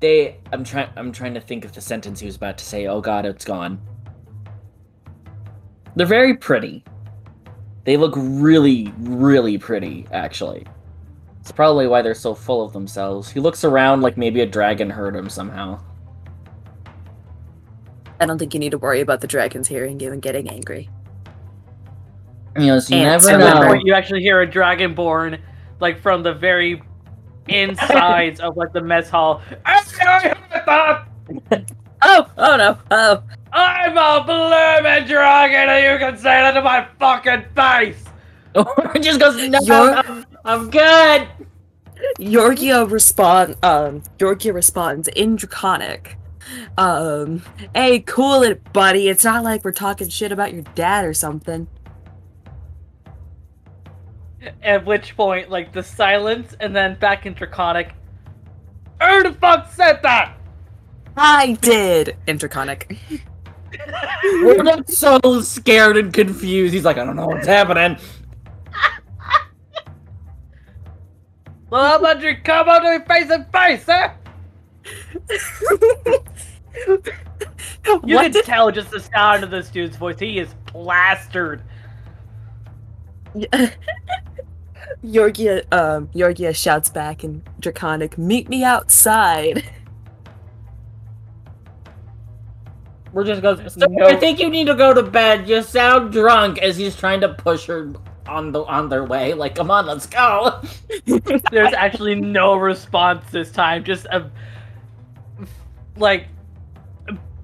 [0.00, 0.38] they.
[0.52, 0.90] I'm trying.
[0.96, 2.86] I'm trying to think of the sentence he was about to say.
[2.86, 3.80] Oh God, it's gone.
[5.96, 6.84] They're very pretty.
[7.84, 10.66] They look really, really pretty, actually.
[11.50, 13.28] It's probably why they're so full of themselves.
[13.28, 15.80] He looks around like maybe a dragon heard him somehow.
[18.20, 20.88] I don't think you need to worry about the dragons hearing you and getting angry.
[22.56, 23.80] You know, so you never are At that know.
[23.84, 25.40] you actually hear a dragonborn,
[25.80, 26.84] like from the very
[27.48, 29.42] insides of like the mess hall.
[32.02, 33.22] Oh, oh no, oh.
[33.52, 38.04] I'm a blooming dragon, and you can say that to my fucking face.
[38.54, 41.28] Or just goes, no, You're- I'm, I'm good.
[42.18, 46.16] Yorgia respond um Yorgia responds in draconic.
[46.78, 47.42] Um
[47.74, 49.08] hey cool it buddy.
[49.08, 51.68] It's not like we're talking shit about your dad or something.
[54.62, 57.92] At which point, like the silence, and then back in draconic.
[59.02, 60.38] Who the fuck said that?
[61.16, 62.96] I did in draconic.
[64.22, 66.72] We're not so scared and confused.
[66.72, 67.98] He's like, I don't know what's happening.
[71.70, 74.10] Well, how about you come on to me face and face, huh?
[78.04, 80.18] You what can tell just the sound of this dude's voice.
[80.18, 81.62] He is plastered.
[85.04, 89.64] Yorgia um Yorgia shouts back in draconic, meet me outside.
[93.12, 93.40] We're just
[93.74, 94.06] "Sir, No.
[94.06, 95.48] I think you need to go to bed.
[95.48, 97.92] You sound drunk as he's trying to push her
[98.30, 99.34] on the on their way.
[99.34, 100.62] Like, come on, let's go.
[101.50, 103.84] There's actually no response this time.
[103.84, 104.30] Just a
[105.96, 106.28] like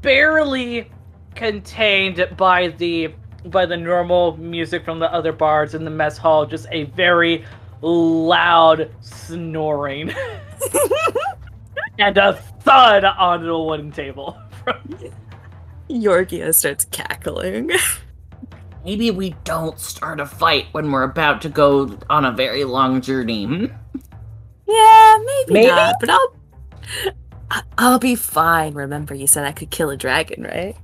[0.01, 0.91] barely
[1.35, 3.13] contained by the
[3.45, 6.47] by the normal music from the other bars in the mess hall.
[6.47, 7.45] Just a very
[7.83, 10.13] loud snoring
[11.99, 14.39] and a thud onto a wooden table.
[15.91, 17.71] Yorgia starts cackling.
[18.87, 23.01] Maybe we don't start a fight when we're about to go on a very long
[23.01, 23.45] journey.
[23.45, 23.65] hmm?
[24.69, 25.67] Yeah, maybe, Maybe?
[25.67, 26.33] not, but I'll
[27.51, 28.75] I- I'll be fine.
[28.75, 30.77] Remember you said I could kill a dragon, right?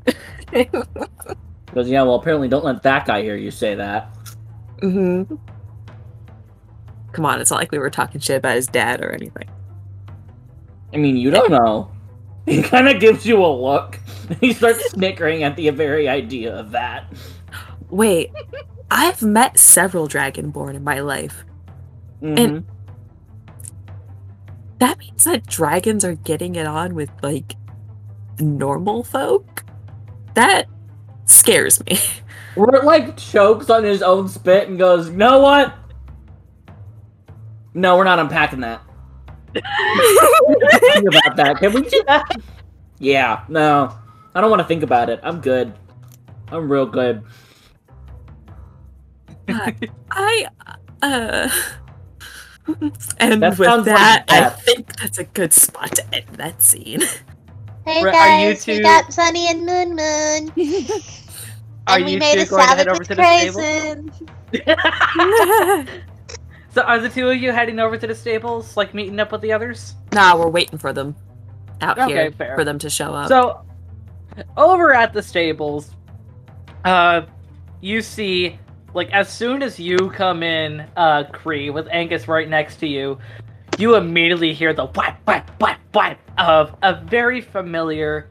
[1.67, 4.15] Because yeah, well, apparently, don't let that guy hear you say that.
[4.83, 5.37] Mm-hmm.
[7.13, 9.49] Come on, it's not like we were talking shit about his dad or anything.
[10.93, 11.91] I mean, you don't know.
[12.47, 14.01] He kind of gives you a look.
[14.41, 17.07] He starts snickering at the very idea of that.
[17.93, 18.33] Wait,
[18.91, 21.45] I've met several Dragonborn in my life.
[22.23, 22.65] Mhm.
[24.79, 27.55] That means that dragons are getting it on with like
[28.41, 29.65] normal folk?
[30.35, 30.69] That
[31.27, 31.99] scares me.
[32.57, 35.75] Wirt like chokes on his own spit and goes, "You know what?
[37.75, 38.81] No, we're not unpacking that.
[39.55, 41.57] about that.
[41.59, 42.05] Can we just...
[42.99, 43.95] Yeah, no.
[44.35, 45.21] I don't want to think about it.
[45.23, 45.75] I'm good.
[46.49, 47.23] I'm real good.
[50.11, 50.47] I
[51.03, 51.49] uh
[53.19, 56.63] and That with sounds like that, I think that's a good spot to end that
[56.63, 57.03] scene.
[57.85, 60.53] Hey Right, are you guys, we got Sunny and Moon Moon.
[61.89, 63.25] Are and we you made two a going to head salad over with to the
[63.25, 63.69] stable?
[64.55, 66.05] craisin.
[66.73, 69.41] so are the two of you heading over to the stables, like meeting up with
[69.41, 69.97] the others?
[70.13, 71.17] nah, we're waiting for them
[71.81, 72.55] out Okay, here fair.
[72.57, 73.27] for them to show up.
[73.27, 73.63] So,
[74.57, 75.91] over at the stables,
[76.85, 77.23] uh,
[77.81, 78.61] you see,
[78.95, 83.19] like, as soon as you come in, uh, Cree, with Angus right next to you,
[83.79, 88.31] you immediately hear the whap, whap, whap, whap of a very familiar,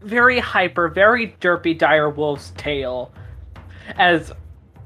[0.00, 3.12] very hyper, very derpy dire wolf's tail.
[3.96, 4.32] As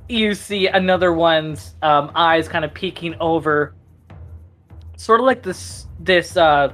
[0.09, 3.75] you see another one's um, eyes kind of peeking over,
[4.97, 6.73] sort of like this, this, uh,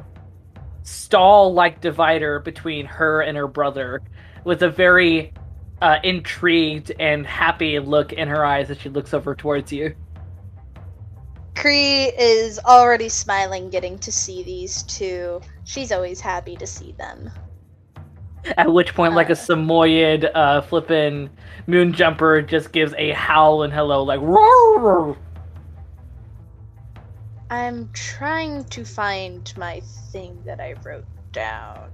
[0.82, 4.02] stall like divider between her and her brother
[4.44, 5.32] with a very
[5.80, 9.94] uh, intrigued and happy look in her eyes as she looks over towards you.
[11.56, 15.40] Cree is already smiling getting to see these two.
[15.64, 17.30] She's always happy to see them.
[18.56, 19.36] At which point, like a Uh.
[19.36, 21.28] Samoyed uh, flippin'
[21.66, 25.16] moon jumper just gives a howl and hello, like roar.
[27.50, 29.80] I'm trying to find my
[30.12, 31.90] thing that I wrote down.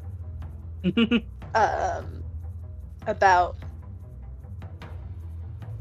[1.55, 2.23] Um,
[3.07, 3.57] about.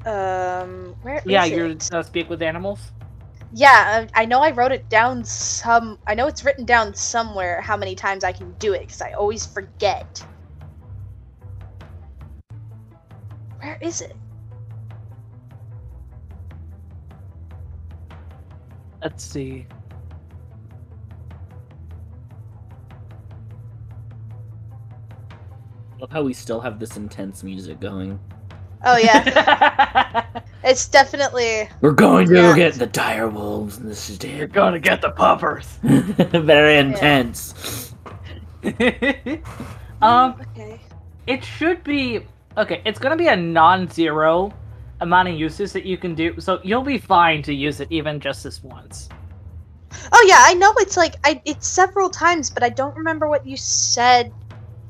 [0.06, 1.54] Um, where is yeah, it?
[1.54, 2.92] you're uh, speak with animals.
[3.54, 5.98] Yeah, I I know I wrote it down some.
[6.06, 9.14] I know it's written down somewhere how many times I can do it because I
[9.14, 10.24] always forget.
[13.60, 14.16] Where is it?
[19.02, 19.66] Let's see.
[26.00, 28.20] Love how we still have this intense music going.
[28.84, 30.26] Oh yeah,
[30.64, 31.70] it's definitely.
[31.82, 32.56] We're going to Yeah.
[32.56, 35.66] get the dire wolves in this you're gonna get the puppers.
[35.84, 37.94] Very intense.
[40.02, 40.80] um, Okay.
[41.28, 42.22] It should be
[42.58, 42.82] okay.
[42.86, 44.54] It's gonna be a non-zero
[45.02, 48.20] amount of uses that you can do, so you'll be fine to use it even
[48.20, 49.10] just this once.
[50.12, 51.42] Oh yeah, I know it's like I.
[51.46, 54.32] It's several times, but I don't remember what you said.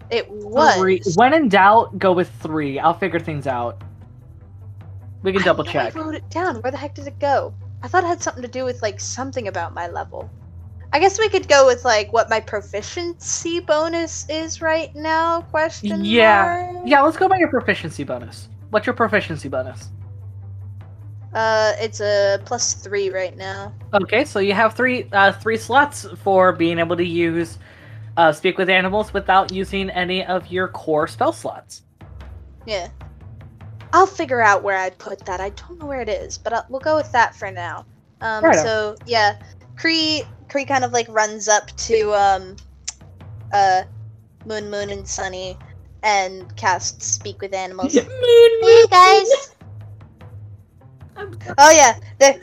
[0.09, 0.75] It was.
[0.75, 1.01] Three.
[1.15, 2.79] When in doubt, go with three.
[2.79, 3.81] I'll figure things out.
[5.23, 5.95] We can I double check.
[5.95, 6.57] I wrote it down.
[6.57, 7.53] Where the heck did it go?
[7.81, 10.29] I thought it had something to do with like something about my level.
[10.93, 15.41] I guess we could go with like what my proficiency bonus is right now?
[15.41, 16.69] Question Yeah.
[16.71, 16.87] mark?
[16.87, 18.47] Yeah, let's go by your proficiency bonus.
[18.69, 19.89] What's your proficiency bonus?
[21.33, 23.73] Uh, it's a plus three right now.
[23.93, 27.57] Okay, so you have three uh, three slots for being able to use
[28.17, 31.83] uh, speak with animals without using any of your core spell slots.
[32.65, 32.89] Yeah.
[33.93, 35.39] I'll figure out where I'd put that.
[35.39, 37.85] I don't know where it is, but I'll, we'll go with that for now.
[38.21, 38.63] Um, Righto.
[38.63, 39.41] so yeah,
[39.77, 42.55] Cree Cree kind of like runs up to um,
[43.53, 43.83] uh,
[44.45, 45.57] Moon Moon and Sunny
[46.03, 47.95] and casts speak with animals.
[47.95, 49.55] Moon Hey guys.
[51.57, 52.41] Oh yeah, their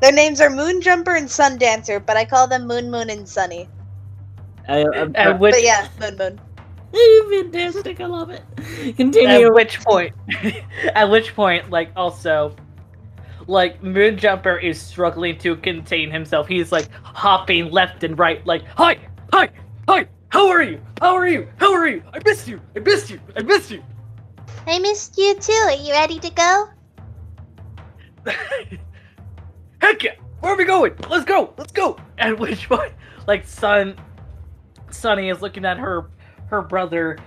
[0.00, 3.28] their names are Moon Jumper and Sun Dancer, but I call them Moon Moon and
[3.28, 3.68] Sunny.
[4.68, 6.40] I, uh, I'm, At which, But yeah, Moon Moon.
[7.30, 8.00] fantastic.
[8.00, 8.42] I love it.
[8.96, 9.46] Continue.
[9.46, 10.14] at which point,
[10.94, 12.54] at which point, like also,
[13.46, 16.46] like Moonjumper is struggling to contain himself.
[16.46, 18.98] He's like hopping left and right, like hi,
[19.32, 19.50] hi,
[19.88, 20.06] hi.
[20.28, 20.80] How are you?
[21.00, 21.48] How are you?
[21.56, 22.02] How are you?
[22.12, 22.60] I missed you.
[22.74, 23.20] I missed you.
[23.36, 23.82] I missed you.
[24.66, 25.52] I missed you too.
[25.52, 26.68] Are you ready to go?
[29.80, 30.12] Heck yeah!
[30.40, 30.94] Where are we going?
[31.08, 31.52] Let's go!
[31.56, 31.98] Let's go!
[32.18, 32.92] At which point,
[33.26, 33.96] like Sun,
[34.94, 36.06] Sunny is looking at her,
[36.46, 37.18] her brother,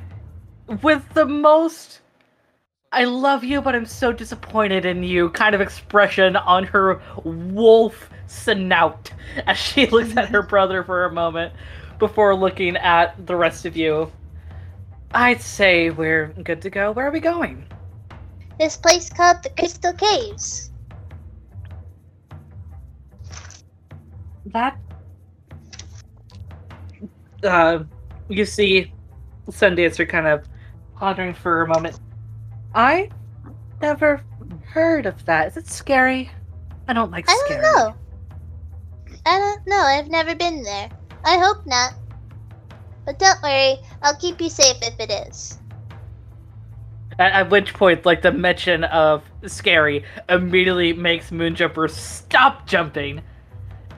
[0.81, 2.01] with the most
[2.91, 8.09] "I love you, but I'm so disappointed in you" kind of expression on her wolf
[8.27, 9.11] snout
[9.47, 11.53] as she looks at her brother for a moment
[11.99, 14.11] before looking at the rest of you.
[15.13, 16.91] I'd say we're good to go.
[16.91, 17.65] Where are we going?
[18.59, 20.71] This place called the Crystal Caves.
[24.45, 24.77] That
[27.45, 27.83] uh,
[28.27, 28.91] you see
[29.47, 30.47] Sundancer kind of
[30.95, 31.99] pondering for a moment.
[32.73, 33.09] I
[33.81, 34.23] never
[34.65, 35.47] heard of that.
[35.47, 36.29] Is it scary?
[36.87, 37.59] I don't like scary.
[37.59, 37.95] I don't know.
[39.25, 39.77] I don't know.
[39.77, 40.89] I've never been there.
[41.23, 41.93] I hope not.
[43.05, 45.59] But don't worry, I'll keep you safe if it is.
[47.19, 53.21] At, at which point, like the mention of scary immediately makes Moonjumper stop jumping,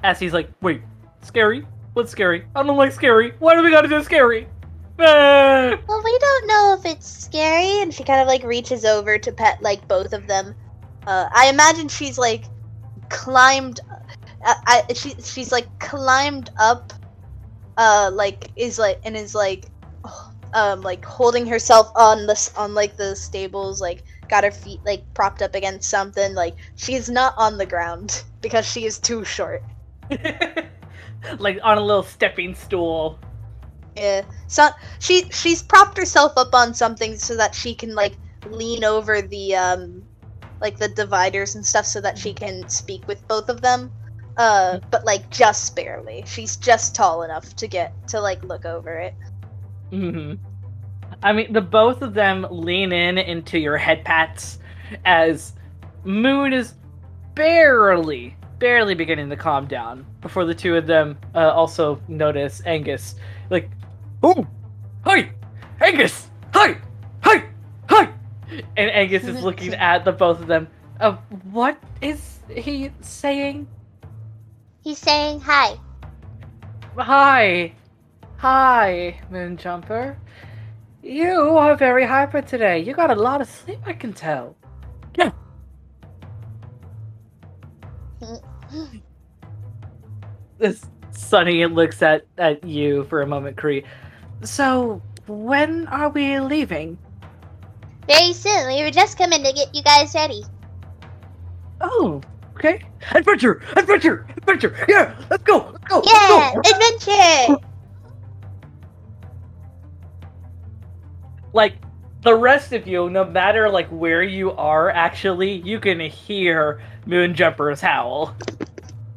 [0.04, 0.82] as he's like, "Wait,
[1.22, 1.66] scary?
[1.98, 2.46] What's scary?
[2.56, 3.34] I don't like scary.
[3.40, 4.48] Why do we gotta do scary?"
[5.00, 9.18] Ah!" Well, we don't know if it's scary and she kind of like reaches over
[9.18, 10.54] to pet like both of them
[11.08, 12.46] uh, i imagine she's like
[13.10, 13.80] climbed
[14.46, 16.94] uh, I, she, she's like climbed up
[17.78, 19.66] uh like is like and is like
[20.54, 25.02] um like holding herself on this on like the stables like got her feet like
[25.16, 29.64] propped up against something like she's not on the ground because she is too short
[31.40, 33.20] like on a little stepping stool.
[33.96, 34.24] Yeah.
[34.48, 38.16] So she she's propped herself up on something so that she can like
[38.50, 40.04] lean over the um
[40.62, 43.92] like the dividers and stuff so that she can speak with both of them.
[44.38, 46.24] Uh but like just barely.
[46.28, 49.16] She's just tall enough to get to like look over it.
[49.90, 50.34] hmm
[51.24, 54.60] I mean, the both of them lean in into your head pats
[55.04, 55.54] as
[56.04, 56.76] Moon is
[57.34, 63.16] barely, barely beginning to calm down before the two of them uh, also notice Angus.
[63.50, 63.70] Like,
[64.24, 64.46] oh,
[65.04, 65.32] hi,
[65.82, 66.78] Angus, hi,
[67.22, 67.44] hi,
[67.90, 68.14] hi.
[68.76, 70.68] And Angus is looking at the both of them.
[71.00, 71.14] Uh,
[71.52, 73.68] what is he saying?
[74.84, 75.78] He's saying hi.
[76.98, 77.74] Hi.
[78.38, 80.16] Hi, Moonjumper.
[81.02, 82.80] You are very hyper today.
[82.80, 84.56] You got a lot of sleep, I can tell.
[85.18, 85.32] Yeah.
[90.60, 93.84] This Sunny looks at, at you for a moment, Cree.
[94.42, 96.98] So, when are we leaving?
[98.08, 98.68] Very soon.
[98.68, 100.44] We were just coming to get you guys ready.
[101.80, 102.22] Oh,
[102.56, 102.82] okay.
[103.14, 103.62] Adventure!
[103.76, 104.26] Adventure!
[104.36, 104.86] Adventure!
[104.88, 105.16] Yeah!
[105.30, 105.70] Let's go!
[105.74, 106.02] Let's go!
[106.04, 106.76] Yeah, Let's go!
[106.76, 107.68] adventure.
[111.54, 111.76] like
[112.22, 117.82] the rest of you, no matter like where you are, actually, you can hear Moonjumper's
[117.82, 118.36] howl.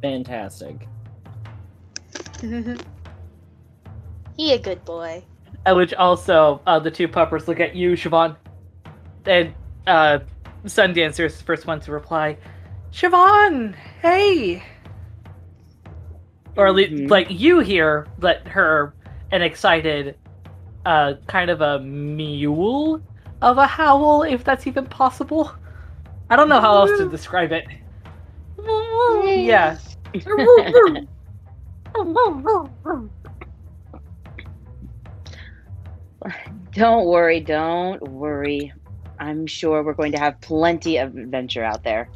[0.03, 0.87] Fantastic.
[4.37, 5.25] he a good boy.
[5.67, 8.37] At which also uh, the two puppers look at you, Siobhan.
[9.27, 9.55] And
[9.87, 10.21] uh,
[10.65, 12.39] is the first one to reply.
[12.93, 14.63] Siobhan, hey.
[16.57, 17.11] Or at least, Mhm.
[17.11, 18.95] like you hear that her
[19.33, 20.17] an excited,
[20.87, 23.01] uh, kind of a mule
[23.43, 25.53] of a howl, if that's even possible.
[26.31, 27.65] I don't know how else to describe it.
[29.47, 29.79] yeah.
[36.73, 38.73] Don't worry, don't worry.
[39.19, 42.09] I'm sure we're going to have plenty of adventure out there.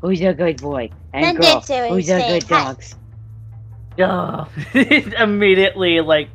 [0.00, 0.90] Who's a good boy?
[1.12, 2.64] And girl, who's a good hi.
[2.64, 2.94] dogs?
[3.98, 4.48] Ugh.
[4.74, 6.28] immediately like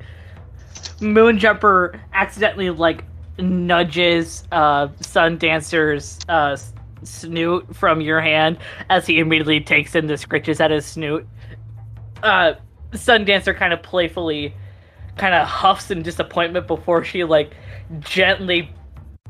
[1.00, 3.04] moonjumper accidentally like
[3.38, 6.74] nudges uh sundancer's uh s-
[7.04, 8.58] snoot from your hand
[8.90, 11.28] as he immediately takes in the scritches at his snoot
[12.24, 12.54] uh
[12.92, 14.54] sundancer kind of playfully
[15.18, 17.56] kind of huffs in disappointment before she like
[18.00, 18.70] gently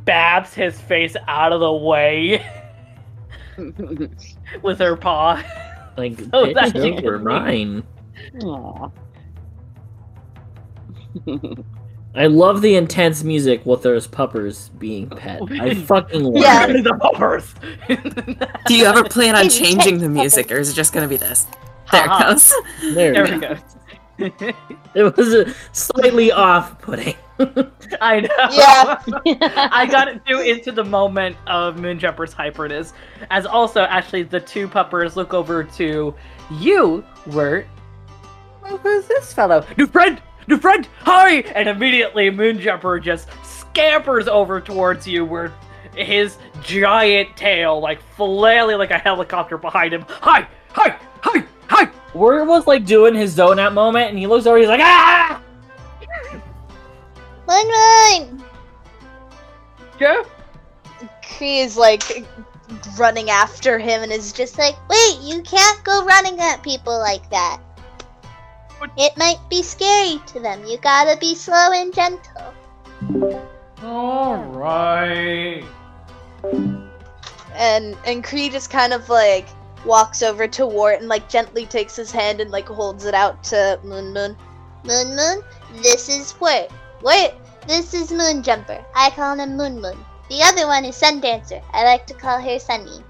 [0.06, 2.46] babs his face out of the way
[4.62, 5.42] with her paw
[5.98, 7.84] Like, Oh, bitch, that's those mine.
[8.44, 8.92] Aw.
[12.14, 15.42] I love the intense music with those puppers being oh, pet.
[15.50, 16.68] I fucking love Yeah.
[16.68, 16.84] it.
[16.84, 17.54] the puppers
[18.68, 21.46] Do you ever plan on changing the music, or is it just gonna be this?
[21.92, 22.32] There it Ha-ha.
[22.32, 22.54] goes.
[22.94, 23.56] There, There we we go.
[23.56, 23.62] go.
[24.94, 27.16] It was a slightly off-putting.
[28.02, 28.30] I know.
[28.52, 29.70] Yeah.
[29.72, 32.92] I got it too into the moment of Moonjumper's hyperness.
[33.32, 36.14] As also, actually, the two puppers look over to
[36.52, 37.66] you, Wirt.
[38.62, 39.66] Well, who's this fellow?
[39.78, 40.22] New friend!
[40.48, 40.88] New friend!
[41.02, 41.38] Hi!
[41.56, 45.54] And immediately, Moonjumper just scampers over towards you, where
[45.96, 50.06] his giant tail, like flailing like a helicopter behind him.
[50.08, 50.48] Hi!
[50.74, 50.98] Hi!
[51.22, 51.46] Hi!
[51.68, 51.90] Hi!
[52.14, 54.58] Wirt was like doing his zone donut moment, and he looks over.
[54.58, 55.42] He's like, ah!
[57.48, 58.44] Run, run.
[60.00, 60.24] Yeah?
[61.24, 62.26] He is like
[62.98, 66.98] running after him and is just Just like, wait, you can't go running at people
[67.00, 67.60] like that.
[68.82, 68.90] What?
[68.98, 70.66] It might be scary to them.
[70.66, 72.52] You gotta be slow and gentle.
[73.84, 75.64] Alright.
[77.54, 79.46] and and Cree just kind of like
[79.86, 83.44] walks over to Wirt and like gently takes his hand and like holds it out
[83.54, 84.36] to Moon Moon.
[84.84, 85.44] Moon Moon,
[85.84, 86.72] this is Wirt.
[87.04, 87.36] Wirt,
[87.68, 88.84] this is Moon Jumper.
[88.96, 90.04] I call him Moon Moon.
[90.28, 91.62] The other one is Sun Dancer.
[91.72, 93.04] I like to call her Sunny.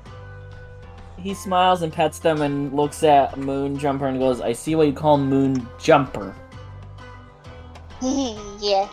[1.22, 4.88] He smiles and pets them and looks at Moon Jumper and goes, I see what
[4.88, 6.36] you call Moon Jumper.
[8.02, 8.90] yeah.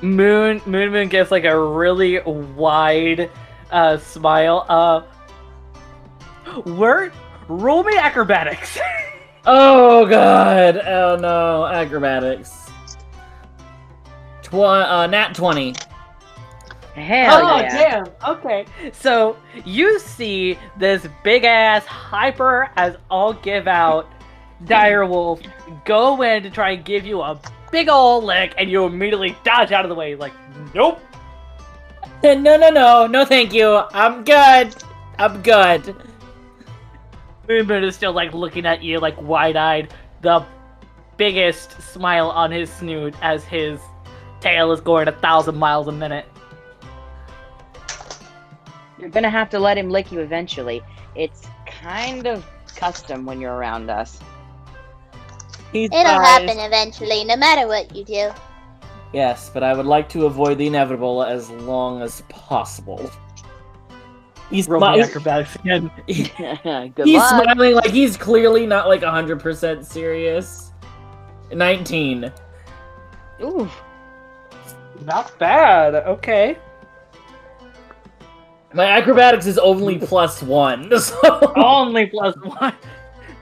[0.00, 3.30] Moon Moon Moon gives like a really wide
[3.72, 4.64] uh smile.
[4.68, 5.02] Uh
[6.64, 7.10] we're
[7.48, 8.78] roll me acrobatics.
[9.50, 10.76] Oh god!
[10.76, 12.68] Oh no, acrobatics.
[14.42, 15.74] Tw- uh, nat 20.
[16.98, 18.04] Hell oh yeah.
[18.04, 18.06] damn.
[18.26, 18.66] Okay.
[18.92, 24.10] So you see this big ass hyper as all give out
[24.64, 25.40] dire wolf
[25.84, 29.70] go in to try and give you a big ol' lick and you immediately dodge
[29.70, 30.32] out of the way like
[30.74, 31.00] nope.
[32.22, 33.80] No, no, no, no, thank you.
[33.92, 34.74] I'm good.
[35.18, 35.94] I'm good.
[37.48, 40.44] Moon Moon is still like looking at you like wide eyed, the
[41.16, 43.80] biggest smile on his snoot as his
[44.40, 46.26] tail is going a thousand miles a minute.
[48.98, 50.82] You're gonna have to let him lick you eventually.
[51.14, 52.44] It's kind of
[52.74, 54.20] custom when you're around us.
[55.72, 56.26] He It'll sighs.
[56.26, 58.30] happen eventually, no matter what you do.
[59.12, 63.10] Yes, but I would like to avoid the inevitable as long as possible.
[64.50, 65.90] He's, Roll me smi- acrobatics again.
[66.06, 67.44] He's luck.
[67.44, 70.72] smiling like he's clearly not like 100% serious.
[71.52, 72.32] 19.
[73.42, 73.68] Ooh.
[75.04, 75.94] Not bad.
[75.96, 76.56] Okay.
[78.74, 81.52] My acrobatics is only plus one, so.
[81.56, 82.74] Only plus one.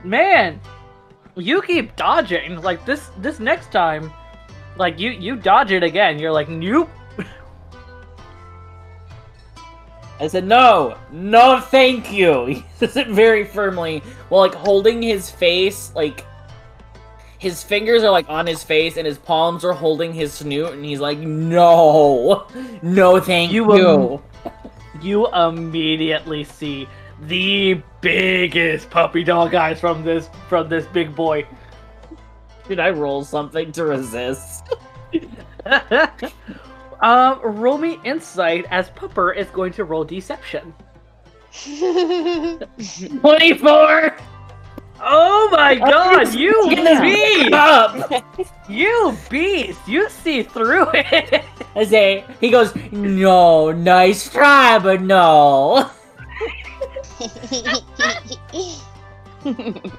[0.03, 0.59] Man,
[1.35, 2.61] you keep dodging.
[2.61, 4.11] Like this this next time,
[4.77, 6.17] like you you dodge it again.
[6.19, 6.89] You're like, nope.
[10.19, 12.45] I said, no, no, thank you.
[12.47, 13.99] He says it very firmly
[14.29, 16.25] while like holding his face, like
[17.37, 20.83] his fingers are like on his face and his palms are holding his snoot, and
[20.83, 22.47] he's like, no,
[22.81, 23.87] no, thank You, you.
[24.15, 24.23] um,
[25.01, 26.87] You immediately see
[27.21, 31.45] the biggest puppy dog eyes from this from this big boy.
[32.67, 34.63] Should I roll something to resist?
[37.01, 40.73] um, roll me insight as Pupper is going to roll deception.
[43.21, 44.17] 24!
[45.09, 47.53] Oh my god, you Get beast!
[47.53, 48.23] up!
[48.69, 49.79] You beast!
[49.87, 51.45] You see through it!
[51.75, 55.89] I say, he goes, no, nice try, but no.
[57.19, 57.81] I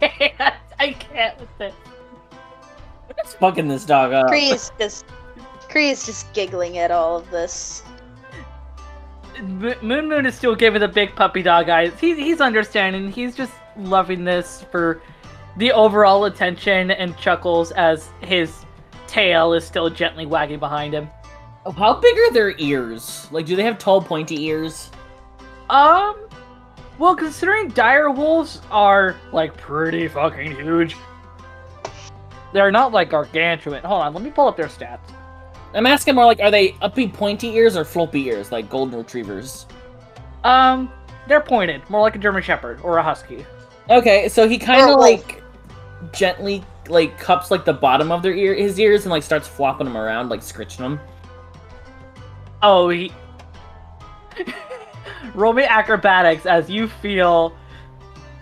[0.00, 0.54] can't.
[0.78, 1.74] I can't with it.
[3.18, 4.28] It's fucking this dog up.
[4.28, 5.06] Cree's just
[5.68, 7.82] Cree's just giggling at all of this.
[9.42, 11.92] Mo- Moon Moon is still giving the big puppy dog eyes.
[12.00, 13.10] He's he's understanding.
[13.10, 15.00] He's just loving this for
[15.56, 18.64] the overall attention and chuckles as his
[19.06, 21.08] tail is still gently wagging behind him.
[21.66, 23.28] Oh, How big are their ears?
[23.30, 24.90] Like, do they have tall, pointy ears?
[25.70, 26.16] Um,
[26.98, 30.96] well, considering dire wolves are like pretty fucking huge,
[32.52, 33.82] they're not like gargantuan.
[33.84, 35.00] Hold on, let me pull up their stats.
[35.74, 39.66] I'm asking more like, are they uppy, pointy ears or floppy ears, like golden retrievers?
[40.44, 40.90] Um,
[41.26, 43.44] they're pointed, more like a German Shepherd or a Husky.
[43.90, 45.42] Okay, so he kind of a like
[46.12, 49.86] gently like cups like the bottom of their ear, his ears, and like starts flopping
[49.86, 51.00] them around, like scritching them.
[52.62, 53.12] Oh, he.
[55.34, 57.56] Roll me acrobatics as you feel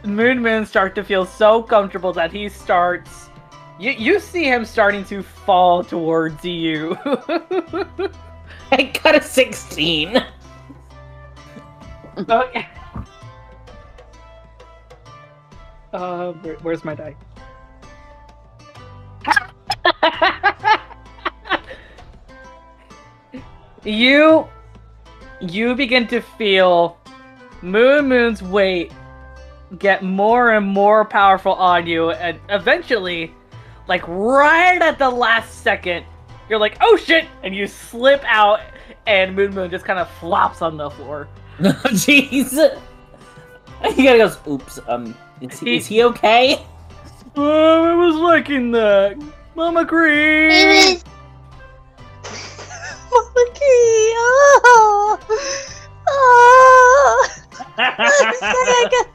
[0.04, 3.30] Moon Moon start to feel so comfortable that he starts.
[3.78, 6.96] You you see him starting to fall towards you.
[8.72, 10.24] I got a 16.
[12.28, 12.68] okay.
[15.96, 17.16] Uh, where, where's my die?
[23.82, 24.46] you
[25.40, 26.98] you begin to feel
[27.62, 28.92] Moon Moon's weight
[29.78, 33.32] get more and more powerful on you, and eventually,
[33.88, 36.04] like right at the last second,
[36.50, 38.60] you're like, "Oh shit!" and you slip out,
[39.06, 41.26] and Moon Moon just kind of flops on the floor.
[41.58, 42.82] Jeez.
[43.94, 46.64] He goes, oops, um, is he, is he okay?
[47.36, 49.16] Oh, I was liking that,
[49.54, 50.48] Mama Cree.
[53.10, 55.18] Mama Cree, oh,
[56.08, 57.28] oh.
[57.78, 59.06] I'm sorry, I got,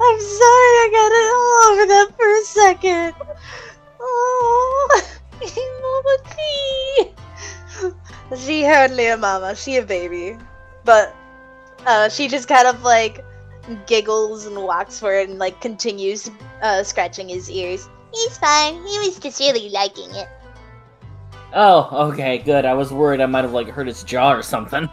[0.00, 3.14] I'm sorry, I got it all over that for a second.
[4.00, 5.02] Oh,
[5.82, 6.38] Mama Cree.
[8.36, 10.36] She hardly a mama, she a baby,
[10.84, 11.14] but
[11.86, 13.24] uh, she just kind of like
[13.86, 16.30] giggles and walks forward and like continues
[16.62, 17.88] uh, scratching his ears.
[18.12, 18.74] He's fine.
[18.86, 20.28] He was just really liking it.
[21.54, 22.64] Oh, okay, good.
[22.64, 24.88] I was worried I might have like hurt his jaw or something.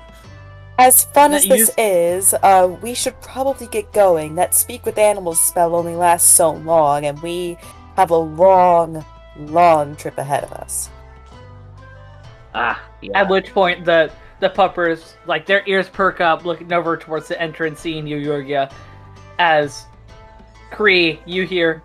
[0.77, 4.35] As fun Now, as you- this is, uh, we should probably get going.
[4.35, 7.57] That speak with animals spell only lasts so long, and we
[7.95, 9.05] have a long,
[9.37, 10.89] long trip ahead of us.
[12.53, 13.19] Ah, yeah.
[13.21, 17.41] At which point the the puppers like their ears perk up, looking over towards the
[17.41, 18.71] entrance, seeing you, Yorgia,
[19.39, 19.85] as
[20.71, 21.83] Cree, you hear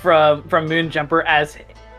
[0.00, 1.58] from from Moonjumper as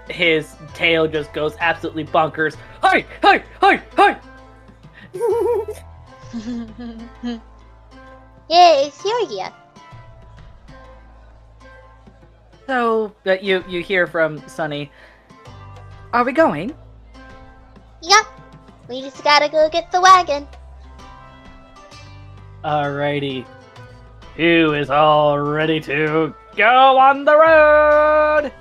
[0.10, 2.56] his tail just goes absolutely bonkers.
[2.82, 4.20] Hi, hi, hi, hi!
[8.50, 9.54] yeah, it's Yorgia.
[12.66, 14.92] So that you you hear from Sunny.
[16.14, 16.74] Are we going?
[18.02, 18.37] Yup.
[18.90, 20.48] We just gotta go get the wagon.
[22.64, 23.46] Alrighty.
[24.38, 28.52] Who is all ready to go on the road?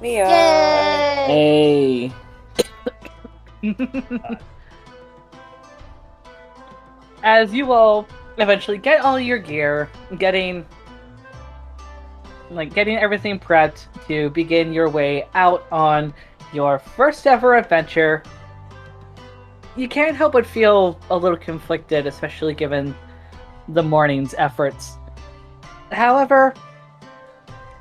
[0.00, 0.28] We are.
[1.28, 2.12] Yay!
[3.62, 3.72] Hey.
[7.22, 8.06] As you all
[8.38, 9.88] eventually get all your gear,
[10.18, 10.66] getting
[12.50, 16.12] like getting everything prepped to begin your way out on
[16.52, 18.22] your first ever adventure,
[19.76, 22.94] you can't help but feel a little conflicted, especially given
[23.68, 24.96] the morning's efforts.
[25.90, 26.54] However,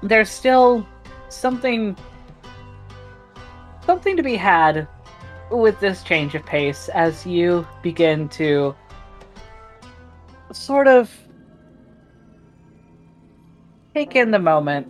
[0.01, 0.87] there's still
[1.29, 1.95] something
[3.85, 4.87] something to be had
[5.49, 8.75] with this change of pace as you begin to
[10.53, 11.11] sort of
[13.93, 14.89] take in the moment.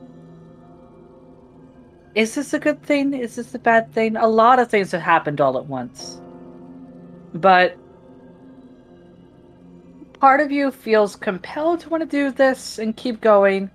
[2.14, 3.14] Is this a good thing?
[3.14, 4.18] Is this a bad thing?
[4.18, 6.22] A lot of things have happened all at once.
[7.34, 7.78] But
[10.20, 13.72] part of you feels compelled to want to do this and keep going.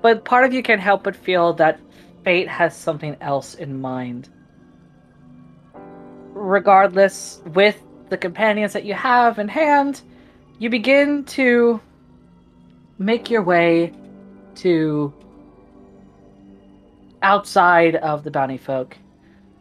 [0.00, 1.80] But part of you can't help but feel that
[2.24, 4.28] fate has something else in mind.
[6.32, 10.02] Regardless, with the companions that you have in hand,
[10.58, 11.80] you begin to
[12.98, 13.92] make your way
[14.56, 15.12] to
[17.22, 18.96] outside of the bounty folk,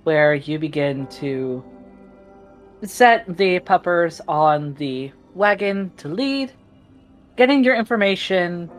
[0.03, 1.63] where you begin to
[2.83, 6.51] set the puppers on the wagon to lead,
[7.35, 8.69] getting your information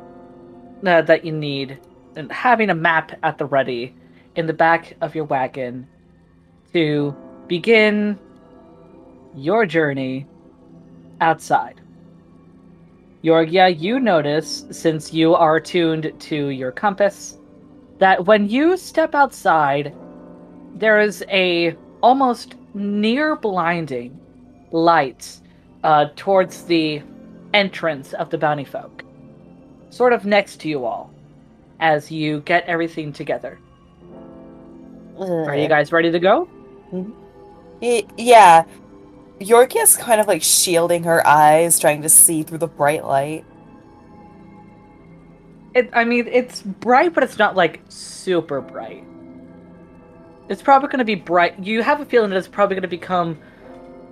[0.87, 1.79] uh, that you need,
[2.17, 3.95] and having a map at the ready
[4.37, 5.87] in the back of your wagon
[6.73, 7.17] to
[7.49, 8.19] begin
[9.35, 10.27] your journey
[11.21, 11.81] outside.
[13.25, 17.37] Yorgia, you notice, since you are attuned to your compass,
[17.99, 19.93] that when you step outside,
[20.75, 24.19] there is a almost near blinding
[24.71, 25.41] light
[25.85, 27.03] uh, towards the
[27.55, 29.05] entrance of the bounty folk,
[29.91, 31.11] sort of next to you all,
[31.81, 33.59] as you get everything together.
[35.19, 36.49] Are you guys ready to go?
[37.81, 38.03] Yeah.
[38.17, 38.65] yeah.
[39.41, 43.45] is kind of like shielding her eyes, trying to see through the bright light.
[45.75, 49.05] It, I mean, it's bright, but it's not like super bright.
[50.49, 51.59] It's probably going to be bright.
[51.63, 53.39] You have a feeling that it's probably going to become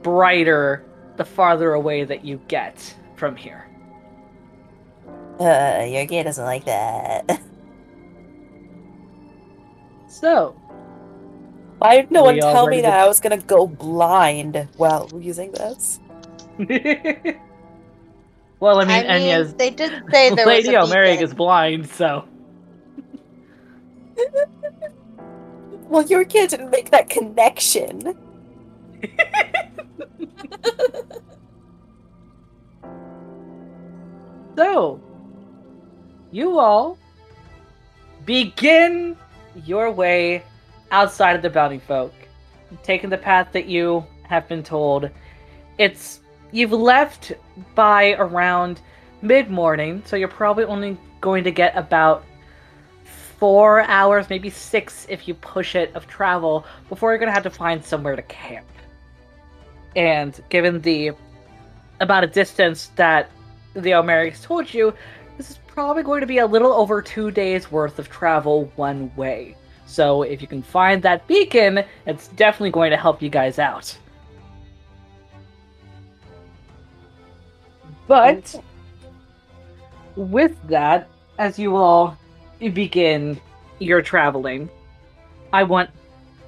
[0.03, 0.85] brighter
[1.17, 3.69] the farther away that you get from here.
[5.39, 7.41] Uh, Yorgia doesn't like that.
[10.09, 10.53] So,
[11.77, 15.53] Why did no one tell me to- that I was gonna go blind while using
[15.53, 16.01] this?
[18.59, 21.91] well, I mean, I mean, Enya's they did say there was Lady a is blind,
[21.91, 22.25] so
[25.89, 28.17] Well, Yorgia didn't make that connection.
[34.57, 34.99] So,
[36.33, 36.97] you all
[38.25, 39.17] begin
[39.67, 40.43] your way
[40.91, 42.15] outside of the bounty folk,
[42.83, 45.11] taking the path that you have been told.
[45.77, 46.21] It's
[46.53, 47.33] you've left
[47.75, 48.81] by around
[49.21, 52.25] mid morning, so you're probably only going to get about
[53.39, 57.51] four hours, maybe six if you push it, of travel before you're gonna have to
[57.51, 58.67] find somewhere to camp.
[59.95, 61.13] And given the
[62.01, 63.31] amount of distance that
[63.75, 64.93] the Almerics told you,
[65.37, 69.15] this is probably going to be a little over two days worth of travel one
[69.17, 69.57] way.
[69.87, 73.97] So if you can find that beacon, it's definitely going to help you guys out.
[78.07, 78.55] But
[80.17, 81.09] with that,
[81.39, 82.17] as you all
[82.59, 83.41] begin
[83.79, 84.69] your traveling,
[85.53, 85.91] I want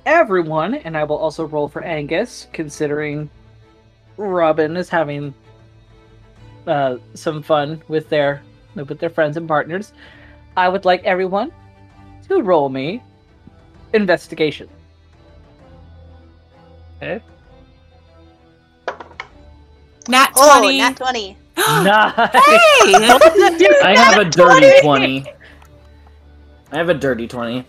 [0.07, 3.29] everyone, and I will also roll for Angus, considering
[4.17, 5.35] Robin is having
[6.67, 8.43] uh, some fun with their
[8.75, 9.93] with their friends and partners.
[10.57, 11.53] I would like everyone
[12.29, 13.03] to roll me
[13.93, 14.69] investigation.
[16.97, 17.23] Okay.
[20.09, 20.79] Nat Oh, 20.
[20.79, 21.37] nat 20.
[21.57, 22.15] nice.
[22.33, 22.95] hey!
[23.83, 25.27] I have a dirty 20.
[26.73, 27.65] I have a dirty 20.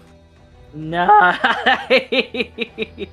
[0.73, 1.39] Nice.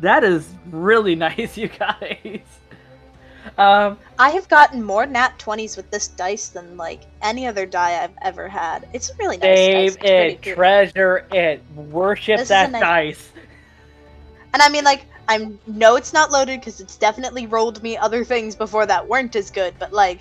[0.00, 2.40] that is really nice, you guys.
[3.58, 8.02] Um, I have gotten more nat 20s with this dice than like any other die
[8.02, 8.88] I've ever had.
[8.92, 10.10] It's a really nice save dice.
[10.10, 10.56] It, cute.
[10.56, 13.28] treasure it, worship This that nice- dice.
[14.54, 18.24] And I mean, like, I know it's not loaded because it's definitely rolled me other
[18.24, 20.20] things before that weren't as good, but like,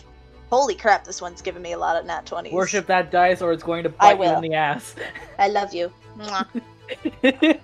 [0.52, 2.52] holy crap, this one's giving me a lot of nat 20s.
[2.52, 4.96] Worship that dice, or it's going to bite you in the ass.
[5.40, 5.92] I love you.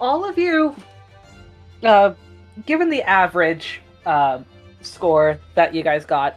[0.00, 0.74] All of you,
[1.82, 2.14] uh,
[2.66, 4.40] given the average uh,
[4.80, 6.36] score that you guys got,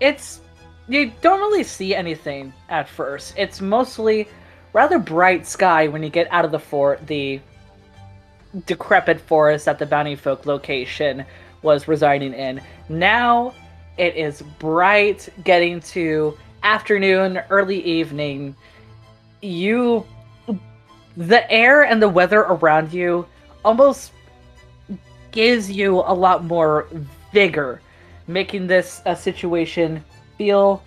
[0.00, 0.40] it's
[0.88, 3.34] you don't really see anything at first.
[3.36, 4.28] It's mostly
[4.72, 7.06] rather bright sky when you get out of the fort.
[7.06, 7.40] The
[8.64, 11.26] decrepit forest that the bounty folk location
[11.62, 12.62] was residing in.
[12.88, 13.52] Now
[13.98, 18.56] it is bright, getting to afternoon, early evening.
[19.42, 20.06] You
[21.16, 23.26] the air and the weather around you
[23.64, 24.12] almost
[25.32, 26.86] gives you a lot more
[27.32, 27.82] vigor,
[28.28, 30.02] making this a situation
[30.36, 30.82] feel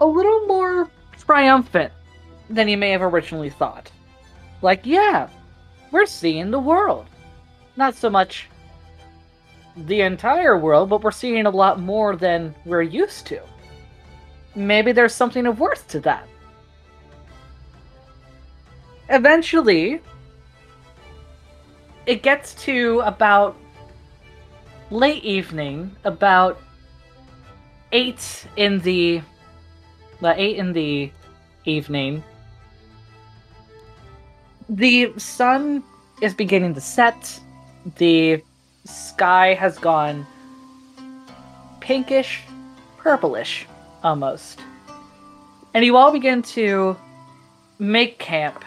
[0.00, 1.92] a little more triumphant
[2.50, 3.90] than you may have originally thought.
[4.62, 5.28] Like, yeah,
[5.92, 7.06] we're seeing the world.
[7.76, 8.48] Not so much
[9.86, 13.40] the entire world, but we're seeing a lot more than we're used to.
[14.54, 16.26] Maybe there's something of worth to that.
[19.08, 20.00] Eventually,
[22.06, 23.56] it gets to about
[24.90, 26.60] late evening, about
[27.92, 29.22] eight in the
[30.20, 31.12] the eight in the
[31.64, 32.24] evening.
[34.68, 35.82] The sun
[36.20, 37.40] is beginning to set.
[37.96, 38.42] The
[38.88, 40.26] sky has gone
[41.80, 42.42] pinkish,
[42.96, 43.66] purplish
[44.02, 44.60] almost.
[45.74, 46.96] And you all begin to
[47.78, 48.64] make camp.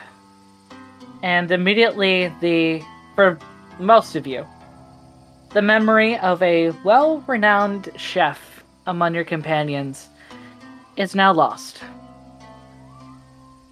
[1.24, 2.82] And immediately the
[3.16, 3.38] for
[3.80, 4.46] most of you,
[5.52, 10.08] the memory of a well-renowned chef among your companions
[10.98, 11.82] is now lost.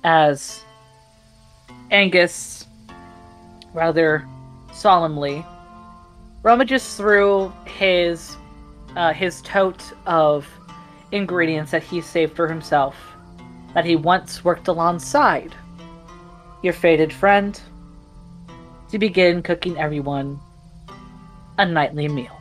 [0.03, 0.63] As
[1.91, 2.65] Angus
[3.73, 4.27] rather
[4.73, 5.45] solemnly
[6.44, 8.38] rummages through his
[8.95, 10.48] uh, his tote of
[11.11, 12.95] ingredients that he saved for himself
[13.74, 15.53] that he once worked alongside
[16.61, 17.61] your fated friend
[18.90, 20.40] to begin cooking everyone
[21.57, 22.36] a nightly meal.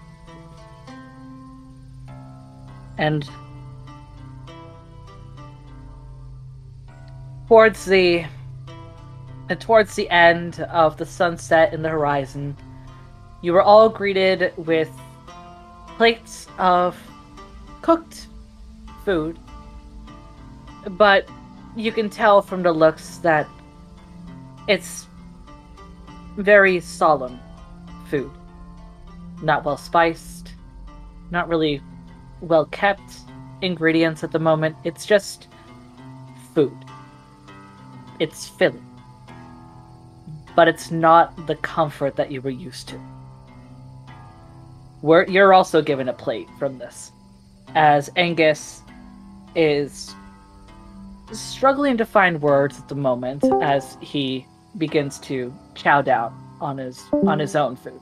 [2.97, 3.29] And
[7.47, 8.25] towards the
[9.51, 12.57] and towards the end of the sunset in the horizon,
[13.40, 14.90] you were all greeted with
[15.97, 16.97] plates of
[17.82, 18.27] cooked
[19.05, 19.39] food.
[20.90, 21.28] But
[21.77, 23.47] you can tell from the looks that
[24.66, 25.06] it's
[26.36, 27.39] very solemn
[28.09, 28.31] food.
[29.43, 30.55] Not well spiced,
[31.31, 31.81] not really
[32.40, 33.20] well kept
[33.62, 34.77] ingredients at the moment.
[34.85, 35.48] It's just
[36.55, 36.77] food.
[38.19, 38.85] It's filling.
[40.56, 43.01] But it's not the comfort that you were used to.
[45.01, 47.12] We're, you're also given a plate from this,
[47.75, 48.83] as Angus
[49.55, 50.15] is
[51.33, 54.47] struggling to find words at the moment as he
[54.77, 58.01] begins to chow down on his on his own food.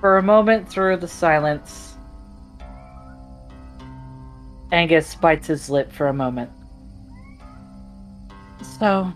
[0.00, 1.96] For a moment through the silence,
[4.72, 6.50] Angus bites his lip for a moment.
[8.62, 9.12] So,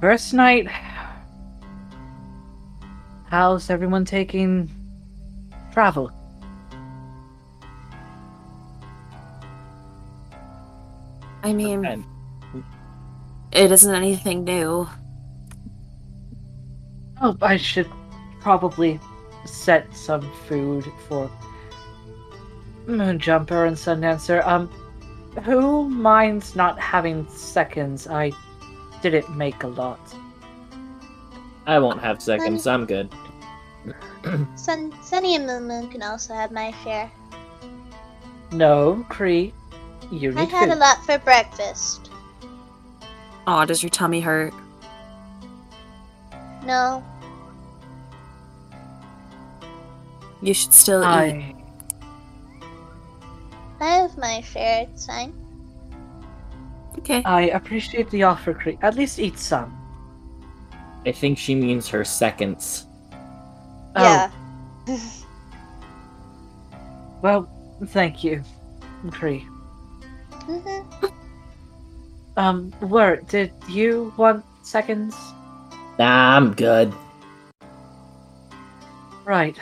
[0.00, 0.68] first night,
[3.28, 4.70] how's everyone taking
[5.72, 6.10] travel?
[11.42, 12.04] I mean, And
[13.50, 14.88] it isn't anything new.
[17.20, 17.88] Oh, I should
[18.40, 19.00] probably
[19.44, 21.30] set some food for
[22.86, 24.46] Moonjumper and Sundancer.
[24.46, 24.70] Um,
[25.44, 28.06] who minds not having seconds?
[28.06, 28.32] I
[29.00, 30.00] didn't make a lot.
[31.66, 32.66] I won't have seconds.
[32.66, 33.12] I'm good.
[34.56, 37.10] Sun, Sunny and Moon Moon can also have my share.
[38.52, 39.52] No, Cree.
[40.10, 40.76] You I had food.
[40.76, 42.10] a lot for breakfast.
[43.46, 44.52] Aw, does your tummy hurt?
[46.64, 47.02] No,
[50.42, 51.54] You should still eat.
[53.82, 54.86] I have my share.
[54.88, 55.34] It's fine.
[56.98, 57.20] Okay.
[57.24, 58.78] I appreciate the offer, Cree.
[58.80, 59.76] At least eat some.
[61.04, 62.86] I think she means her seconds.
[63.96, 64.30] Oh, Yeah.
[67.22, 67.48] Well,
[67.86, 68.42] thank you,
[69.10, 69.46] Cree.
[70.46, 70.80] hmm
[72.36, 75.14] Um, Wirt, did you want seconds?
[75.98, 76.92] Nah, I'm good.
[79.24, 79.56] Right.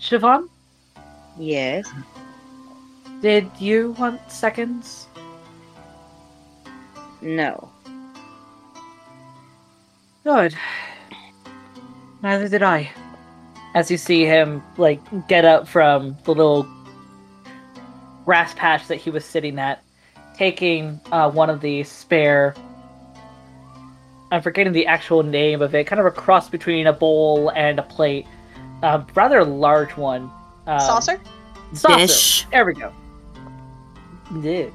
[0.00, 0.48] Siobhan,
[1.38, 1.86] Yes.
[3.20, 5.06] Did you want seconds?
[7.20, 7.70] No.
[10.24, 10.54] Good.
[12.22, 12.90] Neither did I.
[13.74, 16.66] As you see him, like, get up from the little
[18.24, 19.82] grass patch that he was sitting at,
[20.36, 22.54] taking uh, one of the spare.
[24.32, 27.78] I'm forgetting the actual name of it, kind of a cross between a bowl and
[27.78, 28.26] a plate.
[28.82, 30.30] Um, rather large one.
[30.66, 31.20] Um, Saucer?
[31.72, 31.96] Saucer.
[31.96, 32.46] Dish.
[32.50, 32.92] There we go.
[34.34, 34.70] Yeah.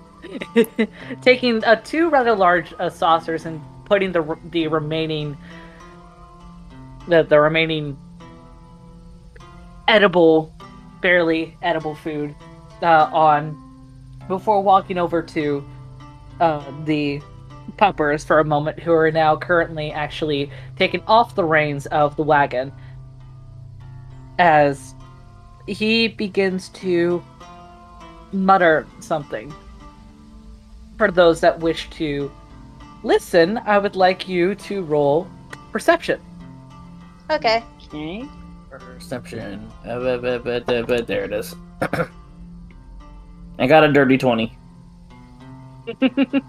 [1.22, 5.38] Taking uh, two rather large uh, saucers and putting the the remaining
[7.08, 7.98] the the remaining
[9.88, 10.54] edible,
[11.02, 12.36] barely edible food
[12.82, 13.58] uh, on
[14.28, 15.66] before walking over to
[16.40, 17.22] uh, the
[17.78, 22.24] pumpers for a moment, who are now currently actually taking off the reins of the
[22.24, 22.72] wagon
[24.40, 24.96] as
[25.68, 27.24] he begins to
[28.32, 29.54] mutter something.
[30.98, 32.32] For those that wish to
[33.04, 35.28] listen, I would like you to roll
[35.72, 36.22] perception.
[37.30, 37.64] Okay.
[37.88, 38.26] Okay.
[38.70, 39.72] Perception.
[39.86, 41.56] Uh, but, but, but, but, but there it is.
[43.60, 44.58] I got a dirty 20.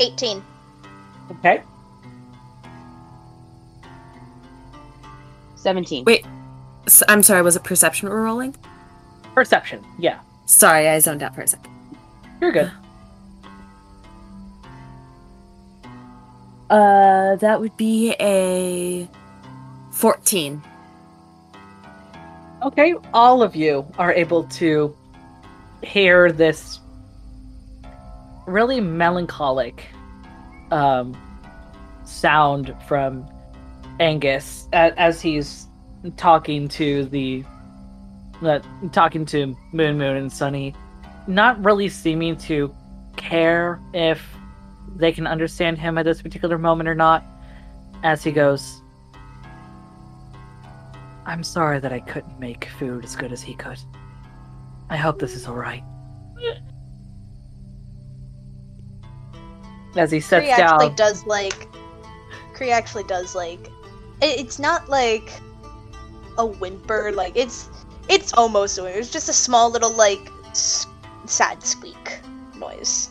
[0.00, 0.42] 18.
[1.30, 1.62] Okay.
[5.56, 6.04] 17.
[6.04, 6.26] Wait.
[7.08, 8.54] I'm sorry, was it perception we're rolling?
[9.34, 9.84] Perception.
[9.98, 10.20] Yeah.
[10.46, 11.72] Sorry, I zoned out for a second.
[12.40, 12.70] You're good.
[16.70, 19.08] Uh, that would be a
[19.92, 20.62] 14.
[22.62, 24.94] Okay, all of you are able to
[25.82, 26.80] hear this
[28.46, 29.84] really melancholic
[30.70, 31.14] um,
[32.04, 33.26] sound from
[34.00, 35.66] Angus a- as he's
[36.16, 37.44] talking to the
[38.42, 38.60] uh,
[38.92, 40.74] talking to Moon Moon and Sunny,
[41.26, 42.74] not really seeming to
[43.16, 44.24] care if
[44.96, 47.24] they can understand him at this particular moment or not.
[48.02, 48.82] As he goes,
[51.26, 53.78] I'm sorry that I couldn't make food as good as he could.
[54.90, 55.82] I hope this is alright.
[59.96, 60.96] As he sits Cree actually down.
[60.96, 61.68] does like.
[62.52, 63.68] Cree actually does like.
[64.20, 65.30] It, it's not like
[66.36, 67.12] a whimper.
[67.12, 67.68] Like it's
[68.08, 68.98] it's almost a whimper.
[68.98, 70.86] It's just a small little like s-
[71.26, 72.20] sad squeak
[72.56, 73.10] noise.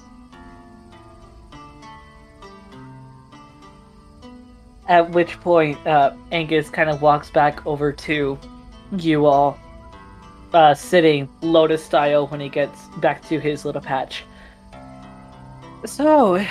[4.88, 8.38] At which point, uh, Angus kind of walks back over to
[8.98, 9.58] you all,
[10.54, 14.26] uh, sitting lotus style when he gets back to his little patch.
[15.86, 16.46] So,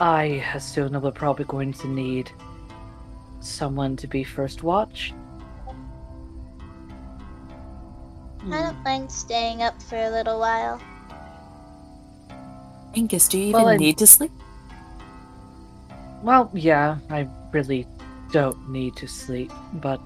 [0.00, 2.32] I assume that we're probably going to need
[3.40, 5.12] someone to be first watch.
[8.46, 8.82] I don't hmm.
[8.82, 10.80] mind staying up for a little while.
[12.94, 14.32] Angus, do you even Well, I- need to sleep?
[16.22, 17.86] Well, yeah, I really
[18.32, 20.00] don't need to sleep, but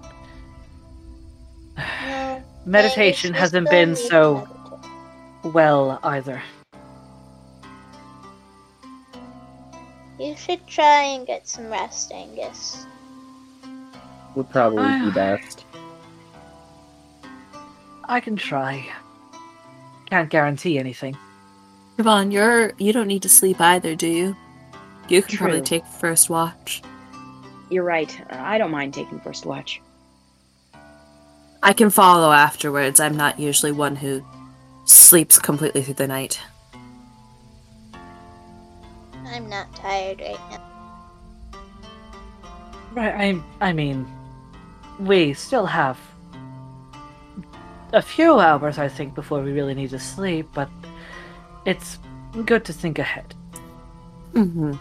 [1.77, 4.47] No, meditation hasn't been so
[5.43, 6.43] well either.
[10.19, 12.87] You should try and get some rest, Angus.
[14.37, 15.64] Would probably be best.
[18.09, 18.87] I can try.
[20.07, 21.17] Can't guarantee anything.
[21.99, 24.37] Yvonne, you're you don't need to sleep either, do you?
[25.09, 26.83] You can probably take first watch.
[27.71, 28.11] You're right.
[28.31, 29.81] Uh, I don't mind taking first watch.
[31.63, 33.01] I can follow afterwards.
[33.01, 34.25] I'm not usually one who
[34.85, 36.41] sleeps completely through the night.
[39.27, 41.61] I'm not tired right now.
[42.93, 44.07] Right, I I mean,
[45.01, 45.99] we still have
[47.95, 50.69] a few hours, I think, before we really need to sleep, but
[51.65, 51.99] it's
[52.45, 53.35] good to think ahead.
[54.35, 54.73] Mm-hmm.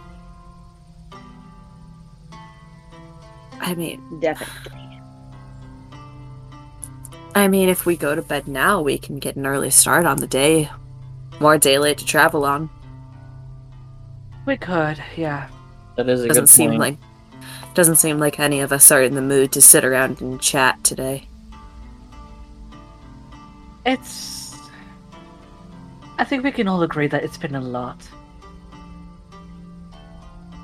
[3.61, 4.79] I mean, Definitely.
[7.35, 10.17] I mean, if we go to bed now, we can get an early start on
[10.17, 10.69] the day.
[11.39, 12.69] More daylight to travel on.
[14.45, 15.49] We could, yeah.
[15.95, 16.79] That is a Doesn't good seem point.
[16.79, 16.97] like
[17.73, 20.83] Doesn't seem like any of us are in the mood to sit around and chat
[20.83, 21.27] today.
[23.85, 24.55] It's.
[26.17, 27.97] I think we can all agree that it's been a lot.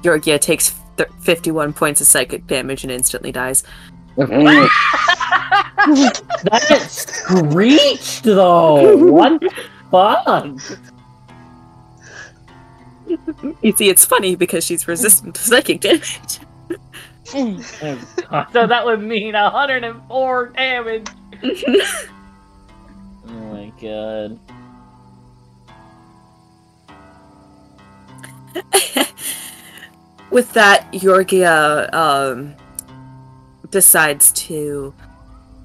[0.04, 3.64] Yorgia takes th- 51 points of psychic damage and instantly dies.
[4.16, 4.70] that
[6.88, 8.98] screeched though.
[8.98, 9.52] What the
[9.92, 10.46] fuck?
[13.62, 16.40] You see, it's funny because she's resistant to psychic damage.
[17.34, 21.08] Oh, So that would mean 104 damage.
[23.30, 24.40] Oh my god.
[30.32, 32.56] With that, Georgia um,
[33.72, 34.94] decides to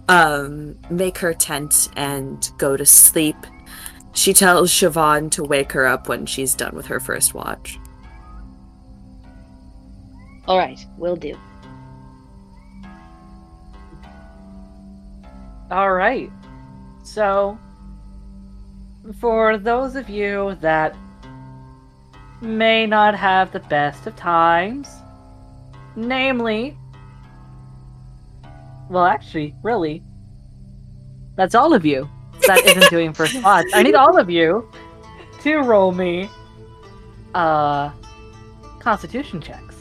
[0.09, 3.37] um, make her tent and go to sleep.
[4.13, 7.79] She tells Siobhan to wake her up when she's done with her first watch.
[10.47, 11.37] All right, will do.
[15.71, 16.31] All right.
[17.05, 17.59] So,
[19.21, 20.97] for those of you that
[22.41, 24.89] may not have the best of times,
[25.97, 26.77] namely,
[28.89, 30.03] well, actually, really,
[31.37, 32.09] that's all of you
[32.47, 33.67] that isn't doing first watch.
[33.75, 34.69] I need all of you
[35.43, 36.29] to roll me
[37.35, 37.91] uh
[38.81, 39.77] constitution checks.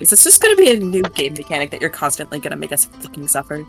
[0.00, 2.56] Is this just going to be a new game mechanic that you're constantly going to
[2.56, 3.64] make us fucking suffer?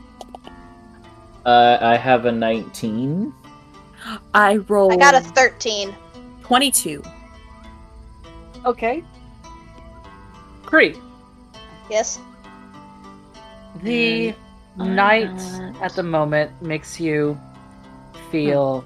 [1.46, 3.34] Uh, I have a 19.
[4.34, 5.96] I roll I got a 13.
[6.42, 7.04] 22.
[8.66, 9.04] Okay.
[10.66, 10.96] Cree,
[11.90, 12.20] Yes.
[13.84, 14.32] the
[14.76, 15.42] Why night
[15.82, 17.40] at the moment makes you
[18.32, 18.84] feel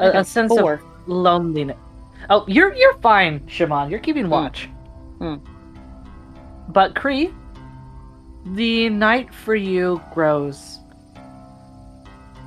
[0.00, 0.74] I a, a got sense four.
[0.74, 1.76] of loneliness.
[2.30, 3.90] Oh, you're you're fine, Siobhan.
[3.90, 4.68] You're keeping watch.
[5.18, 5.36] Hmm.
[6.68, 7.32] But Cree,
[8.46, 10.80] the night for you grows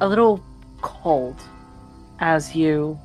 [0.02, 0.42] a little
[0.82, 1.36] cold
[2.20, 2.98] as you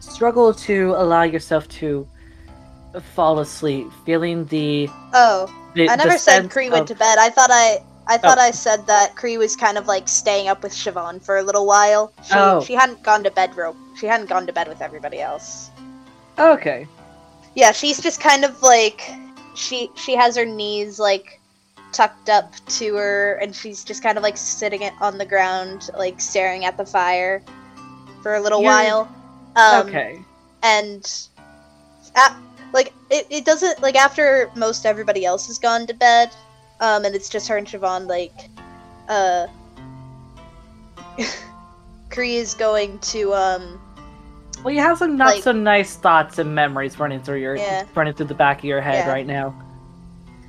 [0.00, 2.06] struggle to allow yourself to
[3.14, 4.88] fall asleep, feeling the.
[5.12, 7.18] Oh, the I never said Cree went to bed.
[7.18, 8.18] I thought I I Oh.
[8.18, 11.42] thought I said that Cree was kind of like staying up with Siobhan for a
[11.42, 12.12] little while.
[12.24, 12.60] She Oh.
[12.62, 13.76] she hadn't gone to bed real.
[13.96, 15.70] She hadn't gone to bed with everybody else.
[16.38, 16.86] Okay.
[17.54, 19.02] Yeah, she's just kind of like
[19.54, 21.37] she she has her knees like
[21.92, 25.90] tucked up to her and she's just kind of like sitting it on the ground
[25.96, 27.42] like staring at the fire
[28.22, 29.08] for a little You're- while.
[29.56, 30.20] Um, okay.
[30.62, 31.28] and
[32.16, 32.36] a
[32.72, 36.30] like it, it doesn't like after most everybody else has gone to bed
[36.80, 38.32] um and it's just her and Siobhan like
[39.08, 39.46] uh
[42.10, 43.80] Cree is going to um
[44.62, 47.84] Well, you have some not like- so nice thoughts and memories running through your Yeah.
[47.94, 49.12] running through the back of your head Yeah.
[49.12, 49.54] right now.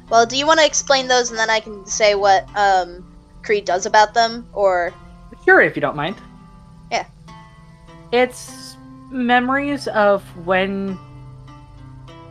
[0.09, 3.05] Well do you want to explain those and then I can say what um
[3.43, 4.93] Cree does about them or
[5.45, 6.15] Sure, if you don't mind.
[6.91, 7.05] Yeah.
[8.11, 8.77] It's
[9.09, 10.97] memories of when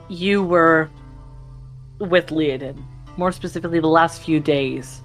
[0.09, 0.91] you were
[1.99, 2.83] with Leodin.
[3.17, 5.03] More specifically, the last few days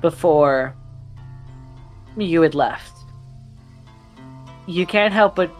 [0.00, 0.74] before
[2.16, 2.92] you had left.
[4.66, 5.50] You can't help but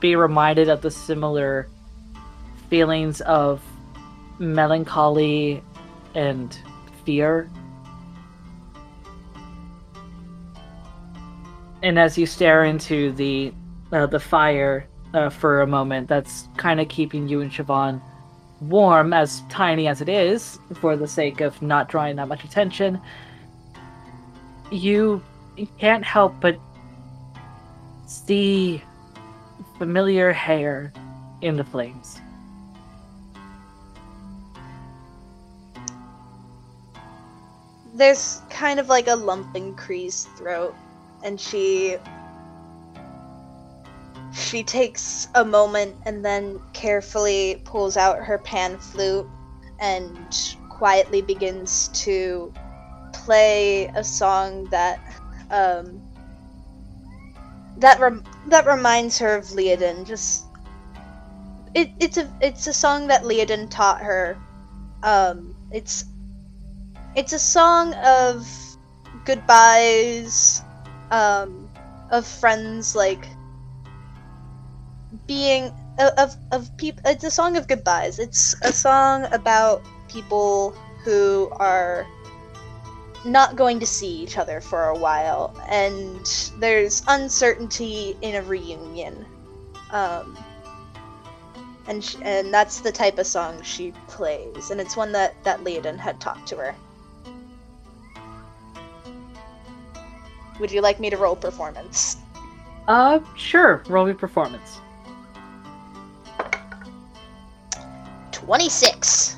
[0.00, 1.68] be reminded of the similar
[2.68, 3.62] feelings of
[4.38, 5.62] melancholy
[6.14, 6.58] and
[7.04, 7.50] fear
[11.82, 13.52] and as you stare into the
[13.92, 18.02] uh, the fire uh, for a moment, that's kind of keeping you and Siobhan
[18.60, 23.00] warm, as tiny as it is, for the sake of not drawing that much attention.
[24.70, 25.22] You
[25.78, 26.58] can't help but
[28.06, 28.82] see
[29.78, 30.92] familiar hair
[31.42, 32.20] in the flames.
[37.96, 40.74] There's kind of like a lump in Cree's throat,
[41.24, 41.96] and she
[44.34, 49.26] she takes a moment and then carefully pulls out her pan flute
[49.80, 50.14] and
[50.68, 52.52] quietly begins to
[53.14, 55.00] play a song that
[55.50, 56.02] um
[57.78, 60.06] that rem- that reminds her of Leodin.
[60.06, 60.44] Just
[61.74, 64.36] it, it's a it's a song that Leodin taught her.
[65.02, 66.04] Um, it's
[67.16, 68.46] it's a song of
[69.24, 70.62] goodbyes,
[71.10, 71.68] um,
[72.10, 73.26] of friends like
[75.26, 77.02] being of of people.
[77.06, 78.18] It's a song of goodbyes.
[78.18, 82.06] It's a song about people who are
[83.24, 86.20] not going to see each other for a while, and
[86.58, 89.24] there's uncertainty in a reunion.
[89.90, 90.36] Um,
[91.88, 95.60] and sh- and that's the type of song she plays, and it's one that that
[95.60, 96.74] Leodin had talked to her.
[100.60, 102.16] Would you like me to roll performance?
[102.88, 103.82] Uh, sure.
[103.88, 104.80] Roll me performance.
[108.32, 109.36] Twenty six.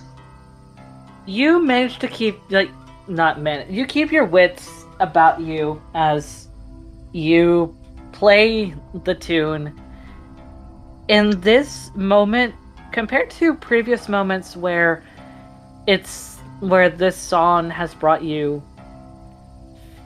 [1.26, 2.70] You manage to keep like
[3.08, 3.72] not man.
[3.72, 6.48] You keep your wits about you as
[7.12, 7.76] you
[8.12, 8.74] play
[9.04, 9.78] the tune.
[11.08, 12.54] In this moment,
[12.92, 15.02] compared to previous moments where
[15.86, 18.62] it's where this song has brought you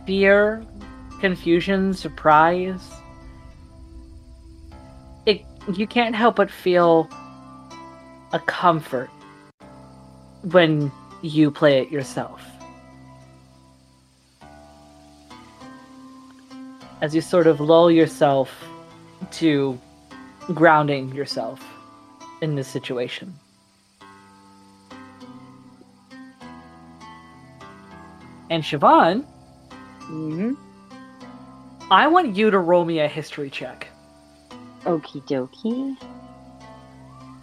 [0.06, 0.64] fear,
[1.22, 2.90] confusion, surprise,
[5.24, 5.40] it
[5.72, 7.08] you can't help but feel
[8.32, 9.08] a comfort
[10.50, 10.90] when
[11.22, 12.42] you play it yourself.
[17.00, 18.50] As you sort of lull yourself
[19.38, 19.78] to
[20.52, 21.62] grounding yourself
[22.40, 23.32] in this situation.
[28.50, 29.24] And Siobhan,
[30.10, 30.54] hmm
[31.92, 33.86] I want you to roll me a history check.
[34.84, 35.94] Okie dokie.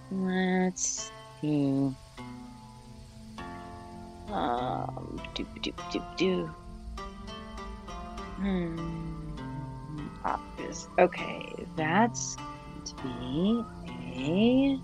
[0.10, 1.96] Let's see.
[4.32, 6.50] Um, doop doop doop doo.
[8.38, 9.10] Hmm.
[10.98, 13.64] Okay, that's going to be
[14.18, 14.80] a.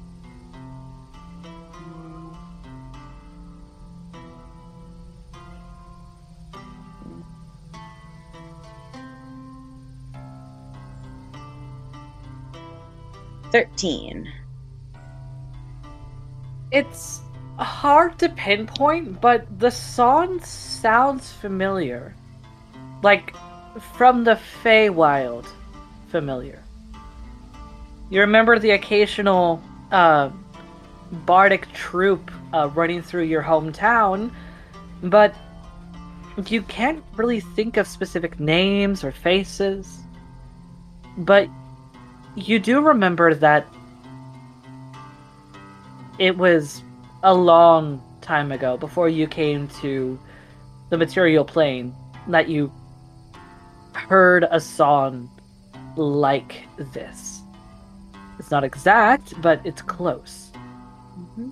[13.55, 14.29] Thirteen.
[16.71, 17.21] It's
[17.57, 22.13] hard to pinpoint, but the song sounds familiar.
[23.01, 23.33] Like
[23.93, 25.47] from the Feywild
[26.09, 26.61] familiar.
[28.09, 30.31] You remember the occasional uh,
[31.25, 34.31] bardic troupe uh, running through your hometown,
[35.01, 35.33] but
[36.47, 39.99] you can't really think of specific names or faces.
[41.19, 41.47] But
[42.35, 43.67] you do remember that
[46.19, 46.83] it was
[47.23, 50.19] a long time ago before you came to
[50.89, 51.95] the material plane
[52.27, 52.71] that you
[53.93, 55.29] heard a song
[55.95, 57.41] like this.
[58.37, 60.51] It's not exact, but it's close.
[61.17, 61.49] Mm-hmm.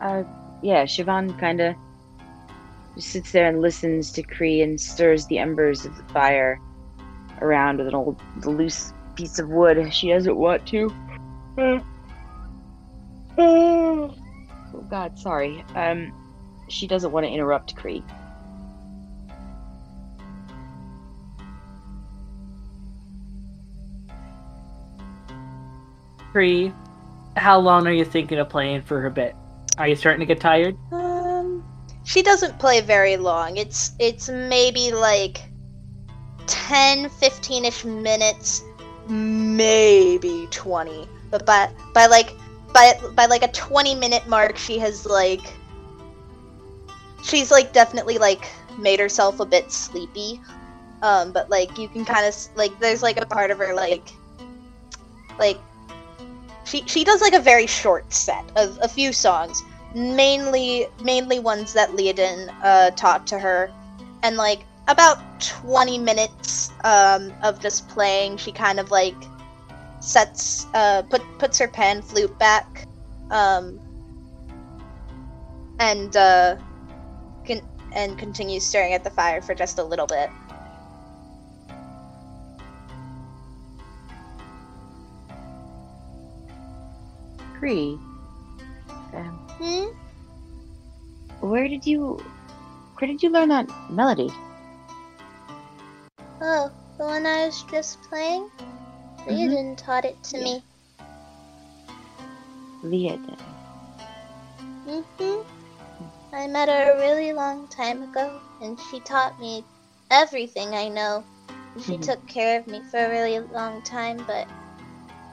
[0.00, 0.22] Uh,
[0.62, 1.74] yeah, Siobhan kind of
[2.94, 6.60] just sits there and listens to Cree and stirs the embers of the fire
[7.40, 9.92] around with an old loose piece of wood.
[9.92, 10.92] She doesn't want to.
[13.38, 14.14] Oh
[14.88, 15.64] God, sorry.
[15.74, 16.12] Um,
[16.68, 18.04] she doesn't want to interrupt Cree.
[26.32, 26.72] Cree,
[27.36, 29.34] how long are you thinking of playing for her bit?
[29.78, 30.76] Are you starting to get tired?
[32.04, 33.56] She doesn't play very long.
[33.56, 35.42] It's it's maybe like
[36.46, 38.62] 10, 15-ish minutes,
[39.08, 41.08] maybe 20.
[41.30, 42.32] But by by like
[42.72, 45.42] by by like a 20 minute mark, she has like
[47.22, 48.48] she's like definitely like
[48.78, 50.40] made herself a bit sleepy.
[51.02, 54.10] Um, but like you can kind of like there's like a part of her like
[55.38, 55.58] like
[56.64, 59.62] she she does like a very short set of a few songs
[59.94, 63.72] mainly mainly ones that Leodin uh, taught to her,
[64.22, 68.36] and like about twenty minutes um, of just playing.
[68.36, 69.16] She kind of like
[70.00, 72.86] sets uh, put puts her pan flute back,
[73.30, 73.80] um,
[75.78, 76.56] and uh,
[77.46, 80.30] con- and continues staring at the fire for just a little bit.
[87.60, 88.09] Um,
[89.60, 89.90] Hmm?
[91.40, 92.18] where did you
[92.98, 94.30] where did you learn that melody?
[96.40, 98.48] Oh, the one I was just playing?
[99.26, 100.62] Leodin taught it to me.
[102.82, 103.38] Leah did.
[104.86, 105.40] hmm
[106.32, 109.64] I met her a really long time ago, and she taught me
[110.10, 111.24] everything I know.
[111.86, 112.02] She Mhm.
[112.02, 114.48] took care of me for a really long time, but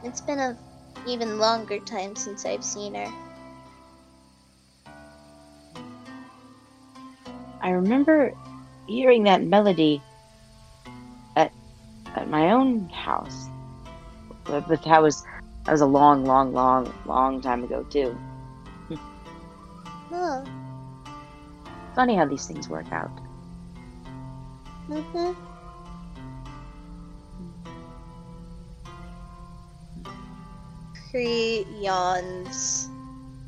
[0.04, 0.58] it's been a
[1.08, 3.27] even longer time since I've seen her.
[7.62, 8.34] I remember
[8.88, 10.02] hearing that melody
[11.36, 11.52] at
[12.16, 13.48] at my own house.
[14.46, 15.24] But, that was
[15.66, 18.18] that was a long, long, long, long time ago too.
[20.10, 20.46] huh.
[21.96, 23.12] Funny how these things work out.
[24.90, 25.34] Mm-hmm.
[31.82, 32.90] Yawns,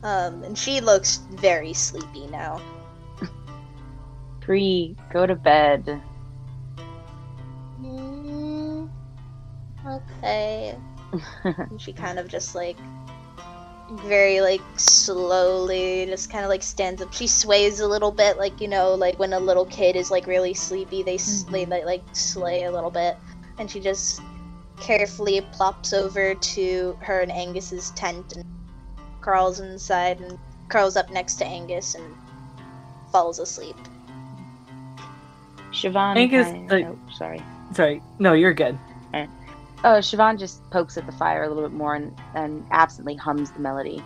[0.01, 2.59] um, and she looks very sleepy now.
[4.49, 6.01] Cree, go to bed.
[7.79, 8.89] Mm,
[9.85, 10.75] okay.
[11.43, 12.75] And she kind of just like
[14.05, 18.59] very like slowly just kind of like stands up she sways a little bit like
[18.59, 21.85] you know like when a little kid is like really sleepy they s they like,
[21.85, 23.17] like sway a little bit
[23.59, 24.21] and she just
[24.79, 28.45] carefully plops over to her and angus's tent and
[29.21, 30.39] crawls inside and
[30.69, 32.15] curls up next to angus and
[33.11, 33.75] falls asleep
[35.71, 36.17] Siobhan.
[36.17, 37.41] Angus, kind- like- oh, sorry.
[37.73, 38.01] Sorry.
[38.17, 38.77] No, you're good.
[39.81, 43.51] Oh, Siobhan just pokes at the fire a little bit more and, and absently hums
[43.51, 44.03] the melody.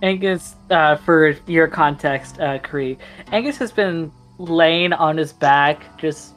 [0.00, 2.96] Angus, uh, for your context, uh, Cree,
[3.32, 6.32] Angus has been laying on his back, just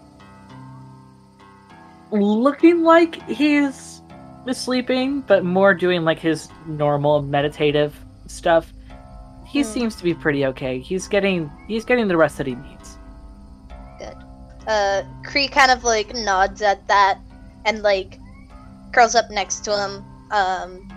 [2.11, 4.01] looking like he's
[4.51, 7.95] sleeping, but more doing like his normal meditative
[8.27, 8.73] stuff.
[9.51, 9.67] He Hmm.
[9.67, 10.79] seems to be pretty okay.
[10.79, 12.97] He's getting he's getting the rest that he needs.
[13.99, 14.15] Good.
[14.65, 17.19] Uh Cree kind of like nods at that
[17.65, 18.17] and like
[18.93, 20.87] curls up next to him um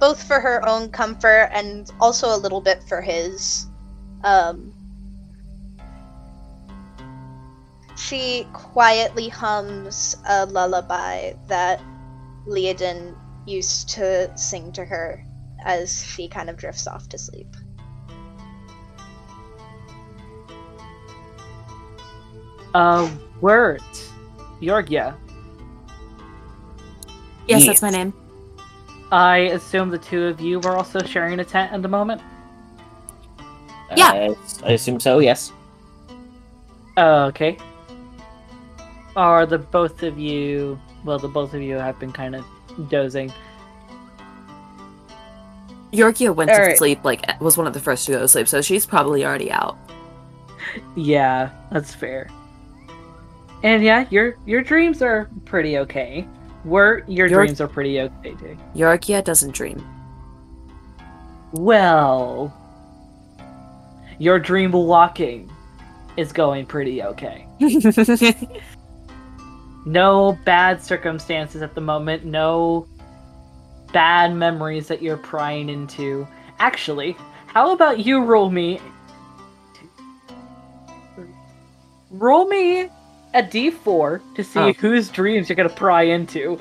[0.00, 3.66] both for her own comfort and also a little bit for his
[4.24, 4.72] um
[7.96, 11.82] she quietly hums a lullaby that
[12.46, 13.14] Leodin
[13.46, 15.22] used to sing to her
[15.64, 17.48] as she kind of drifts off to sleep.
[22.74, 23.10] Uh,
[23.40, 23.82] Wirt,
[24.60, 25.16] Yorgia.
[27.48, 28.12] Yes, that's my name.
[29.10, 32.22] I assume the two of you were also sharing a tent at the moment.
[33.96, 34.12] Yeah.
[34.12, 34.34] Uh,
[34.64, 35.18] I assume so.
[35.18, 35.52] Yes.
[36.96, 37.56] Okay.
[39.16, 40.78] Are the both of you?
[41.04, 42.44] Well, the both of you have been kind of
[42.88, 43.32] dozing.
[45.92, 46.78] Yorgia went to Alright.
[46.78, 49.50] sleep, like, was one of the first to go to sleep, so she's probably already
[49.50, 49.76] out.
[50.96, 52.28] Yeah, that's fair.
[53.62, 56.26] And yeah, your your dreams are pretty okay.
[56.64, 58.56] Were your Your- dreams are pretty okay too.
[58.74, 59.84] Yorgia doesn't dream.
[61.52, 62.54] Well,
[64.18, 65.50] your dream walking
[66.16, 67.46] is going pretty okay.
[69.86, 72.24] No bad circumstances at the moment.
[72.24, 72.86] No
[73.92, 76.26] bad memories that you're prying into.
[76.58, 78.80] Actually, how about you roll me?
[82.10, 82.82] Roll me
[83.34, 84.72] a d4 to see Oh.
[84.74, 86.58] whose dreams you're gonna pry into.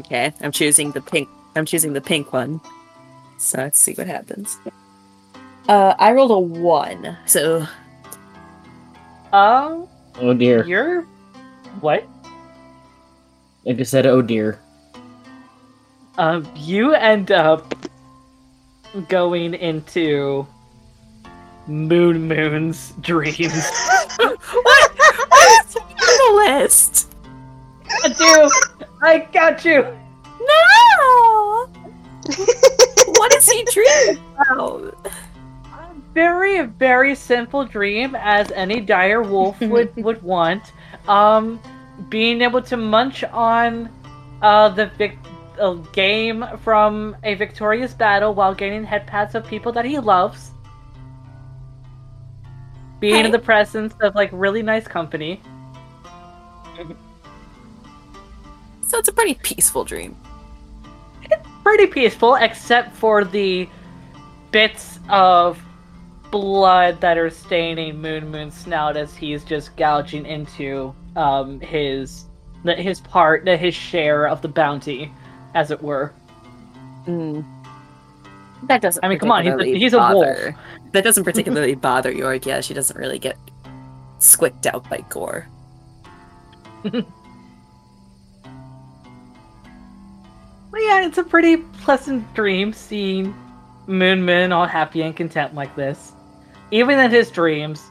[0.00, 1.28] okay, I'm choosing the pink.
[1.54, 2.60] I'm choosing the pink one.
[3.38, 4.58] So let's see what happens.
[5.68, 7.66] Uh, I rolled a one, so
[9.32, 9.88] Oh,
[10.18, 10.64] Oh dear.
[10.66, 11.02] you're
[11.80, 12.04] what?
[13.68, 14.60] I just said, oh dear.
[16.54, 17.74] You end up
[19.08, 20.46] going into
[21.66, 23.70] Moon Moon's dreams.
[24.16, 24.38] what?
[24.48, 27.14] What is on the list?
[27.88, 28.50] got you!
[29.02, 29.82] I got you!
[30.40, 31.68] No.
[33.18, 35.06] what is he dreaming about?
[36.14, 40.72] Very, very simple dream, as any dire wolf would would want.
[41.08, 41.60] Um,
[42.08, 43.90] being able to munch on
[44.42, 45.18] uh the vic-
[45.58, 50.50] uh, game from a victorious battle while gaining head pats of people that he loves.
[53.00, 55.40] Being in the presence of like really nice company.
[58.86, 60.16] So it's a pretty peaceful dream.
[61.62, 63.68] pretty peaceful, except for the
[64.52, 65.60] bits of
[66.30, 72.26] blood that are staining Moon Moon's snout as he's just gouging into um, his
[72.64, 75.12] his part, his share of the bounty,
[75.56, 76.12] as it were.
[77.06, 77.44] Mm.
[78.64, 79.04] That doesn't.
[79.04, 80.54] I mean, come on, he's a- particularly he's a wolf.
[80.92, 82.62] That doesn't particularly bother Yorgia.
[82.62, 83.36] She doesn't really get
[84.18, 85.48] squicked out by gore.
[90.72, 93.34] Well, yeah, it's a pretty pleasant dream seeing
[93.86, 96.12] Moon Moon all happy and content like this.
[96.70, 97.82] Even in his dreams,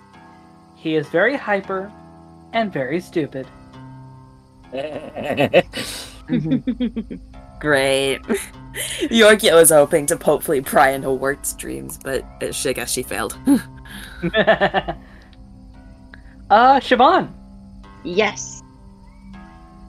[0.75, 1.91] he is very hyper
[2.53, 3.47] and very stupid.
[7.59, 8.21] Great.
[9.09, 13.37] Yorgia was hoping to hopefully pry into Wirt's dreams, but uh, I guess she failed.
[13.47, 14.93] uh,
[16.49, 17.31] Siobhan.
[18.03, 18.61] Yes.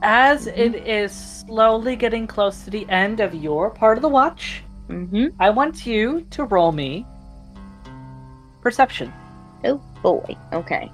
[0.01, 4.63] As it is slowly getting close to the end of your part of the watch,
[4.89, 5.27] Mm-hmm.
[5.39, 7.05] I want you to roll me
[8.61, 9.11] perception.
[9.65, 10.35] Oh boy.
[10.53, 10.91] Okay.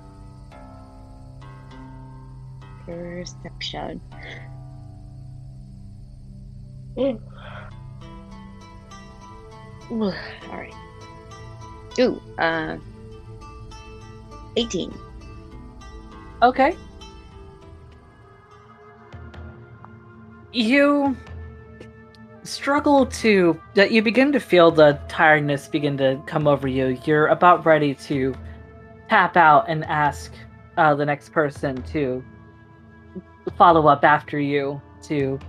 [2.85, 4.01] Perception.
[9.91, 10.13] All
[10.51, 10.73] right.
[11.99, 12.77] Ooh, uh,
[14.55, 14.93] 18.
[16.41, 16.75] Okay.
[20.51, 21.15] You
[22.43, 26.97] struggle to that you begin to feel the tiredness begin to come over you.
[27.05, 28.35] You're about ready to
[29.09, 30.31] tap out and ask
[30.77, 32.23] uh, the next person to
[33.57, 35.39] follow up after you to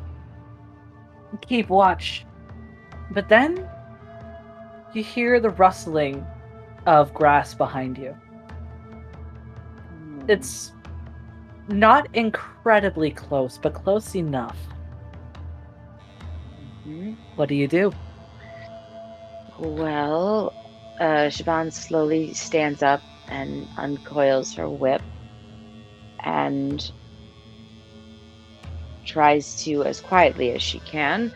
[1.38, 2.26] keep watch.
[3.10, 3.68] But then
[4.92, 6.24] you hear the rustling
[6.86, 8.16] of grass behind you.
[10.28, 10.72] It's
[11.68, 14.56] not incredibly close, but close enough.
[16.86, 17.16] Mhm.
[17.36, 17.92] What do you do?
[19.58, 20.52] Well,
[21.00, 25.02] uh, Siobhan slowly stands up and uncoils her whip
[26.24, 26.90] and
[29.04, 31.32] tries to, as quietly as she can,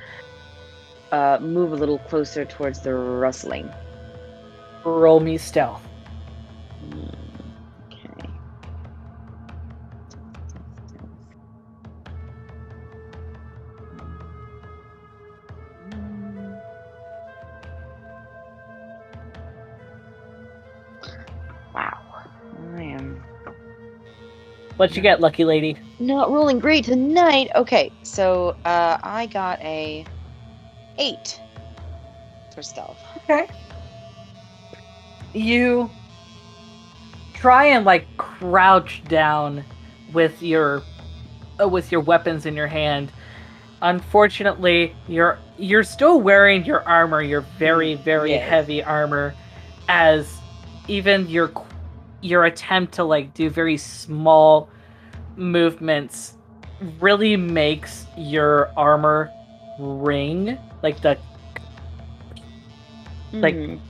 [1.13, 3.71] uh, move a little closer towards the rustling.
[4.85, 5.83] Roll me stealth.
[7.87, 8.31] Okay.
[21.75, 21.99] Wow.
[22.77, 23.23] I am
[24.77, 25.77] What'd you get, lucky lady?
[26.01, 27.51] Not rolling great tonight.
[27.55, 30.05] Okay, so uh, I got a
[30.99, 31.41] eight
[32.55, 32.99] for stealth.
[33.19, 33.49] Okay.
[35.35, 35.91] You
[37.35, 39.65] try and like crouch down
[40.13, 40.83] with your
[41.63, 43.13] uh, with your weapons in your hand.
[43.83, 48.49] Unfortunately, you're you're still wearing your armor, your very very Yes.
[48.49, 49.35] heavy armor
[49.89, 50.39] as
[50.89, 51.53] even your
[52.21, 54.69] your attempt to like do very small
[55.39, 56.35] movements
[57.01, 59.31] really makes your armor
[59.79, 61.17] ring like the
[63.33, 63.81] Like- Mhm.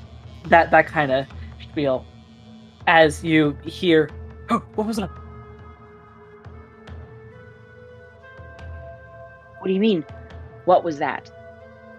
[0.49, 1.27] that that kind of
[1.75, 2.05] feel
[2.86, 4.10] as you hear
[4.51, 5.10] oh, what was that
[9.59, 10.05] what do you mean?
[10.67, 11.31] What was that?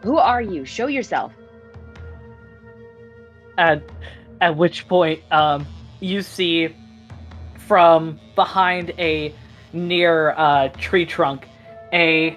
[0.03, 0.65] Who are you?
[0.65, 1.33] Show yourself.
[3.57, 3.83] at
[4.39, 5.67] at which point um
[5.99, 6.73] you see
[7.69, 9.31] from behind a
[9.73, 11.47] near uh tree trunk
[11.93, 12.35] a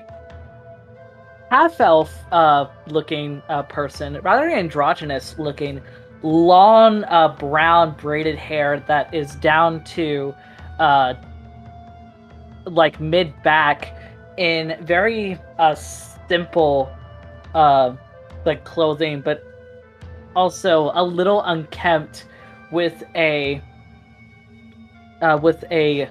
[1.51, 5.81] half elf uh looking uh person rather androgynous looking
[6.23, 10.35] long uh brown braided hair that is down to
[10.79, 11.15] uh
[12.67, 13.97] like mid back
[14.37, 16.95] in very uh simple
[18.45, 19.43] like clothing but
[20.37, 22.27] also a little unkempt
[22.71, 23.63] with a
[25.23, 26.09] uh, with a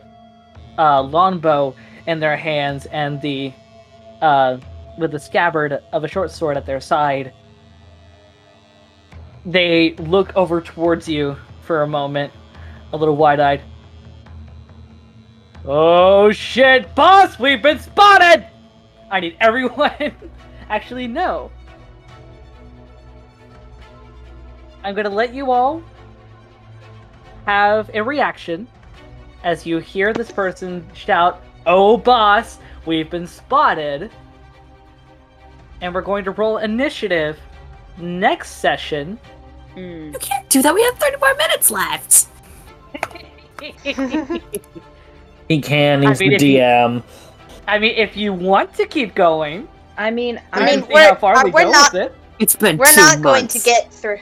[0.77, 1.75] uh, longbow
[2.07, 3.53] in their hands and the
[4.21, 4.57] uh,
[4.97, 7.33] with the scabbard of a short sword at their side.
[9.45, 12.31] They look over towards you for a moment,
[12.93, 13.61] a little wide-eyed.
[15.65, 17.39] Oh shit, boss!
[17.39, 18.45] We've been spotted!
[19.09, 19.91] I need everyone.
[20.69, 21.51] Actually, no.
[24.83, 25.83] I'm gonna let you all
[27.45, 28.67] have a reaction
[29.43, 34.09] as you hear this person shout, Oh, boss, we've been spotted.
[35.81, 37.39] And we're going to roll initiative
[37.97, 39.19] next session.
[39.75, 40.13] Mm.
[40.13, 40.73] You can't do that.
[40.73, 42.27] We have 30 more minutes left.
[45.47, 46.05] He can.
[46.05, 47.03] I He's mean, the if you- DM.
[47.67, 51.09] I mean, if you want to keep going, I mean, I I mean, mean, we're-
[51.09, 52.15] how far uh, we we're go not- with it.
[52.39, 54.19] It's been We're two not going to get through.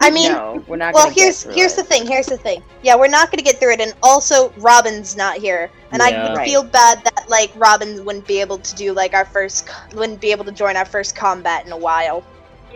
[0.00, 0.94] I mean, no, we're not.
[0.94, 1.76] well, gonna here's through here's it.
[1.76, 2.06] the thing.
[2.06, 2.62] Here's the thing.
[2.82, 6.10] Yeah, we're not going to get through it, and also Robin's not here, and I
[6.10, 6.22] Yeah.
[6.28, 6.46] would Right.
[6.46, 10.30] feel bad that like Robin wouldn't be able to do like our first, wouldn't be
[10.30, 12.22] able to join our first combat in a while.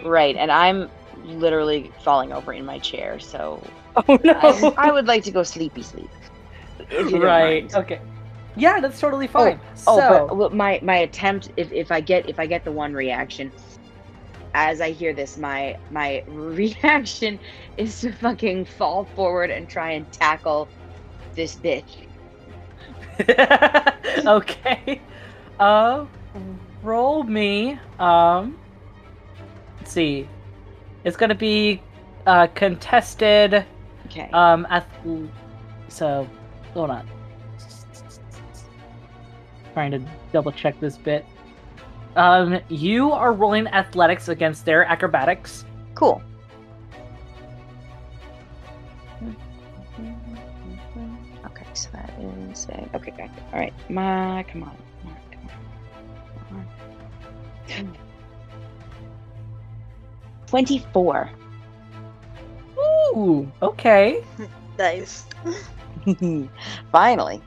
[0.04, 0.90] Right, and I'm
[1.24, 3.62] literally falling over in my chair, so
[3.96, 6.10] Oh I, I would like to go sleepy sleep.
[6.90, 7.72] if you don't right.
[7.72, 7.74] mind.
[7.74, 8.00] Okay.
[8.56, 9.60] Yeah, that's totally oh, fine.
[9.86, 12.94] Oh, so, but my my attempt if, if I get if I get the one
[12.94, 13.52] reaction,
[14.56, 17.38] as I hear this, my my reaction
[17.76, 20.66] is to fucking fall forward and try and tackle
[21.34, 22.06] this bitch.
[24.26, 25.00] okay.
[25.60, 26.06] Uh,
[26.82, 27.78] roll me.
[27.98, 28.58] Um,
[29.78, 30.26] let's see.
[31.04, 31.82] It's gonna be
[32.26, 33.64] uh contested.
[34.06, 34.30] Okay.
[34.32, 34.88] Um, ath-
[35.88, 36.26] so
[36.72, 37.06] hold on.
[39.74, 40.00] Trying to
[40.32, 41.26] double check this bit.
[42.16, 45.64] Um, you are rolling athletics against their acrobatics.
[45.94, 46.22] cool.
[51.46, 52.12] Okay, so that
[52.50, 53.10] is a, okay.
[53.12, 53.30] Got it.
[53.52, 56.66] All right, my come on, come on, come on,
[57.68, 57.96] come on.
[60.46, 61.30] 24.
[62.78, 64.24] Ooh, okay.
[64.78, 65.24] Nice.
[66.92, 67.42] Finally.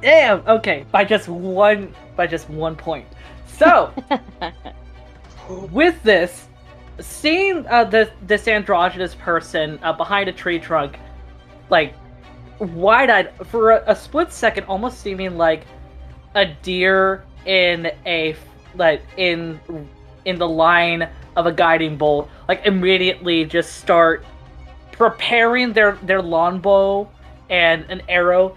[0.00, 0.46] Damn.
[0.46, 3.06] Okay, by just one, by just one point.
[3.46, 3.92] So,
[5.72, 6.46] with this,
[7.00, 10.98] seeing uh, this this androgynous person uh, behind a tree trunk,
[11.70, 11.94] like
[12.58, 15.66] wide-eyed for a, a split second, almost seeming like
[16.34, 18.36] a deer in a
[18.76, 19.60] like in
[20.24, 24.24] in the line of a guiding bolt, like immediately just start
[24.92, 27.08] preparing their their longbow
[27.50, 28.56] and an arrow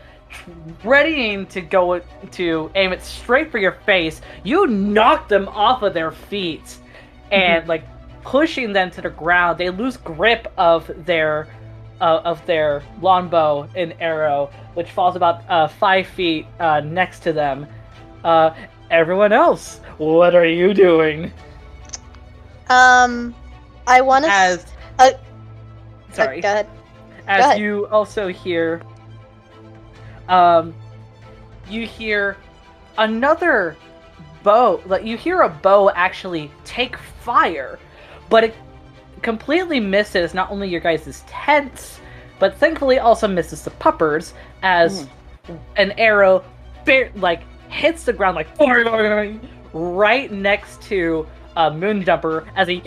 [0.83, 2.01] readying to go
[2.31, 6.77] to aim it straight for your face, you knock them off of their feet
[7.31, 7.83] and like
[8.23, 9.57] pushing them to the ground.
[9.57, 11.47] They lose grip of their
[11.99, 17.33] uh, of their longbow and arrow, which falls about uh, five feet uh, next to
[17.33, 17.67] them.
[18.23, 18.53] Uh,
[18.89, 21.31] everyone else, what are you doing?
[22.69, 23.35] Um,
[23.85, 24.31] I want to.
[24.31, 24.65] As
[24.97, 25.11] uh,
[26.11, 26.67] sorry, go ahead.
[27.27, 27.59] as ahead.
[27.59, 28.81] you also hear
[30.29, 30.73] um
[31.69, 32.37] you hear
[32.97, 33.75] another
[34.43, 37.79] bow like you hear a bow actually take fire
[38.29, 38.55] but it
[39.21, 41.99] completely misses not only your guys' tents
[42.39, 44.33] but thankfully also misses the puppers
[44.63, 45.07] as
[45.75, 46.43] an arrow
[47.15, 48.47] like hits the ground like
[49.73, 52.81] right next to uh, moonjumper as he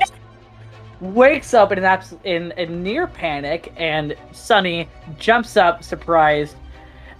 [1.00, 4.88] wakes up in an abs- in a near panic, and Sunny
[5.18, 6.56] jumps up, surprised,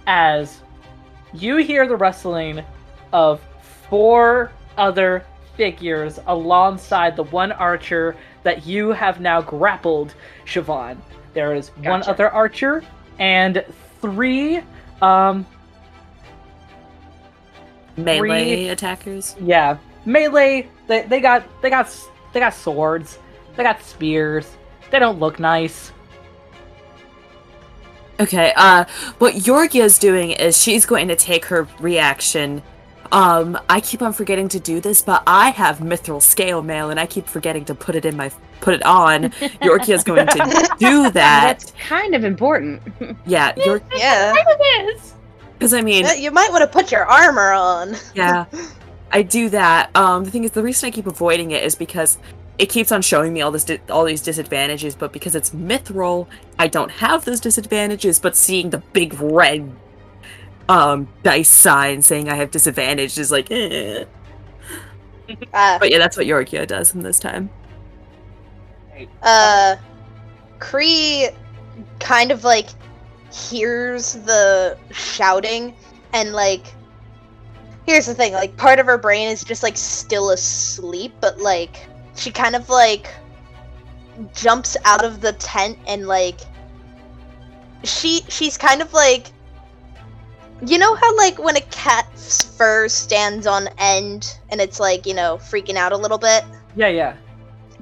[0.07, 0.61] as
[1.33, 2.63] you hear the rustling
[3.13, 3.41] of
[3.89, 5.25] four other
[5.57, 10.13] figures alongside the one archer that you have now grappled,
[10.45, 10.97] Siobhan.
[11.33, 12.83] There is one other archer
[13.19, 13.63] and
[14.01, 14.61] three,
[15.01, 15.45] um,
[17.97, 19.35] Melee Three- attackers.
[19.39, 20.67] yeah, melee.
[20.87, 21.89] They, they got they got
[22.33, 23.17] they got swords.
[23.55, 24.57] They got spears.
[24.91, 25.91] They don't look nice.
[28.19, 28.85] Okay, uh,
[29.19, 32.61] what Yorgia's doing is she's going to take her reaction.
[33.11, 36.99] Um, I keep on forgetting to do this, but I have mithril scale mail and
[36.99, 39.31] I keep forgetting to put it in my put it on.
[39.61, 41.11] Yorgia's going to do that.
[41.13, 42.81] That's kind of important.
[43.25, 44.33] Yeah, Yor- Yeah.
[45.57, 47.95] because I mean, You might want to put your armor on.
[48.15, 48.45] yeah,
[49.11, 49.95] I do that.
[49.95, 52.17] Um, the thing is, the reason I keep avoiding it is because
[52.57, 56.27] it keeps on showing me all this di- all these disadvantages, but because it's mithril,
[56.59, 58.19] I don't have those disadvantages.
[58.19, 59.71] But seeing the big red
[60.69, 64.05] um dice sign saying I have disadvantage is like, eh.
[65.53, 67.49] Uh, But yeah, that's what Yorgia does in this time.
[69.23, 69.75] uh,
[70.59, 71.29] Cree
[71.99, 72.69] kind of like
[73.31, 75.75] hears the shouting
[76.13, 76.65] and like
[77.85, 81.87] here's the thing like part of her brain is just like still asleep but like
[82.15, 83.07] she kind of like
[84.33, 86.39] jumps out of the tent and like
[87.83, 89.27] she she's kind of like
[90.65, 95.13] you know how like when a cat's fur stands on end and it's like you
[95.13, 96.43] know freaking out a little bit
[96.75, 97.15] Yeah, yeah.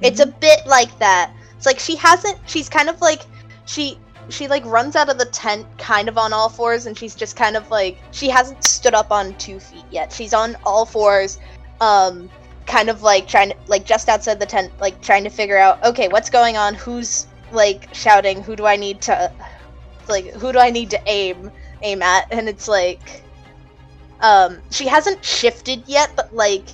[0.02, 1.32] it's a bit like that.
[1.56, 2.38] It's like she hasn't.
[2.46, 3.22] She's kind of like
[3.64, 3.98] she
[4.28, 7.36] she like runs out of the tent kind of on all fours, and she's just
[7.36, 10.12] kind of like she hasn't stood up on two feet yet.
[10.12, 11.38] She's on all fours,
[11.80, 12.28] um,
[12.66, 15.82] kind of like trying to like just outside the tent, like trying to figure out
[15.84, 19.32] okay what's going on, who's like shouting, who do I need to
[20.08, 21.50] like who do I need to aim
[21.82, 23.22] aim at, and it's like
[24.20, 26.64] um she hasn't shifted yet, but like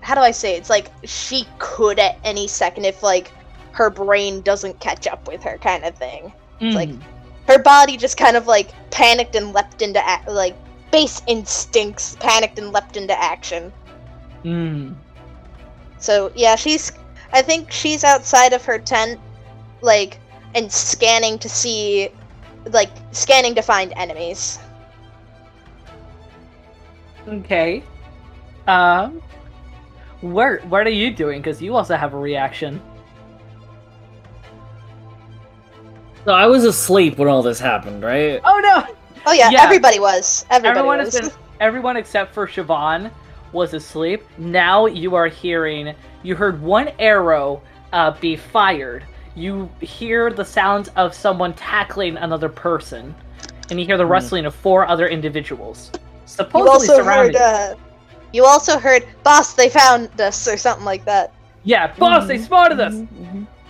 [0.00, 0.58] how do I say it?
[0.58, 3.32] it's like she could at any second if like
[3.72, 6.32] her brain doesn't catch up with her kind of thing.
[6.60, 6.90] It's like
[7.48, 10.56] her body just kind of like panicked and leapt into like
[10.90, 13.72] base instincts panicked and leapt into action.
[14.44, 14.94] Mm.
[15.98, 16.92] So yeah, she's
[17.32, 19.18] I think she's outside of her tent
[19.80, 20.18] like
[20.54, 22.10] and scanning to see
[22.66, 24.58] like scanning to find enemies.
[27.26, 27.82] Okay.
[28.66, 29.22] Um,
[30.20, 31.40] where what are you doing?
[31.40, 32.80] Because you also have a reaction.
[36.24, 38.40] So I was asleep when all this happened, right?
[38.44, 38.94] Oh no!
[39.26, 39.62] Oh yeah, Yeah.
[39.62, 40.46] everybody was.
[40.50, 41.14] Everybody Everyone was.
[41.14, 41.38] has been.
[41.60, 43.10] Everyone except for Siobhan
[43.54, 44.24] was asleep.
[44.38, 45.94] Now you are hearing.
[46.22, 49.06] You heard one arrow uh, be fired.
[49.36, 53.14] You hear the sounds of someone tackling another person,
[53.70, 54.12] and you hear the Hmm.
[54.12, 55.92] rustling of four other individuals.
[56.54, 57.34] you Supposedly also surrounding.
[57.34, 57.74] heard uh,
[58.32, 61.32] you also heard boss they found us or something like that.
[61.62, 63.02] yeah, boss, they spotted us.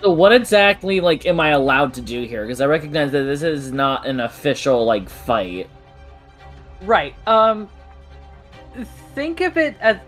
[0.03, 2.43] So what exactly like am I allowed to do here?
[2.45, 5.71] Because I recognize that this is not an official like fight.
[6.81, 7.15] Right.
[7.27, 7.71] Um
[9.15, 9.99] think of it as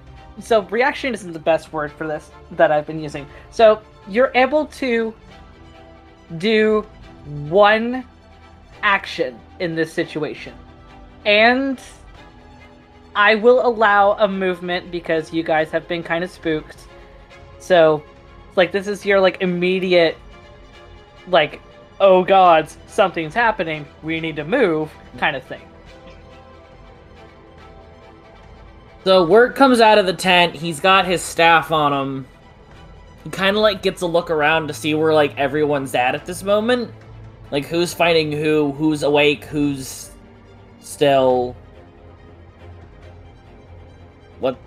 [0.40, 3.26] so reaction isn't the best word for this that I've been using.
[3.50, 5.14] So you're able to
[6.38, 6.86] do
[7.48, 8.04] one
[8.82, 10.54] action in this situation.
[11.24, 11.80] And
[13.14, 16.86] I will allow a movement because you guys have been kind of spooked.
[17.58, 18.02] So
[18.56, 20.18] like this is your like immediate
[21.28, 21.60] like
[21.98, 25.62] oh gods, something's happening, we need to move kind of thing.
[29.06, 30.56] So Wirt comes out of the tent.
[30.56, 32.26] He's got his staff on him.
[33.22, 36.26] He kind of like gets a look around to see where like everyone's at at
[36.26, 36.90] this moment,
[37.52, 40.10] like who's fighting who, who's awake, who's
[40.80, 41.54] still.
[44.40, 44.58] What?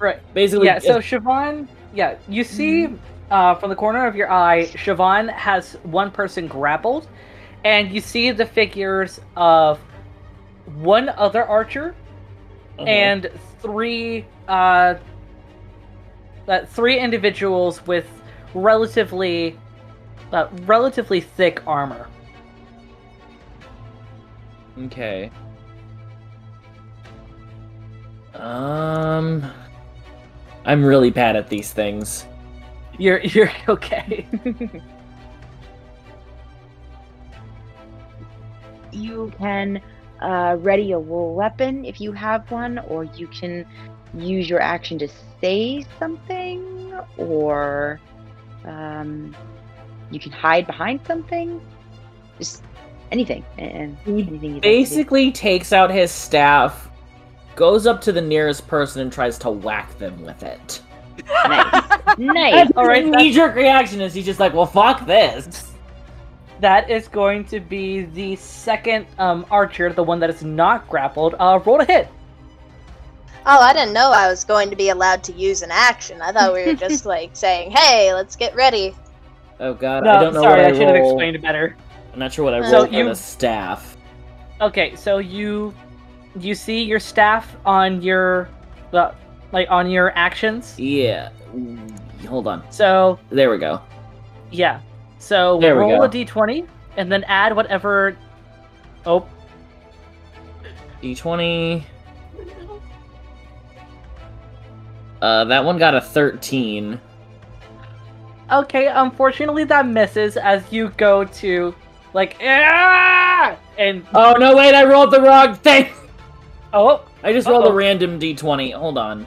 [0.00, 0.18] Right.
[0.34, 2.88] Basically, yeah, so Siobhan, yeah, you see
[3.30, 7.06] uh, from the corner of your eye, Siobhan has one person grappled,
[7.62, 9.78] and you see the figures of
[10.74, 11.94] one other archer
[12.76, 12.88] uh-huh.
[12.88, 13.30] and
[13.64, 14.94] three uh,
[16.46, 18.06] uh, three individuals with
[18.52, 19.58] relatively
[20.32, 22.06] uh, relatively thick armor.
[24.86, 25.30] Okay.
[28.34, 29.50] Um,
[30.66, 32.26] I'm really bad at these things.
[32.98, 34.26] You're you're okay.
[38.92, 39.80] you can
[40.20, 43.66] uh, ready a wool weapon if you have one, or you can
[44.14, 45.08] use your action to
[45.40, 48.00] say something, or
[48.64, 49.34] um,
[50.10, 51.60] you can hide behind something.
[52.38, 52.62] Just
[53.12, 53.44] anything.
[53.58, 56.88] And anything you'd like basically takes out his staff,
[57.56, 60.80] goes up to the nearest person, and tries to whack them with it.
[61.28, 61.84] nice,
[62.18, 62.70] nice.
[62.76, 65.73] All right, knee-jerk reaction is he's just like, "Well, fuck this."
[66.60, 71.34] That is going to be the second um, archer, the one that is not grappled.
[71.38, 72.08] Uh, roll to hit.
[73.46, 76.22] Oh, I didn't know I was going to be allowed to use an action.
[76.22, 78.94] I thought we were just like saying, "Hey, let's get ready."
[79.60, 81.76] Oh god, No, I don't know sorry, what I, I should have explained it better.
[82.12, 83.96] I'm not sure what I So rolled for you- the staff.
[84.60, 85.74] Okay, so you
[86.38, 88.48] you see your staff on your
[88.92, 89.12] the
[89.52, 90.78] like on your actions.
[90.78, 91.30] Yeah.
[91.54, 92.62] Mm, Hold on.
[92.70, 93.80] So There we go.
[94.50, 94.80] yeah,
[95.24, 98.16] so There we roll a d20 and then add whatever.
[99.06, 99.26] Oh,
[101.02, 101.84] D20.
[105.20, 107.00] Uh, that one got a 13.
[108.52, 108.86] okay.
[108.88, 111.74] Unfortunately, that misses as you go to
[112.12, 113.56] like ah!
[113.78, 114.56] and Oh no!
[114.56, 115.92] Wait, I rolled the wrong thing.
[116.72, 117.72] oh I just rolled Uh-oh.
[117.72, 118.74] a random D20.
[118.74, 119.26] Hold on.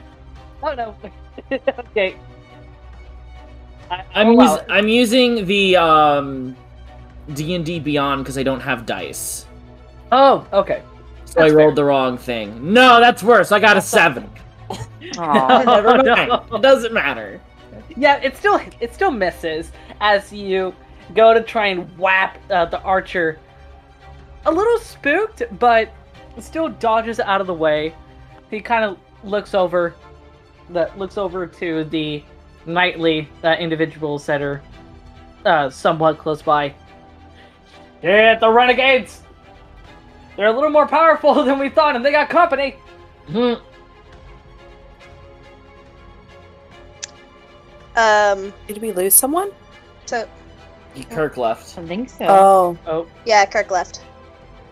[0.62, 0.96] oh no.
[1.52, 2.16] okay.
[3.90, 4.54] I, I'm oh, wow.
[4.56, 6.56] us- I'm using the um
[7.34, 9.46] D and D Beyond because I don't have dice,
[10.12, 10.82] Oh, okay.
[11.24, 12.72] so I That's rolled the wrong thing.
[12.72, 13.52] No, that's worse.
[13.52, 14.30] I got a seven.
[15.18, 15.62] Aw.
[15.66, 16.56] Never Oh, no.
[16.56, 17.40] It doesn't matter.
[17.96, 20.74] Yeah, it still it still misses as you
[21.14, 23.38] go to try and whap uh, the archer.
[24.46, 25.90] A little spooked, but
[26.38, 27.94] still dodges out of the way.
[28.50, 29.94] He kind of looks over,
[30.70, 32.22] the looks over to the
[32.66, 34.62] knightly uh, individuals that are
[35.44, 36.74] uh, somewhat close by.
[38.02, 39.22] Yeah, the renegades.
[40.36, 42.76] They're a little more powerful than we thought, and they got company.
[43.28, 43.54] Hmm.
[47.96, 48.52] Um.
[48.66, 49.50] Did we lose someone?
[50.06, 50.28] So
[51.10, 51.78] Kirk left.
[51.78, 52.26] I think so.
[52.28, 52.78] Oh.
[52.86, 54.02] Oh, yeah, Kirk left.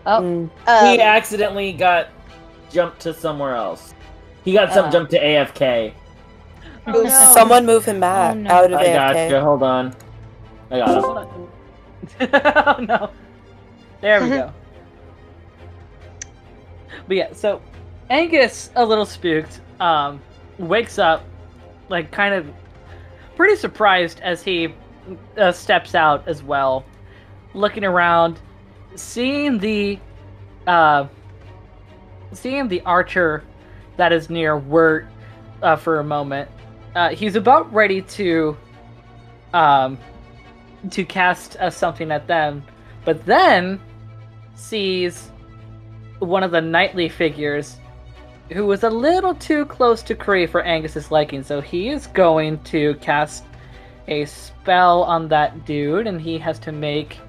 [0.05, 0.21] Oh.
[0.21, 0.49] mm.
[0.67, 2.09] Um, he accidentally got
[2.69, 3.93] jumped to somewhere else.
[4.43, 4.91] He got some Oh.
[4.91, 5.93] jumped to AFK.
[6.87, 7.09] Oh, no.
[7.33, 8.49] Someone move him back Oh, no.
[8.49, 9.29] out of I got AFK.
[9.31, 9.39] you.
[9.39, 9.95] Hold on.
[10.71, 11.03] I got him.
[11.03, 11.49] hold on.
[12.21, 13.09] oh no.
[14.01, 14.53] There we go.
[17.07, 17.61] But yeah, so
[18.09, 20.21] Angus, a little spooked, um,
[20.57, 21.23] wakes up,
[21.87, 22.47] like kind of
[23.37, 24.73] pretty surprised as he
[25.37, 26.83] uh, steps out as well,
[27.53, 28.39] looking around,
[28.95, 29.99] seeing the,
[30.65, 31.07] uh,
[32.33, 33.43] seeing the archer
[33.95, 35.07] that is near Wirt
[35.61, 36.49] uh, for a moment.
[36.97, 38.57] Uh, he's about ready to,
[39.53, 39.99] um,
[40.89, 42.63] to cast uh, something at them,
[43.05, 43.79] but then
[44.55, 45.29] sees
[46.17, 47.77] one of the knightly figures
[48.51, 52.57] who was a little too close to Cree for Angus's liking, so he is going
[52.63, 53.43] to cast
[54.07, 57.19] a spell on that dude, and he has to make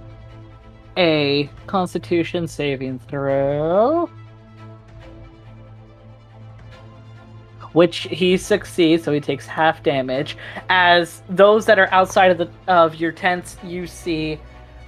[0.96, 4.08] a Constitution saving throw.
[7.72, 10.36] Which he succeeds, so he takes half damage.
[10.68, 14.40] As those that are outside of the of your tents, you see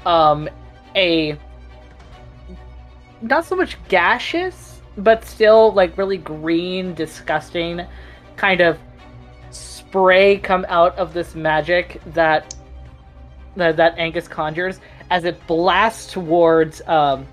[0.07, 0.49] um,
[0.97, 1.39] a
[3.23, 7.83] not so much gaseous, but still like really green, disgusting
[8.37, 8.79] kind of
[9.51, 12.55] spray come out of this magic that
[13.57, 17.27] that, that Angus conjures as it blasts towards um,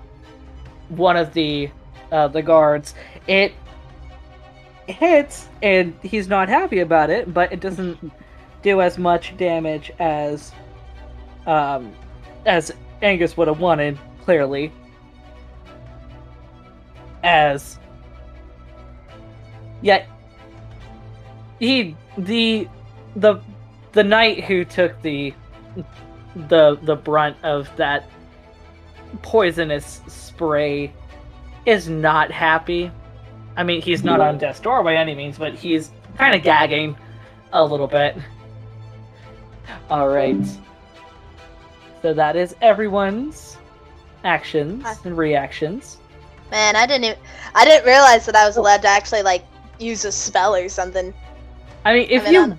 [0.88, 1.70] one of the
[2.12, 2.94] uh, the guards.
[3.26, 3.52] It
[4.88, 8.12] hits, and he's not happy about it, but it doesn't
[8.62, 10.52] do as much damage as
[11.46, 11.92] um,
[12.46, 13.98] as Angus would have wanted.
[14.24, 14.72] Clearly,
[17.22, 17.78] as
[19.80, 20.06] yet
[21.58, 22.68] he the
[23.16, 23.40] the
[23.92, 25.32] the knight who took the
[26.34, 28.08] the the brunt of that
[29.22, 30.92] poisonous spray
[31.66, 32.90] is not happy.
[33.58, 36.96] I mean, he's not on death's door by any means, but he's kind of gagging
[37.52, 38.16] a little bit.
[39.90, 40.38] All right.
[42.00, 43.56] So that is everyone's
[44.22, 45.98] actions and reactions.
[46.52, 47.18] Man, I didn't even,
[47.56, 49.44] I didn't realize that I was allowed to actually like
[49.80, 51.12] use a spell or something.
[51.84, 52.58] I mean, if I mean, you I'm-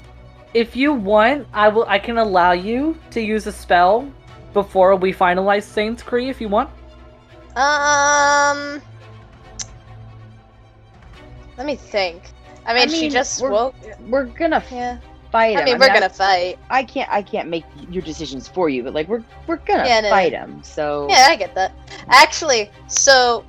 [0.53, 1.85] if you want, I will.
[1.87, 4.11] I can allow you to use a spell
[4.51, 6.69] before we finalize Saints Cree if you want.
[7.55, 8.81] Um,
[11.59, 12.31] let me think.
[12.65, 13.75] I mean, I she just we're- woke.
[14.07, 14.97] We're gonna Yeah.
[15.31, 15.59] fight him.
[15.59, 16.57] I mean, we're I- gonna fight.
[16.69, 17.09] I can't.
[17.11, 20.31] I can't make your decisions for you, but like we're we're gonna Yeah, no, fight
[20.31, 20.61] him.
[20.63, 21.73] So Yeah, I get that.
[22.07, 23.43] Actually, so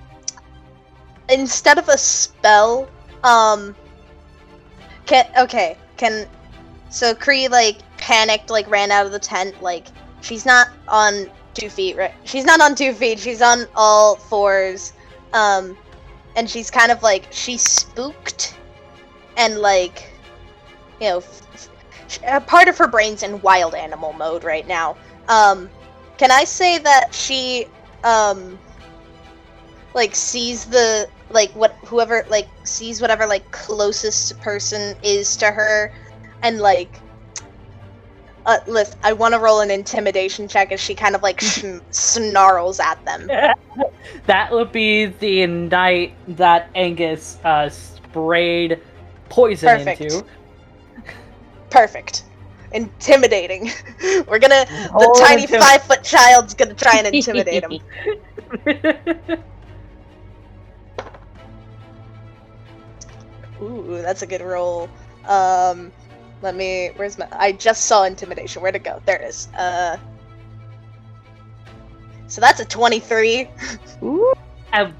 [1.28, 2.88] instead of a spell,
[3.22, 3.76] um,
[5.06, 6.26] can okay, can
[6.90, 9.86] so Cree like panicked, like ran out of the tent, like
[10.20, 12.14] she's not on two feet, right?
[12.24, 13.20] She's not on two feet.
[13.20, 14.94] She's on all fours,
[15.32, 15.76] um,
[16.36, 18.56] and she's kind of like she's spooked,
[19.36, 20.10] and like,
[21.00, 21.70] you know, f-
[22.26, 24.96] a part of her brain's in wild animal mode right now.
[25.28, 25.70] Um,
[26.18, 27.66] can I say that she
[28.04, 28.58] um
[29.94, 35.92] like sees the like what whoever like sees whatever like closest person is to her
[36.42, 37.00] and like
[38.46, 41.82] uh listen I want to roll an intimidation check as she kind of like sn-
[41.90, 43.26] snarls at them.
[44.26, 48.80] that would be the knight that Angus uh, sprayed
[49.28, 50.00] poison Perfect.
[50.00, 50.24] into.
[51.70, 52.24] Perfect.
[52.72, 53.70] Intimidating.
[54.28, 57.80] We're gonna the tiny intim- five foot child's gonna try and intimidate him.
[63.62, 64.88] Ooh, that's a good roll.
[65.26, 65.92] Um,
[66.42, 66.90] let me.
[66.96, 67.28] Where's my?
[67.32, 68.62] I just saw intimidation.
[68.62, 69.02] Where'd it go?
[69.04, 69.48] There it is.
[69.56, 69.96] Uh.
[72.28, 73.48] So that's a twenty-three.
[74.02, 74.32] Ooh.
[74.72, 74.92] at,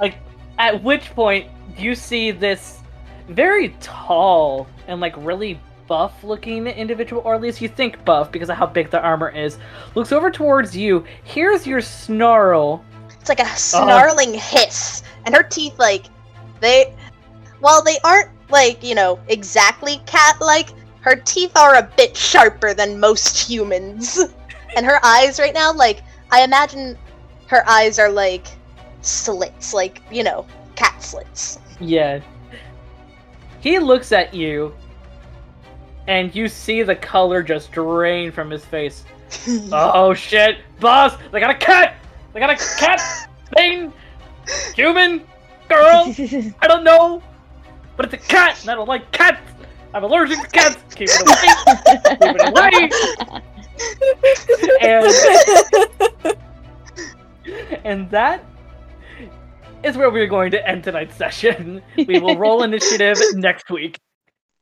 [0.00, 0.16] like,
[0.58, 2.80] at which point you see this
[3.28, 8.50] very tall and like really buff looking individual, or at least you think buff because
[8.50, 9.58] of how big the armor is,
[9.94, 12.84] looks over towards you, Here's your snarl,
[13.20, 16.06] It's like a snarling hiss, and her teeth, like,
[16.60, 16.94] they.
[17.60, 20.68] While they aren't like you know exactly cat-like,
[21.04, 24.18] her teeth are a bit sharper than most humans,
[24.76, 26.96] and her eyes right now, like, I imagine
[27.46, 28.46] her eyes are like
[29.02, 31.58] slits, like you know, cat slits.
[31.78, 32.20] Yeah.
[33.60, 34.74] He looks at you,
[36.08, 39.04] and you see the color just drain from his face.
[39.72, 41.18] Oh shit, boss!
[41.32, 41.96] They got a cat!
[42.32, 43.92] They got a cat thing!
[44.74, 45.22] Human!
[45.68, 46.14] Girl!
[46.60, 47.22] I don't know!
[47.96, 49.40] But it's a cat, and I don't like cats!
[49.94, 50.76] I'm allergic to cats!
[50.94, 51.46] Keep it away!
[52.20, 52.90] Keep it away!
[54.80, 55.06] And,
[57.84, 58.44] and that
[59.82, 61.80] is where we're going to end tonight's session.
[61.96, 63.98] We will roll initiative next week.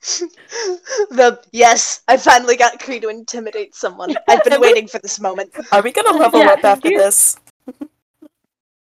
[0.01, 4.15] the yes, I finally got Cree to intimidate someone.
[4.29, 5.51] I've been waiting for this moment.
[5.71, 7.37] Are we gonna level Yeah, up after you- this?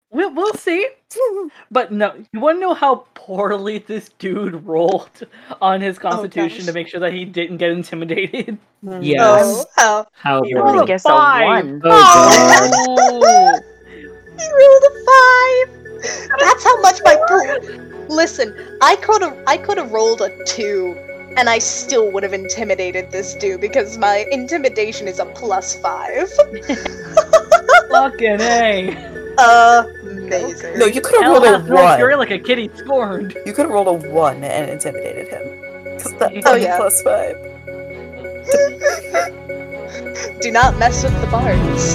[0.09, 0.87] We'll, we'll see.
[1.71, 5.25] But no, you want to know how poorly this dude rolled
[5.61, 6.65] on his oh, constitution gosh.
[6.65, 8.57] to make sure that he didn't get intimidated?
[8.83, 8.99] Mm.
[9.01, 9.45] Yes.
[9.45, 10.05] Oh, oh.
[10.13, 11.45] How You I rolled a guess a five.
[11.45, 11.81] one.
[11.83, 13.63] Oh god.
[14.35, 16.39] He rolled a five.
[16.39, 18.07] That's how much my pool.
[18.09, 20.97] Listen, I could have I could have rolled a two,
[21.37, 26.29] and I still would have intimidated this dude because my intimidation is a plus five.
[27.91, 29.12] Fucking A.
[29.37, 30.77] Amazing.
[30.79, 32.19] No, you could have Hell rolled a has You're one.
[32.19, 33.35] like a kitty scorned.
[33.45, 35.59] You could have rolled a one and intimidated him.
[35.99, 36.77] 'Cause that Oh, yeah.
[36.77, 37.35] plus five.
[40.41, 41.93] Do not mess with the bards.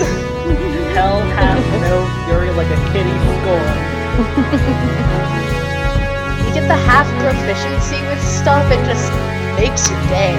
[0.95, 4.85] Hell has no fury like a kitty scorned.
[6.49, 9.13] You get the half proficiency with stuff, it just
[9.61, 10.35] makes your day.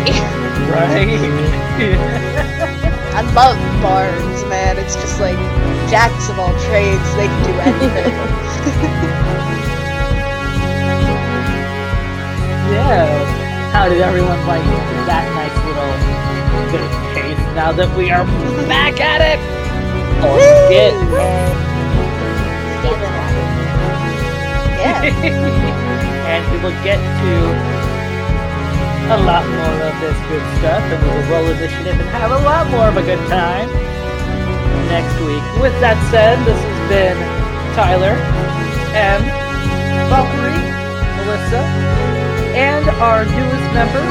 [0.73, 1.21] Right?
[3.13, 4.77] I love bards, man.
[4.79, 5.37] It's just like
[5.89, 7.15] jacks of all trades.
[7.15, 8.13] They can do anything.
[12.69, 13.09] yeah.
[13.73, 14.63] How did everyone like
[15.09, 15.93] that nice little
[16.71, 18.25] bit of chase now that we are
[18.69, 19.39] back at it?
[20.21, 20.37] Oh,
[20.69, 20.93] shit.
[24.79, 25.01] Yeah.
[26.29, 27.33] and we will get to
[29.09, 32.39] a lot more of this good stuff, and we will roll initiative and have a
[32.45, 33.69] lot more of a good time
[34.89, 35.45] next week.
[35.61, 37.17] With that said, this has been
[37.77, 38.17] Tyler
[38.97, 39.21] and
[40.09, 40.65] Valkyrie,
[41.21, 41.61] Melissa,
[42.57, 44.03] and our newest member,